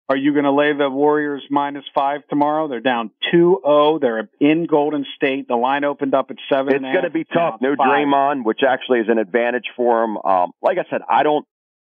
Are 0.10 0.16
you 0.16 0.32
going 0.34 0.46
to 0.46 0.52
lay 0.52 0.72
the 0.74 0.90
Warriors 0.90 1.44
minus 1.50 1.84
five 1.94 2.22
tomorrow? 2.30 2.68
They're 2.68 2.80
down 2.80 3.12
2-0. 3.34 4.00
They're 4.00 4.30
in 4.40 4.66
Golden 4.66 5.06
State. 5.16 5.48
The 5.48 5.56
line 5.56 5.84
opened 5.84 6.14
up 6.14 6.32
at 6.32 6.38
seven. 6.50 6.76
It's 6.76 6.82
going 6.82 7.04
to 7.04 7.10
be 7.10 7.26
tough. 7.26 7.56
No 7.62 7.76
five. 7.76 7.88
Draymond, 7.88 8.46
which 8.46 8.62
actually 8.68 9.00
is 9.00 9.08
an 9.10 9.18
advantage 9.18 9.66
for 9.76 10.04
him. 10.04 10.18
Um, 10.18 10.52
like 10.62 10.78
I 10.78 10.90
said, 10.90 11.02
I 11.10 11.24
don't, 11.24 11.46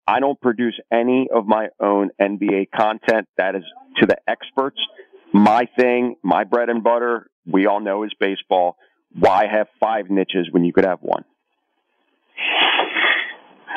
I 0.10 0.20
don't 0.20 0.41
produce 0.41 0.74
any 0.91 1.28
of 1.32 1.45
my 1.45 1.68
own 1.80 2.10
NBA 2.20 2.72
content. 2.76 3.28
That 3.38 3.55
is 3.55 3.64
to 3.97 4.07
the 4.07 4.18
experts. 4.28 4.80
My 5.32 5.68
thing, 5.78 6.16
my 6.24 6.45
bread 6.45 6.70
and 6.70 6.84
butter, 6.84 7.30
we 7.45 7.68
all 7.68 7.80
know 7.80 8.03
is 8.03 8.12
baseball. 8.20 8.76
Why 9.14 9.45
have 9.45 9.68
five 9.80 10.10
niches 10.10 10.47
when 10.49 10.66
you 10.66 10.74
could 10.74 10.86
have 10.86 10.99
one? 11.01 11.26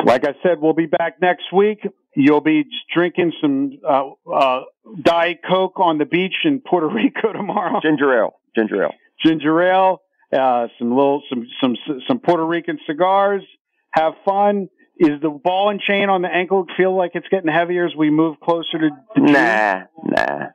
Like 0.04 0.26
I 0.26 0.32
said, 0.42 0.58
we'll 0.60 0.72
be 0.72 0.86
back 0.86 1.20
next 1.20 1.52
week. 1.52 1.86
You'll 2.16 2.40
be 2.40 2.64
drinking 2.94 3.32
some 3.42 3.78
uh, 3.86 4.10
uh, 4.30 4.60
Diet 5.02 5.40
Coke 5.46 5.78
on 5.78 5.98
the 5.98 6.06
beach 6.06 6.34
in 6.44 6.60
Puerto 6.60 6.88
Rico 6.94 7.32
tomorrow. 7.32 7.78
Ginger 7.82 8.18
ale, 8.18 8.40
ginger 8.56 8.84
ale, 8.84 8.94
ginger 9.24 9.62
ale. 9.62 10.02
Uh, 10.32 10.68
some 10.78 10.90
little 10.96 11.22
some 11.28 11.46
some 11.60 11.76
some 12.08 12.18
Puerto 12.20 12.44
Rican 12.44 12.78
cigars. 12.86 13.42
Have 13.90 14.14
fun. 14.24 14.70
Is 14.98 15.20
the 15.20 15.30
ball 15.30 15.70
and 15.70 15.80
chain 15.80 16.10
on 16.10 16.22
the 16.22 16.28
ankle 16.28 16.66
feel 16.76 16.96
like 16.96 17.12
it's 17.14 17.26
getting 17.28 17.50
heavier 17.50 17.86
as 17.86 17.96
we 17.96 18.10
move 18.10 18.38
closer 18.40 18.78
to? 18.78 18.90
to 18.90 19.20
nah, 19.20 19.84
nah, 20.04 20.50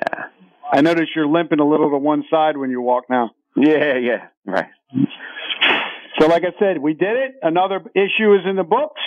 nah. 0.00 0.24
I 0.72 0.80
notice 0.80 1.08
you're 1.14 1.28
limping 1.28 1.60
a 1.60 1.68
little 1.68 1.90
to 1.90 1.98
one 1.98 2.24
side 2.30 2.56
when 2.56 2.70
you 2.70 2.80
walk 2.80 3.04
now. 3.10 3.32
Yeah, 3.54 3.98
yeah, 3.98 4.28
right. 4.46 4.70
So, 6.18 6.26
like 6.26 6.44
I 6.44 6.52
said, 6.58 6.78
we 6.78 6.94
did 6.94 7.14
it. 7.16 7.34
Another 7.42 7.84
issue 7.94 8.32
is 8.34 8.40
in 8.48 8.56
the 8.56 8.64
books. 8.64 9.02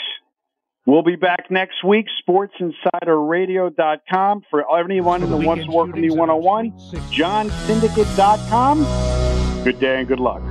We'll 0.86 1.02
be 1.02 1.16
back 1.16 1.50
next 1.50 1.84
week, 1.84 2.06
sportsinsiderradio.com. 2.28 4.44
For 4.52 4.80
anyone 4.80 5.24
who 5.24 5.38
wants 5.38 5.66
to 5.66 5.72
work 5.72 5.88
with 5.88 5.96
me 5.96 6.12
one 6.12 6.30
on 6.30 6.44
one, 6.44 6.74
johnsyndicate.com. 7.12 9.64
Good 9.64 9.80
day 9.80 9.98
and 10.00 10.08
good 10.08 10.20
luck. 10.20 10.44